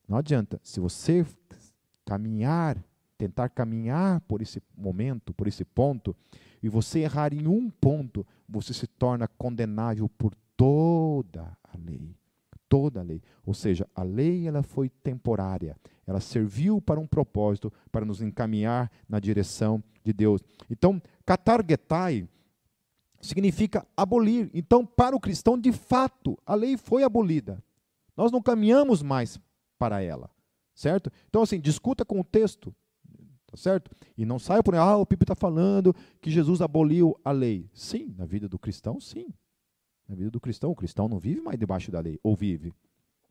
não 0.07 0.17
adianta. 0.17 0.57
Se 0.63 0.79
você 0.79 1.25
caminhar, 2.05 2.81
tentar 3.17 3.49
caminhar 3.49 4.21
por 4.21 4.41
esse 4.41 4.61
momento, 4.77 5.33
por 5.33 5.47
esse 5.47 5.63
ponto, 5.63 6.15
e 6.61 6.69
você 6.69 6.99
errar 6.99 7.33
em 7.33 7.47
um 7.47 7.69
ponto, 7.69 8.25
você 8.47 8.73
se 8.73 8.87
torna 8.87 9.27
condenável 9.27 10.09
por 10.09 10.33
toda 10.57 11.57
a 11.63 11.77
lei. 11.77 12.15
Toda 12.67 12.99
a 12.99 13.03
lei. 13.03 13.21
Ou 13.45 13.53
seja, 13.53 13.87
a 13.93 14.03
lei 14.03 14.47
ela 14.47 14.63
foi 14.63 14.89
temporária. 14.89 15.77
Ela 16.07 16.19
serviu 16.19 16.81
para 16.81 16.99
um 16.99 17.07
propósito, 17.07 17.71
para 17.91 18.05
nos 18.05 18.21
encaminhar 18.21 18.91
na 19.07 19.19
direção 19.19 19.83
de 20.03 20.11
Deus. 20.11 20.41
Então, 20.69 21.01
katargetai 21.25 22.27
significa 23.21 23.85
abolir. 23.95 24.49
Então, 24.53 24.85
para 24.85 25.15
o 25.15 25.19
cristão, 25.19 25.57
de 25.57 25.71
fato, 25.71 26.37
a 26.45 26.55
lei 26.55 26.77
foi 26.77 27.03
abolida. 27.03 27.63
Nós 28.15 28.31
não 28.31 28.41
caminhamos 28.41 29.01
mais 29.01 29.39
para 29.77 30.01
ela, 30.01 30.29
certo? 30.73 31.11
Então, 31.29 31.41
assim, 31.41 31.59
discuta 31.59 32.05
com 32.05 32.19
o 32.19 32.23
texto, 32.23 32.73
tá 33.55 33.61
certo? 33.61 33.91
E 34.17 34.25
não 34.25 34.37
saia 34.37 34.61
por 34.61 34.75
aí, 34.75 34.79
ah, 34.79 34.97
o 34.97 35.05
Pipe 35.05 35.23
está 35.23 35.35
falando 35.35 35.95
que 36.21 36.29
Jesus 36.29 36.61
aboliu 36.61 37.17
a 37.23 37.31
lei. 37.31 37.69
Sim, 37.73 38.13
na 38.17 38.25
vida 38.25 38.47
do 38.47 38.59
cristão, 38.59 38.99
sim. 38.99 39.33
Na 40.07 40.15
vida 40.15 40.29
do 40.29 40.39
cristão, 40.39 40.71
o 40.71 40.75
cristão 40.75 41.07
não 41.07 41.17
vive 41.17 41.41
mais 41.41 41.57
debaixo 41.57 41.91
da 41.91 41.99
lei, 41.99 42.19
ou 42.21 42.35
vive. 42.35 42.73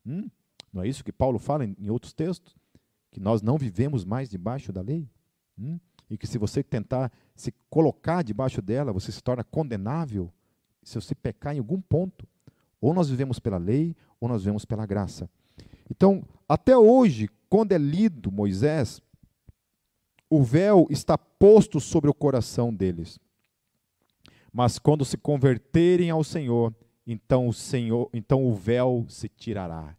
Hum? 0.04 0.28
Não 0.72 0.82
é 0.82 0.88
isso 0.88 1.04
que 1.04 1.12
Paulo 1.12 1.38
fala 1.38 1.64
em, 1.64 1.76
em, 1.78 1.90
outros 1.90 2.12
textos? 2.12 2.56
Que 3.10 3.20
nós 3.20 3.42
não 3.42 3.56
vivemos 3.56 4.04
mais 4.04 4.28
debaixo 4.28 4.72
da 4.72 4.80
lei? 4.80 5.08
Hum? 5.58 5.78
E 6.10 6.18
que 6.18 6.26
se 6.26 6.38
você 6.38 6.62
tentar 6.62 7.12
se 7.34 7.52
colocar 7.70 8.22
debaixo 8.22 8.60
dela, 8.60 8.92
você 8.92 9.12
se 9.12 9.22
torna 9.22 9.44
condenável 9.44 10.32
se 10.82 10.96
você 10.96 11.14
pecar 11.14 11.54
em 11.54 11.58
algum 11.58 11.80
ponto. 11.80 12.26
Ou 12.80 12.92
nós 12.92 13.08
vivemos 13.08 13.38
pela 13.38 13.56
lei, 13.56 13.96
ou 14.20 14.28
nós 14.28 14.42
vivemos 14.42 14.64
pela 14.64 14.84
graça. 14.84 15.30
Então, 15.90 16.24
até 16.48 16.76
hoje, 16.76 17.28
quando 17.48 17.72
é 17.72 17.78
lido 17.78 18.32
Moisés, 18.32 19.00
o 20.34 20.42
véu 20.42 20.86
está 20.90 21.16
posto 21.16 21.78
sobre 21.78 22.10
o 22.10 22.14
coração 22.14 22.74
deles. 22.74 23.20
Mas 24.52 24.78
quando 24.78 25.04
se 25.04 25.16
converterem 25.16 26.10
ao 26.10 26.24
Senhor, 26.24 26.74
então 27.06 27.46
o 27.46 27.52
Senhor, 27.52 28.10
então 28.12 28.44
o 28.44 28.52
véu 28.52 29.06
se 29.08 29.28
tirará. 29.28 29.96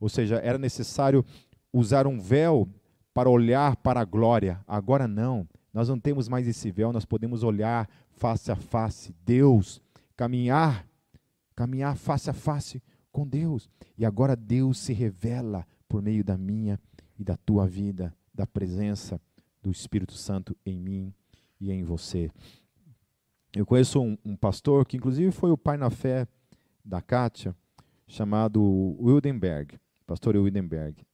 Ou 0.00 0.08
seja, 0.08 0.36
era 0.36 0.58
necessário 0.58 1.24
usar 1.72 2.06
um 2.06 2.18
véu 2.18 2.68
para 3.14 3.30
olhar 3.30 3.76
para 3.76 4.00
a 4.00 4.04
glória. 4.04 4.60
Agora 4.66 5.06
não. 5.06 5.48
Nós 5.72 5.88
não 5.88 6.00
temos 6.00 6.28
mais 6.28 6.48
esse 6.48 6.70
véu, 6.70 6.92
nós 6.92 7.04
podemos 7.04 7.42
olhar 7.42 7.88
face 8.10 8.50
a 8.50 8.56
face 8.56 9.14
Deus, 9.24 9.80
caminhar, 10.16 10.86
caminhar 11.54 11.96
face 11.96 12.28
a 12.30 12.32
face 12.32 12.82
com 13.12 13.26
Deus. 13.26 13.68
E 13.96 14.04
agora 14.04 14.34
Deus 14.34 14.78
se 14.78 14.92
revela 14.92 15.66
por 15.88 16.02
meio 16.02 16.24
da 16.24 16.36
minha 16.36 16.80
e 17.18 17.22
da 17.22 17.36
tua 17.36 17.66
vida, 17.66 18.12
da 18.34 18.46
presença 18.46 19.20
do 19.66 19.72
Espírito 19.72 20.12
Santo 20.12 20.56
em 20.64 20.78
mim 20.78 21.12
e 21.60 21.72
em 21.72 21.82
você. 21.82 22.30
Eu 23.52 23.66
conheço 23.66 24.00
um, 24.00 24.16
um 24.24 24.36
pastor 24.36 24.86
que, 24.86 24.96
inclusive, 24.96 25.32
foi 25.32 25.50
o 25.50 25.58
pai 25.58 25.76
na 25.76 25.90
fé 25.90 26.28
da 26.84 27.02
Kátia, 27.02 27.54
chamado 28.06 28.62
Wildenberg, 29.00 29.76
pastor 30.06 30.36
Wildenberg. 30.36 31.04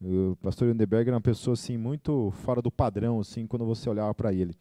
O 0.00 0.36
pastor 0.36 0.68
Wildenberg 0.68 1.08
era 1.08 1.16
uma 1.16 1.20
pessoa 1.20 1.54
assim 1.54 1.76
muito 1.76 2.30
fora 2.30 2.62
do 2.62 2.70
padrão, 2.70 3.18
assim, 3.18 3.44
quando 3.44 3.66
você 3.66 3.90
olhava 3.90 4.14
para 4.14 4.32
ele. 4.32 4.54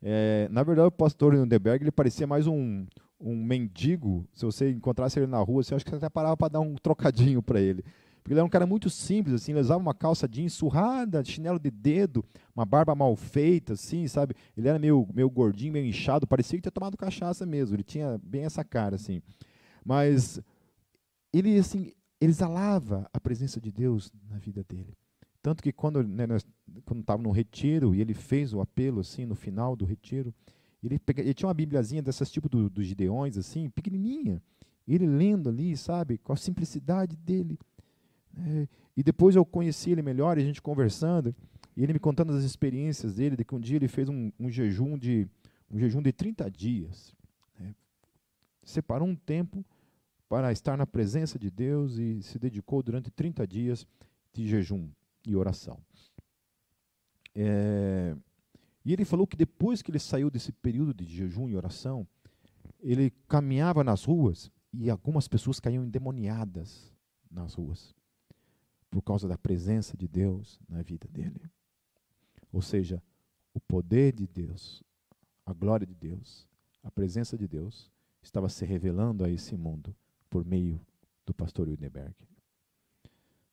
É, 0.00 0.48
na 0.50 0.62
verdade, 0.62 0.88
o 0.88 0.92
pastor 0.92 1.34
Wildenberg 1.34 1.82
ele 1.82 1.90
parecia 1.90 2.26
mais 2.26 2.46
um, 2.46 2.86
um 3.18 3.34
mendigo, 3.34 4.24
se 4.32 4.44
você 4.44 4.70
encontrasse 4.70 5.18
ele 5.18 5.26
na 5.26 5.40
rua, 5.40 5.64
você 5.64 5.74
acha 5.74 5.84
que 5.84 5.90
você 5.90 5.96
até 5.96 6.08
parava 6.08 6.36
para 6.36 6.52
dar 6.52 6.60
um 6.60 6.76
trocadinho 6.76 7.42
para 7.42 7.60
ele. 7.60 7.84
Porque 8.30 8.34
ele 8.34 8.40
era 8.42 8.46
um 8.46 8.50
cara 8.50 8.64
muito 8.64 8.88
simples, 8.88 9.34
assim, 9.34 9.50
ele 9.50 9.60
usava 9.60 9.80
uma 9.80 9.92
calça 9.92 10.28
jeans 10.28 10.52
surrada, 10.52 11.24
chinelo 11.24 11.58
de 11.58 11.68
dedo, 11.68 12.24
uma 12.54 12.64
barba 12.64 12.94
mal 12.94 13.16
feita, 13.16 13.72
assim, 13.72 14.06
sabe? 14.06 14.36
Ele 14.56 14.68
era 14.68 14.78
meio, 14.78 15.04
meio 15.12 15.28
gordinho, 15.28 15.72
meio 15.72 15.84
inchado, 15.84 16.28
parecia 16.28 16.56
que 16.56 16.62
tinha 16.62 16.70
tomado 16.70 16.96
cachaça 16.96 17.44
mesmo, 17.44 17.74
ele 17.74 17.82
tinha 17.82 18.20
bem 18.22 18.44
essa 18.44 18.62
cara, 18.62 18.94
assim. 18.94 19.20
Mas 19.84 20.40
ele, 21.32 21.58
assim, 21.58 21.90
ele 22.20 22.30
exalava 22.30 23.04
a 23.12 23.18
presença 23.18 23.60
de 23.60 23.72
Deus 23.72 24.12
na 24.28 24.38
vida 24.38 24.62
dele. 24.62 24.96
Tanto 25.42 25.60
que 25.60 25.72
quando 25.72 26.00
né, 26.00 26.24
quando 26.84 27.00
estava 27.00 27.20
no 27.20 27.32
retiro 27.32 27.96
e 27.96 28.00
ele 28.00 28.14
fez 28.14 28.54
o 28.54 28.60
apelo, 28.60 29.00
assim, 29.00 29.26
no 29.26 29.34
final 29.34 29.74
do 29.74 29.84
retiro, 29.84 30.32
ele, 30.84 31.00
pega, 31.00 31.20
ele 31.20 31.34
tinha 31.34 31.48
uma 31.48 31.54
bibliazinha 31.54 32.00
dessas 32.00 32.30
tipo 32.30 32.48
dos 32.48 32.70
do 32.70 32.80
Gideões, 32.80 33.36
assim, 33.36 33.68
pequenininha. 33.68 34.40
Ele 34.86 35.06
lendo 35.06 35.48
ali, 35.48 35.76
sabe, 35.76 36.18
com 36.18 36.32
a 36.32 36.36
simplicidade 36.36 37.16
dele. 37.16 37.58
É, 38.38 38.68
e 38.96 39.02
depois 39.02 39.36
eu 39.36 39.44
conheci 39.44 39.90
ele 39.90 40.02
melhor, 40.02 40.36
a 40.36 40.40
gente 40.40 40.62
conversando, 40.62 41.34
e 41.76 41.82
ele 41.82 41.92
me 41.92 41.98
contando 41.98 42.32
as 42.32 42.44
experiências 42.44 43.14
dele, 43.14 43.36
de 43.36 43.44
que 43.44 43.54
um 43.54 43.60
dia 43.60 43.76
ele 43.76 43.88
fez 43.88 44.08
um, 44.08 44.30
um 44.38 44.50
jejum 44.50 44.98
de 44.98 45.28
um 45.70 45.78
jejum 45.78 46.02
de 46.02 46.12
30 46.12 46.50
dias. 46.50 47.14
Né? 47.58 47.74
Separou 48.64 49.06
um 49.06 49.14
tempo 49.14 49.64
para 50.28 50.50
estar 50.52 50.76
na 50.76 50.86
presença 50.86 51.38
de 51.38 51.50
Deus 51.50 51.96
e 51.96 52.22
se 52.22 52.38
dedicou 52.38 52.82
durante 52.82 53.10
30 53.10 53.46
dias 53.46 53.86
de 54.32 54.46
jejum 54.46 54.88
e 55.26 55.36
oração. 55.36 55.78
É, 57.34 58.16
e 58.84 58.92
ele 58.92 59.04
falou 59.04 59.26
que 59.26 59.36
depois 59.36 59.82
que 59.82 59.90
ele 59.90 59.98
saiu 59.98 60.30
desse 60.30 60.52
período 60.52 60.92
de 60.92 61.04
jejum 61.04 61.48
e 61.48 61.56
oração, 61.56 62.06
ele 62.80 63.12
caminhava 63.28 63.84
nas 63.84 64.04
ruas 64.04 64.50
e 64.72 64.90
algumas 64.90 65.28
pessoas 65.28 65.60
caíam 65.60 65.84
endemoniadas 65.84 66.92
nas 67.30 67.54
ruas 67.54 67.94
por 68.90 69.02
causa 69.02 69.28
da 69.28 69.38
presença 69.38 69.96
de 69.96 70.08
Deus 70.08 70.60
na 70.68 70.82
vida 70.82 71.06
dele. 71.08 71.40
Ou 72.52 72.60
seja, 72.60 73.02
o 73.54 73.60
poder 73.60 74.12
de 74.12 74.26
Deus, 74.26 74.82
a 75.46 75.52
glória 75.52 75.86
de 75.86 75.94
Deus, 75.94 76.46
a 76.82 76.90
presença 76.90 77.38
de 77.38 77.46
Deus 77.46 77.90
estava 78.22 78.48
se 78.48 78.64
revelando 78.64 79.24
a 79.24 79.30
esse 79.30 79.56
mundo 79.56 79.94
por 80.28 80.44
meio 80.44 80.80
do 81.24 81.32
pastor 81.32 81.68
Wildenberg. 81.68 82.14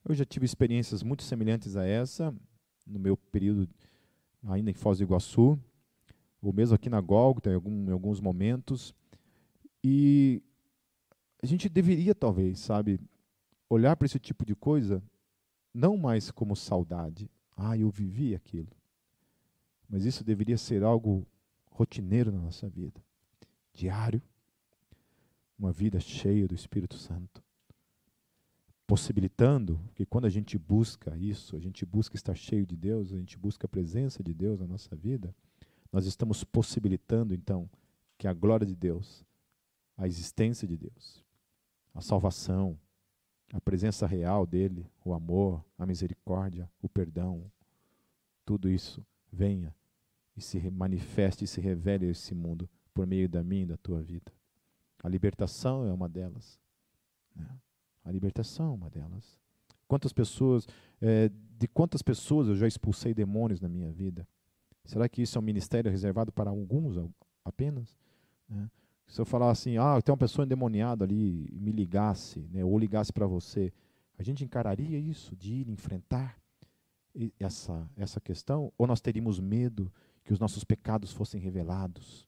Eu 0.03 0.15
já 0.15 0.25
tive 0.25 0.45
experiências 0.45 1.03
muito 1.03 1.23
semelhantes 1.23 1.75
a 1.75 1.85
essa 1.85 2.33
no 2.85 2.99
meu 2.99 3.17
período 3.17 3.69
ainda 4.43 4.71
em 4.71 4.73
Foz 4.73 4.97
do 4.97 5.03
Iguaçu, 5.03 5.59
ou 6.41 6.53
mesmo 6.53 6.75
aqui 6.75 6.89
na 6.89 7.01
Gólgota, 7.01 7.49
em, 7.49 7.87
em 7.87 7.91
alguns 7.91 8.21
momentos. 8.21 8.93
E 9.83 10.41
a 11.41 11.45
gente 11.45 11.67
deveria, 11.67 12.15
talvez, 12.15 12.59
sabe, 12.59 12.99
olhar 13.69 13.95
para 13.95 14.05
esse 14.05 14.19
tipo 14.19 14.45
de 14.45 14.55
coisa 14.55 15.03
não 15.77 15.95
mais 15.95 16.31
como 16.31 16.55
saudade. 16.55 17.29
Ah, 17.55 17.77
eu 17.77 17.89
vivi 17.89 18.33
aquilo. 18.33 18.69
Mas 19.87 20.05
isso 20.05 20.23
deveria 20.23 20.57
ser 20.57 20.83
algo 20.83 21.25
rotineiro 21.69 22.31
na 22.31 22.39
nossa 22.39 22.67
vida, 22.67 22.99
diário, 23.71 24.19
uma 25.57 25.71
vida 25.71 25.99
cheia 25.99 26.47
do 26.47 26.55
Espírito 26.55 26.97
Santo, 26.97 27.43
possibilitando 28.87 29.79
que 29.93 30.05
quando 30.05 30.25
a 30.25 30.29
gente 30.29 30.57
busca 30.57 31.15
isso, 31.15 31.55
a 31.55 31.59
gente 31.59 31.85
busca 31.85 32.15
estar 32.15 32.35
cheio 32.35 32.65
de 32.65 32.75
Deus, 32.75 33.13
a 33.13 33.17
gente 33.17 33.37
busca 33.37 33.67
a 33.67 33.69
presença 33.69 34.23
de 34.23 34.33
Deus 34.33 34.59
na 34.59 34.65
nossa 34.65 34.95
vida, 34.95 35.33
nós 35.91 36.07
estamos 36.07 36.43
possibilitando 36.43 37.33
então 37.33 37.69
que 38.17 38.27
a 38.27 38.33
glória 38.33 38.65
de 38.65 38.75
Deus, 38.75 39.23
a 39.95 40.07
existência 40.07 40.67
de 40.67 40.75
Deus, 40.75 41.23
a 41.93 42.01
salvação, 42.01 42.77
a 43.53 43.61
presença 43.61 44.05
real 44.05 44.45
dele, 44.45 44.89
o 45.03 45.13
amor, 45.13 45.63
a 45.77 45.85
misericórdia, 45.85 46.69
o 46.81 46.89
perdão, 46.89 47.49
tudo 48.45 48.69
isso 48.69 49.05
venha 49.31 49.73
e 50.35 50.41
se 50.41 50.69
manifeste 50.69 51.45
e 51.45 51.47
se 51.47 51.59
revele 51.59 52.05
a 52.05 52.09
esse 52.09 52.35
mundo 52.35 52.69
por 52.93 53.05
meio 53.07 53.27
da 53.27 53.43
minha 53.43 53.63
e 53.63 53.67
da 53.67 53.77
tua 53.77 54.01
vida. 54.01 54.31
A 55.03 55.09
libertação 55.09 55.85
é 55.85 55.93
uma 55.93 56.09
delas. 56.09 56.59
Né? 57.35 57.47
A 58.03 58.11
libertação 58.11 58.67
é 58.67 58.71
uma 58.71 58.89
delas. 58.89 59.37
Quantas 59.87 60.11
pessoas, 60.11 60.67
é, 61.01 61.29
de 61.57 61.67
quantas 61.67 62.01
pessoas 62.01 62.47
eu 62.47 62.55
já 62.55 62.67
expulsei 62.67 63.13
demônios 63.13 63.61
na 63.61 63.69
minha 63.69 63.91
vida? 63.91 64.27
Será 64.83 65.07
que 65.07 65.21
isso 65.21 65.37
é 65.37 65.41
um 65.41 65.43
ministério 65.43 65.91
reservado 65.91 66.31
para 66.31 66.49
alguns 66.49 66.95
apenas? 67.43 67.97
Né? 68.47 68.69
Se 69.07 69.21
eu 69.21 69.25
falar 69.25 69.51
assim, 69.51 69.77
ah, 69.77 70.01
tem 70.01 70.11
uma 70.11 70.17
pessoa 70.17 70.45
endemoniada 70.45 71.05
ali, 71.05 71.49
me 71.53 71.71
ligasse, 71.71 72.39
né, 72.51 72.63
ou 72.63 72.77
ligasse 72.77 73.11
para 73.11 73.25
você, 73.25 73.71
a 74.19 74.23
gente 74.23 74.43
encararia 74.43 74.99
isso, 74.99 75.35
de 75.35 75.53
ir 75.53 75.69
enfrentar 75.69 76.37
essa, 77.39 77.89
essa 77.95 78.19
questão? 78.19 78.71
Ou 78.77 78.85
nós 78.85 79.01
teríamos 79.01 79.39
medo 79.39 79.91
que 80.23 80.33
os 80.33 80.39
nossos 80.39 80.63
pecados 80.63 81.11
fossem 81.11 81.39
revelados? 81.39 82.27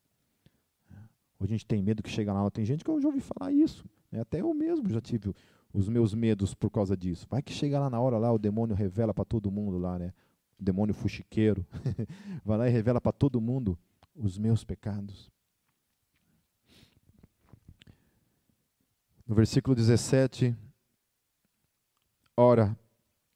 Ou 1.39 1.45
a 1.45 1.47
gente 1.47 1.65
tem 1.65 1.81
medo 1.81 2.03
que 2.03 2.09
chega 2.09 2.33
lá, 2.33 2.49
tem 2.51 2.65
gente 2.65 2.83
que 2.83 2.89
eu 2.89 2.99
já 2.99 3.07
ouvi 3.07 3.21
falar 3.21 3.51
isso. 3.51 3.85
Né? 4.11 4.21
Até 4.21 4.41
eu 4.41 4.53
mesmo 4.53 4.89
já 4.89 4.99
tive 4.99 5.33
os 5.73 5.87
meus 5.87 6.13
medos 6.13 6.53
por 6.53 6.69
causa 6.69 6.97
disso. 6.97 7.25
Vai 7.29 7.41
que 7.41 7.53
chega 7.53 7.79
lá 7.79 7.89
na 7.89 7.99
hora 7.99 8.17
lá, 8.17 8.31
o 8.31 8.37
demônio 8.37 8.75
revela 8.75 9.13
para 9.13 9.23
todo 9.23 9.51
mundo 9.51 9.77
lá, 9.77 9.97
né? 9.97 10.13
O 10.59 10.63
demônio 10.63 10.93
fuxiqueiro. 10.93 11.65
Vai 12.43 12.57
lá 12.57 12.67
e 12.67 12.71
revela 12.71 12.99
para 12.99 13.13
todo 13.13 13.39
mundo 13.39 13.77
os 14.13 14.37
meus 14.37 14.63
pecados. 14.65 15.31
No 19.29 19.35
versículo 19.35 19.75
17, 19.75 20.57
ora, 22.35 22.75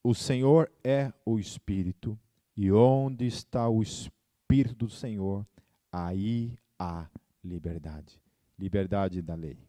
o 0.04 0.16
Senhor 0.16 0.72
é 0.84 1.14
o 1.24 1.38
Espírito, 1.38 2.20
e 2.58 2.72
onde 2.72 3.28
está 3.28 3.70
o 3.70 3.80
Espírito 3.80 4.74
do 4.74 4.90
Senhor, 4.90 5.46
aí 5.92 6.58
há 6.80 7.08
liberdade. 7.44 8.20
Liberdade 8.58 9.22
da 9.22 9.36
lei. 9.36 9.60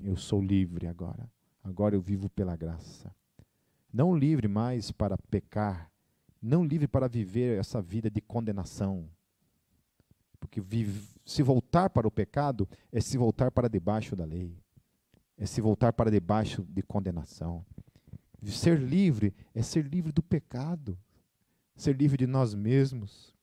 Eu 0.00 0.16
sou 0.16 0.40
livre 0.40 0.86
agora. 0.86 1.30
Agora 1.62 1.94
eu 1.94 2.00
vivo 2.00 2.30
pela 2.30 2.56
graça. 2.56 3.14
Não 3.92 4.16
livre 4.16 4.48
mais 4.48 4.90
para 4.90 5.18
pecar, 5.18 5.92
não 6.40 6.64
livre 6.64 6.88
para 6.88 7.06
viver 7.06 7.58
essa 7.58 7.82
vida 7.82 8.10
de 8.10 8.22
condenação. 8.22 9.06
Porque 10.40 10.58
vive, 10.58 11.06
se 11.22 11.42
voltar 11.42 11.90
para 11.90 12.08
o 12.08 12.10
pecado 12.10 12.66
é 12.90 12.98
se 12.98 13.18
voltar 13.18 13.50
para 13.50 13.68
debaixo 13.68 14.16
da 14.16 14.24
lei, 14.24 14.56
é 15.38 15.46
se 15.46 15.60
voltar 15.60 15.92
para 15.92 16.10
debaixo 16.10 16.62
de 16.68 16.82
condenação. 16.82 17.64
Ser 18.44 18.78
livre 18.78 19.34
é 19.54 19.62
ser 19.62 19.86
livre 19.86 20.12
do 20.12 20.22
pecado, 20.22 20.98
ser 21.76 21.96
livre 21.96 22.16
de 22.16 22.26
nós 22.26 22.54
mesmos, 22.54 23.34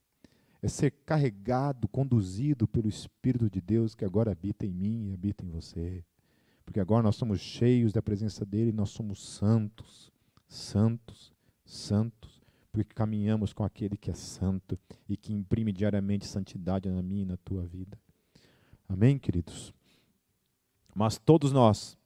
é 0.62 0.68
ser 0.68 0.92
carregado, 1.06 1.88
conduzido 1.88 2.68
pelo 2.68 2.90
Espírito 2.90 3.50
de 3.50 3.62
Deus 3.62 3.96
que 3.96 4.04
agora 4.04 4.32
habita 4.32 4.66
em 4.66 4.74
mim 4.74 5.10
e 5.10 5.14
habita 5.14 5.46
em 5.46 5.50
você. 5.50 6.04
Porque 6.66 6.80
agora 6.80 7.04
nós 7.04 7.16
somos 7.16 7.40
cheios 7.40 7.94
da 7.94 8.02
presença 8.02 8.44
dele, 8.46 8.72
nós 8.72 8.90
somos 8.90 9.24
santos, 9.24 10.12
santos, 10.48 11.34
santos, 11.64 12.42
porque 12.72 12.94
caminhamos 12.94 13.54
com 13.54 13.64
aquele 13.64 13.96
que 13.96 14.12
é 14.12 14.16
santo 14.16 14.78
e 15.08 15.16
que 15.16 15.32
imprime 15.32 15.72
diariamente 15.72 16.26
santidade 16.26 16.90
na 16.90 17.02
minha 17.02 17.22
e 17.22 17.26
na 17.26 17.38
tua 17.38 17.66
vida. 17.66 17.98
Amém, 18.90 19.18
queridos? 19.18 19.74
Mas 20.96 21.20
todos 21.20 21.52
nós, 21.52 21.98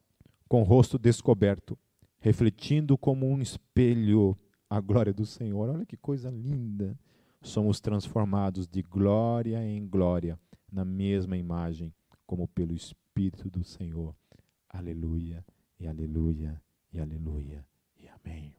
com 0.47 0.61
o 0.61 0.65
rosto 0.65 0.97
descoberto, 0.97 1.77
refletindo 2.19 2.97
como 2.97 3.29
um 3.29 3.39
espelho 3.39 4.35
a 4.67 4.81
glória 4.81 5.13
do 5.13 5.27
Senhor, 5.27 5.69
olha 5.69 5.85
que 5.85 5.95
coisa 5.95 6.31
linda 6.31 6.97
somos 7.41 7.79
transformados 7.79 8.67
de 8.67 8.81
glória 8.81 9.63
em 9.63 9.87
glória 9.87 10.39
na 10.71 10.83
mesma 10.83 11.37
imagem, 11.37 11.93
como 12.25 12.47
pelo 12.47 12.73
Espírito 12.73 13.49
do 13.49 13.63
Senhor. 13.63 14.15
Aleluia, 14.67 15.45
e 15.79 15.87
aleluia, 15.87 16.61
e 16.91 16.99
aleluia, 16.99 17.65
e 17.97 18.07
amém. 18.07 18.55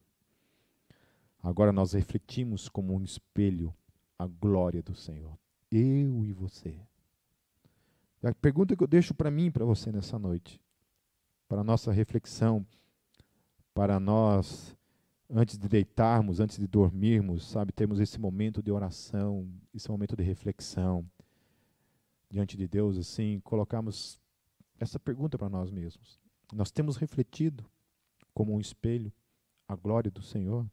Agora 1.43 1.73
nós 1.73 1.93
refletimos 1.93 2.69
como 2.69 2.95
um 2.95 3.03
espelho 3.03 3.75
a 4.19 4.27
glória 4.27 4.83
do 4.83 4.95
Senhor. 4.95 5.39
Eu 5.71 6.25
e 6.25 6.33
você. 6.33 6.81
A 8.23 8.35
pergunta 8.35 8.77
que 8.77 8.83
eu 8.83 8.87
deixo 8.89 9.15
para 9.15 9.31
mim 9.31 9.47
e 9.47 9.51
para 9.51 9.65
você 9.65 9.91
nessa 9.91 10.19
noite, 10.19 10.61
para 11.49 11.63
a 11.63 11.65
nossa 11.65 11.91
reflexão, 11.91 12.67
para 13.73 13.99
nós 13.99 14.77
antes 15.31 15.57
de 15.57 15.69
deitarmos, 15.69 16.41
antes 16.41 16.59
de 16.59 16.67
dormirmos, 16.67 17.49
sabe, 17.49 17.73
temos 17.73 18.01
esse 18.01 18.19
momento 18.19 18.63
de 18.63 18.71
oração, 18.71 19.49
esse 19.73 19.89
momento 19.89 20.17
de 20.17 20.23
reflexão 20.23 21.09
diante 22.29 22.57
de 22.57 22.67
Deus, 22.67 22.99
assim, 22.99 23.41
colocarmos 23.41 24.21
essa 24.79 24.99
pergunta 24.99 25.39
para 25.39 25.49
nós 25.49 25.71
mesmos. 25.71 26.19
Nós 26.53 26.71
temos 26.71 26.97
refletido 26.97 27.65
como 28.35 28.55
um 28.55 28.61
espelho 28.61 29.13
a 29.69 29.77
glória 29.77 30.11
do 30.11 30.23
Senhor? 30.23 30.69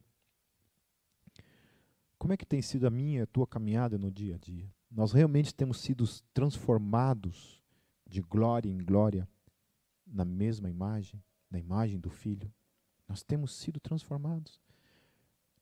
Como 2.17 2.33
é 2.33 2.37
que 2.37 2.45
tem 2.45 2.61
sido 2.61 2.87
a 2.87 2.89
minha 2.89 3.19
e 3.19 3.21
a 3.21 3.27
tua 3.27 3.45
caminhada 3.45 3.97
no 3.97 4.11
dia 4.11 4.35
a 4.35 4.37
dia? 4.37 4.71
Nós 4.89 5.11
realmente 5.11 5.53
temos 5.53 5.81
sido 5.81 6.05
transformados 6.33 7.61
de 8.07 8.21
glória 8.21 8.69
em 8.69 8.77
glória 8.77 9.27
na 10.05 10.23
mesma 10.23 10.69
imagem, 10.69 11.21
na 11.51 11.59
imagem 11.59 11.99
do 11.99 12.09
Filho? 12.09 12.51
Nós 13.07 13.21
temos 13.23 13.53
sido 13.53 13.79
transformados. 13.79 14.61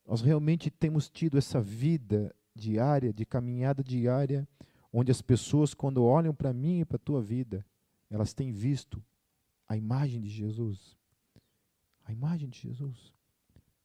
Nós 0.06 0.20
realmente 0.20 0.70
temos 0.70 1.08
tido 1.08 1.36
essa 1.36 1.60
vida 1.60 2.34
diária, 2.54 3.12
de 3.12 3.24
caminhada 3.24 3.82
diária, 3.82 4.48
onde 4.92 5.10
as 5.10 5.20
pessoas, 5.20 5.74
quando 5.74 6.04
olham 6.04 6.34
para 6.34 6.52
mim 6.52 6.80
e 6.80 6.84
para 6.84 6.96
a 6.96 7.00
tua 7.00 7.20
vida, 7.20 7.66
elas 8.08 8.32
têm 8.32 8.52
visto 8.52 9.02
a 9.68 9.76
imagem 9.76 10.20
de 10.20 10.28
Jesus. 10.28 10.96
A 12.04 12.12
imagem 12.12 12.48
de 12.48 12.58
Jesus. 12.58 13.12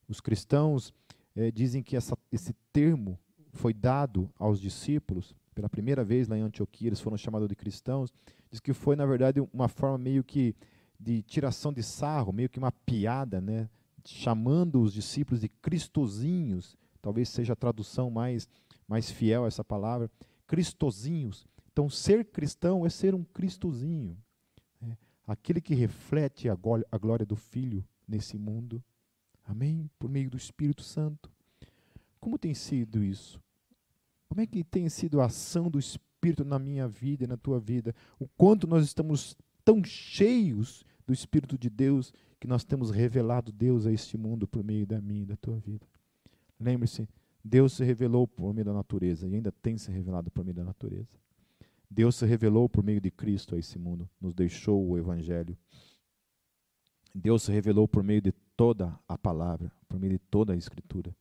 Os 0.08 0.22
cristãos 0.22 0.94
eh, 1.36 1.52
dizem 1.52 1.82
que 1.82 1.96
essa, 1.96 2.18
esse 2.32 2.54
termo 2.72 3.20
foi 3.52 3.74
dado 3.74 4.30
aos 4.38 4.60
discípulos 4.60 5.36
pela 5.54 5.70
primeira 5.70 6.04
vez 6.04 6.28
lá 6.28 6.38
em 6.38 6.42
Antioquia, 6.42 6.88
eles 6.88 7.02
foram 7.02 7.18
chamados 7.18 7.48
de 7.48 7.56
cristãos. 7.56 8.12
Diz 8.50 8.60
que 8.60 8.74
foi, 8.74 8.96
na 8.96 9.06
verdade, 9.06 9.42
uma 9.54 9.68
forma 9.68 9.98
meio 9.98 10.24
que 10.24 10.56
de 11.00 11.22
tiração 11.24 11.74
de 11.74 11.84
sarro, 11.84 12.32
meio 12.32 12.50
que 12.50 12.60
uma 12.60 12.72
piada, 12.72 13.42
né, 13.42 13.70
chamando 14.06 14.82
os 14.82 14.94
discípulos 14.94 15.42
de 15.42 15.50
cristozinhos, 15.50 16.78
talvez 17.02 17.30
seja 17.30 17.54
a 17.54 17.56
tradução 17.56 18.10
mais, 18.10 18.48
mais 18.88 19.10
fiel 19.10 19.44
a 19.44 19.48
essa 19.48 19.64
palavra, 19.64 20.10
cristozinhos. 20.48 21.46
Então, 21.72 21.90
ser 21.90 22.26
cristão 22.26 22.86
é 22.86 22.90
ser 22.90 23.16
um 23.16 23.24
cristozinho, 23.24 24.18
né? 24.80 24.98
aquele 25.26 25.62
que 25.62 25.74
reflete 25.74 26.50
a 26.50 26.56
glória, 26.56 27.26
do 27.26 27.36
Filho 27.36 27.84
nesse 28.08 28.38
mundo. 28.38 28.84
Amém? 29.46 29.90
Por 29.98 30.10
meio 30.10 30.30
do 30.30 30.38
Espírito 30.38 30.84
Santo. 30.84 31.32
Como 32.22 32.38
tem 32.38 32.54
sido 32.54 33.04
isso? 33.04 33.42
Como 34.30 34.40
é 34.40 34.48
que 34.48 34.64
tem 34.64 34.88
sido 34.88 35.20
a 35.20 35.26
ação 35.26 35.70
do 35.70 35.80
Espírito 35.80 36.46
na 36.46 36.58
minha 36.58 36.88
vida 36.88 37.26
e 37.26 37.28
na 37.28 37.36
tua 37.36 37.60
vida? 37.60 37.94
O 38.20 38.28
quanto 38.38 38.68
nós 38.68 38.86
estamos 38.86 39.36
tão 39.66 39.84
cheios 39.84 40.86
do 41.06 41.12
Espírito 41.12 41.58
de 41.58 41.70
Deus 41.70 42.14
que 42.40 42.48
nós 42.48 42.64
temos 42.64 42.92
revelado 42.92 43.52
Deus 43.52 43.86
a 43.86 43.92
este 43.92 44.18
mundo 44.18 44.48
por 44.48 44.64
meio 44.64 44.86
da 44.86 45.02
minha 45.02 45.24
e 45.24 45.26
da 45.26 45.36
tua 45.36 45.58
vida. 45.58 45.86
Lembre-se, 46.60 47.10
Deus 47.44 47.74
se 47.74 47.84
revelou 47.84 48.28
por 48.28 48.54
meio 48.54 48.66
da 48.66 48.74
natureza 48.74 49.28
e 49.28 49.36
ainda 49.36 49.52
tem 49.52 49.78
se 49.78 49.92
revelado 49.92 50.30
por 50.32 50.46
meio 50.46 50.56
da 50.56 50.64
natureza. 50.64 51.20
Deus 51.90 52.16
se 52.16 52.26
revelou 52.26 52.70
por 52.70 52.84
meio 52.84 53.02
de 53.02 53.12
Cristo 53.12 53.56
a 53.56 53.60
esse 53.60 53.78
mundo, 53.78 54.10
nos 54.20 54.34
deixou 54.34 54.88
o 54.88 54.98
Evangelho. 54.98 55.58
Deus 57.14 57.44
se 57.44 57.52
revelou 57.52 57.88
por 57.88 58.04
meio 58.04 58.22
de 58.22 58.32
toda 58.56 58.98
a 59.08 59.18
palavra, 59.18 59.72
por 59.90 60.00
meio 60.00 60.14
de 60.14 60.20
toda 60.20 60.54
a 60.54 60.56
Escritura. 60.56 61.14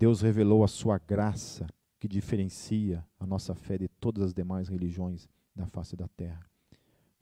Deus 0.00 0.22
revelou 0.22 0.64
a 0.64 0.66
sua 0.66 0.96
graça, 0.96 1.66
que 1.98 2.08
diferencia 2.08 3.06
a 3.18 3.26
nossa 3.26 3.54
fé 3.54 3.76
de 3.76 3.86
todas 3.86 4.22
as 4.22 4.32
demais 4.32 4.66
religiões 4.66 5.28
da 5.54 5.66
face 5.66 5.94
da 5.94 6.08
terra. 6.08 6.40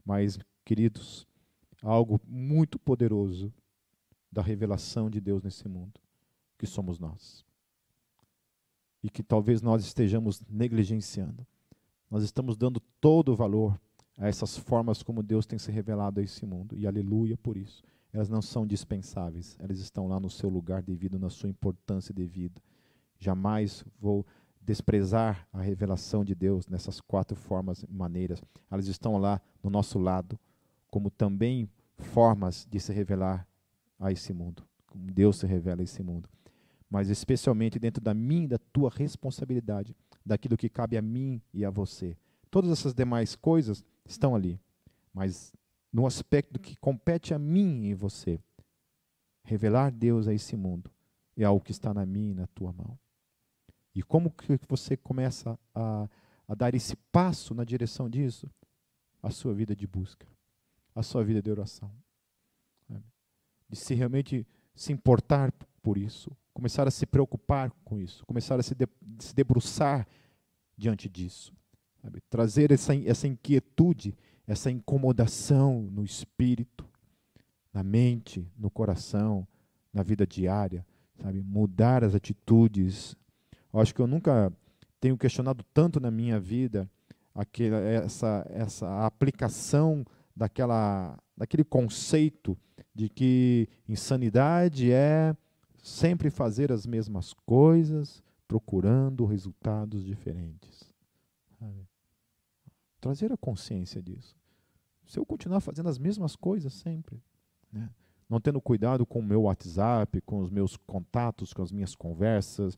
Mas, 0.05 0.39
queridos, 0.65 1.27
algo 1.83 2.21
muito 2.25 2.79
poderoso 2.79 3.53
da 4.31 4.43
revelação 4.43 5.11
de 5.11 5.21
Deus 5.21 5.43
nesse 5.43 5.67
mundo, 5.69 6.01
que 6.57 6.69
somos 6.69 7.01
nós. 7.01 7.45
E 9.03 9.11
que 9.11 9.25
talvez 9.25 9.61
nós 9.61 9.85
estejamos 9.85 10.41
negligenciando. 10.49 11.45
Nós 12.09 12.23
estamos 12.23 12.57
dando 12.57 12.79
todo 13.01 13.33
o 13.33 13.37
valor 13.37 13.77
a 14.17 14.29
essas 14.29 14.57
formas 14.57 15.03
como 15.03 15.21
Deus 15.21 15.47
tem 15.47 15.59
se 15.59 15.73
revelado 15.73 16.21
a 16.21 16.23
esse 16.23 16.47
mundo. 16.47 16.77
E 16.79 16.87
aleluia 16.87 17.37
por 17.37 17.57
isso. 17.57 17.83
Elas 18.13 18.29
não 18.29 18.41
são 18.41 18.65
dispensáveis, 18.65 19.57
elas 19.59 19.81
estão 19.81 20.07
lá 20.07 20.21
no 20.21 20.31
seu 20.31 20.49
lugar 20.49 20.81
devido, 20.81 21.19
na 21.19 21.29
sua 21.29 21.49
importância 21.49 22.15
devida. 22.15 22.63
Jamais 23.19 23.85
vou 24.01 24.25
desprezar 24.61 25.49
a 25.53 25.61
revelação 25.61 26.25
de 26.25 26.35
Deus 26.35 26.67
nessas 26.69 27.01
quatro 27.01 27.37
formas 27.37 27.83
e 27.83 27.91
maneiras. 27.91 28.43
Elas 28.71 28.87
estão 28.87 29.17
lá 29.17 29.41
no 29.63 29.71
nosso 29.71 29.99
lado, 29.99 30.39
como 30.91 31.11
também 31.11 31.71
formas 31.97 32.67
de 32.71 32.79
se 32.79 32.93
revelar 32.93 33.47
a 33.99 34.13
esse 34.13 34.33
mundo, 34.33 34.63
como 34.87 35.11
Deus 35.11 35.39
se 35.39 35.47
revela 35.47 35.81
a 35.81 35.85
esse 35.85 36.03
mundo. 36.03 36.29
Mas 36.89 37.09
especialmente 37.09 37.79
dentro 37.79 38.03
da 38.03 38.15
minha 38.15 38.45
e 38.45 38.49
da 38.49 38.59
tua 38.59 38.91
responsabilidade, 38.91 39.97
daquilo 40.25 40.57
que 40.57 40.69
cabe 40.69 40.97
a 40.97 41.03
mim 41.03 41.41
e 41.53 41.65
a 41.65 41.71
você. 41.71 42.17
Todas 42.51 42.71
essas 42.71 42.95
demais 42.95 43.35
coisas 43.35 43.85
estão 44.05 44.35
ali, 44.35 44.61
mas 45.13 45.53
no 45.93 46.07
aspecto 46.07 46.61
que 46.61 46.77
compete 46.77 47.35
a 47.35 47.39
mim 47.39 47.85
e 47.85 47.95
você, 47.95 48.39
revelar 49.43 49.91
Deus 49.91 50.29
a 50.29 50.35
esse 50.35 50.57
mundo 50.57 50.91
é 51.37 51.45
algo 51.45 51.65
que 51.65 51.73
está 51.73 51.95
na 51.95 52.05
minha 52.05 52.33
e 52.33 52.35
na 52.35 52.47
tua 52.49 52.73
mão. 52.73 52.99
E 53.99 54.03
como 54.03 54.31
que 54.31 54.59
você 54.69 54.97
começa 54.97 55.59
a, 55.75 56.09
a 56.47 56.55
dar 56.55 56.75
esse 56.75 56.97
passo 57.11 57.55
na 57.55 57.65
direção 57.65 58.09
disso? 58.09 58.49
A 59.23 59.31
sua 59.31 59.53
vida 59.53 59.75
de 59.75 59.87
busca 59.87 60.27
a 60.99 61.03
sua 61.03 61.23
vida 61.23 61.41
de 61.41 61.49
oração. 61.49 61.91
De 63.71 63.77
se 63.77 63.95
realmente 63.95 64.47
se 64.75 64.93
importar 64.93 65.53
por 65.81 65.97
isso, 65.97 66.37
começar 66.53 66.89
a 66.89 66.91
se 66.91 67.07
preocupar 67.07 67.71
com 67.85 67.99
isso, 67.99 68.27
começar 68.27 68.59
a 68.59 68.63
se, 68.63 68.75
de, 68.75 68.89
se 69.21 69.33
debruçar 69.33 70.09
diante 70.77 71.09
disso. 71.09 71.53
Sabe? 72.03 72.21
Trazer 72.29 72.73
essa, 72.73 72.97
essa 72.97 73.29
inquietude, 73.29 74.17
essa 74.47 74.71
incomodação 74.71 75.83
no 75.83 76.03
espírito, 76.03 76.85
na 77.73 77.85
mente, 77.85 78.51
no 78.57 78.71
coração, 78.71 79.47
na 79.93 80.03
vida 80.03 80.27
diária, 80.27 80.85
sabe? 81.23 81.43
Mudar 81.43 82.03
as 82.03 82.15
atitudes. 82.15 83.15
Eu 83.73 83.81
acho 83.81 83.95
que 83.95 84.01
eu 84.01 84.07
nunca 84.07 84.53
tenho 85.01 85.17
questionado 85.17 85.65
tanto 85.73 86.01
na 86.01 86.11
minha 86.11 86.41
vida 86.41 86.91
aquela, 87.35 87.79
essa, 87.79 88.47
essa 88.51 89.07
aplicação 89.07 90.05
daquela, 90.35 91.19
daquele 91.37 91.65
conceito 91.65 92.57
de 92.95 93.09
que 93.09 93.69
insanidade 93.89 94.91
é 94.91 95.37
sempre 95.83 96.31
fazer 96.31 96.73
as 96.73 96.87
mesmas 96.87 97.33
coisas, 97.47 98.23
procurando 98.47 99.25
resultados 99.25 100.05
diferentes. 100.05 100.93
Trazer 103.01 103.33
a 103.33 103.37
consciência 103.37 104.03
disso. 104.03 104.37
Se 105.07 105.19
eu 105.19 105.25
continuar 105.25 105.61
fazendo 105.61 105.89
as 105.89 105.99
mesmas 105.99 106.35
coisas 106.35 106.73
sempre, 106.75 107.23
né? 107.73 107.89
não 108.29 108.41
tendo 108.41 108.61
cuidado 108.61 109.07
com 109.07 109.21
o 109.21 109.23
meu 109.23 109.43
WhatsApp, 109.43 110.21
com 110.23 110.41
os 110.41 110.51
meus 110.51 110.77
contatos, 110.77 111.53
com 111.53 111.63
as 111.63 111.73
minhas 111.73 111.95
conversas, 111.95 112.77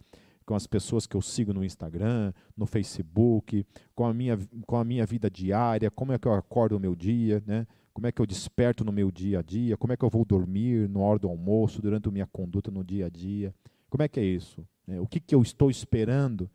com 0.51 0.57
as 0.57 0.67
pessoas 0.67 1.07
que 1.07 1.15
eu 1.15 1.23
sigo 1.23 1.55
no 1.55 1.63
Instagram, 1.63 2.33
no 2.57 2.67
Facebook, 2.67 3.65
com 3.95 4.05
a 4.05 4.13
minha, 4.13 4.37
com 4.67 4.77
a 4.77 4.85
minha 4.85 5.07
vida 5.07 5.31
diária, 5.31 5.93
como 5.93 6.13
é 6.13 6.19
que 6.19 6.27
eu 6.27 6.35
acordo 6.35 6.77
o 6.77 6.81
meu 6.81 6.97
dia, 6.97 7.41
né? 7.47 7.69
como 7.95 8.09
é 8.09 8.11
que 8.11 8.21
eu 8.21 8.27
desperto 8.27 8.85
no 8.85 8.91
meu 8.91 9.13
dia 9.13 9.39
a 9.39 9.43
dia, 9.43 9.77
como 9.77 9.93
é 9.93 9.97
que 9.97 10.05
eu 10.05 10.11
vou 10.11 10.25
dormir 10.25 10.89
na 10.89 10.99
hora 10.99 11.21
do 11.21 11.29
almoço, 11.29 11.81
durante 11.81 12.09
a 12.09 12.11
minha 12.11 12.27
conduta 12.27 12.69
no 12.69 12.83
dia 12.83 13.07
a 13.07 13.09
dia. 13.09 13.55
Como 13.89 14.03
é 14.03 14.09
que 14.09 14.19
é 14.19 14.25
isso? 14.25 14.67
É, 14.89 15.01
o 15.01 15.07
que, 15.07 15.21
que 15.21 15.37
eu 15.37 15.41
estou 15.41 15.71
esperando? 15.71 16.51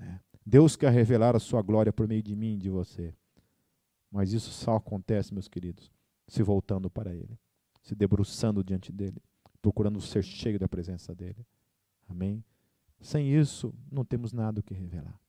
É, 0.00 0.18
Deus 0.46 0.74
quer 0.74 0.90
revelar 0.90 1.36
a 1.36 1.38
sua 1.38 1.60
glória 1.60 1.92
por 1.92 2.08
meio 2.08 2.22
de 2.22 2.34
mim 2.34 2.54
e 2.54 2.58
de 2.58 2.70
você. 2.70 3.12
Mas 4.10 4.32
isso 4.32 4.50
só 4.50 4.76
acontece, 4.76 5.34
meus 5.34 5.46
queridos, 5.46 5.92
se 6.26 6.42
voltando 6.42 6.88
para 6.88 7.14
Ele, 7.14 7.38
se 7.82 7.94
debruçando 7.94 8.64
diante 8.64 8.90
dEle, 8.90 9.20
procurando 9.60 10.00
ser 10.00 10.24
cheio 10.24 10.58
da 10.58 10.66
presença 10.66 11.14
dEle. 11.14 11.46
Amém? 12.08 12.42
Sem 13.00 13.32
isso, 13.32 13.74
não 13.90 14.04
temos 14.04 14.32
nada 14.32 14.60
o 14.60 14.62
que 14.62 14.74
revelar. 14.74 15.20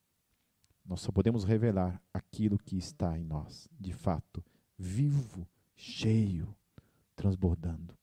Nós 0.86 1.02
só 1.02 1.12
podemos 1.12 1.44
revelar 1.44 2.02
aquilo 2.14 2.58
que 2.58 2.78
está 2.78 3.18
em 3.18 3.24
nós, 3.24 3.68
de 3.80 3.94
fato, 3.94 4.44
vivo, 4.78 5.48
cheio, 5.76 6.56
transbordando. 7.16 7.98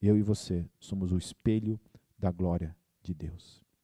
Eu 0.00 0.16
e 0.16 0.22
você 0.22 0.68
somos 0.78 1.12
o 1.12 1.18
espelho 1.18 1.80
da 2.18 2.30
glória 2.30 2.76
de 3.02 3.14
Deus. 3.14 3.63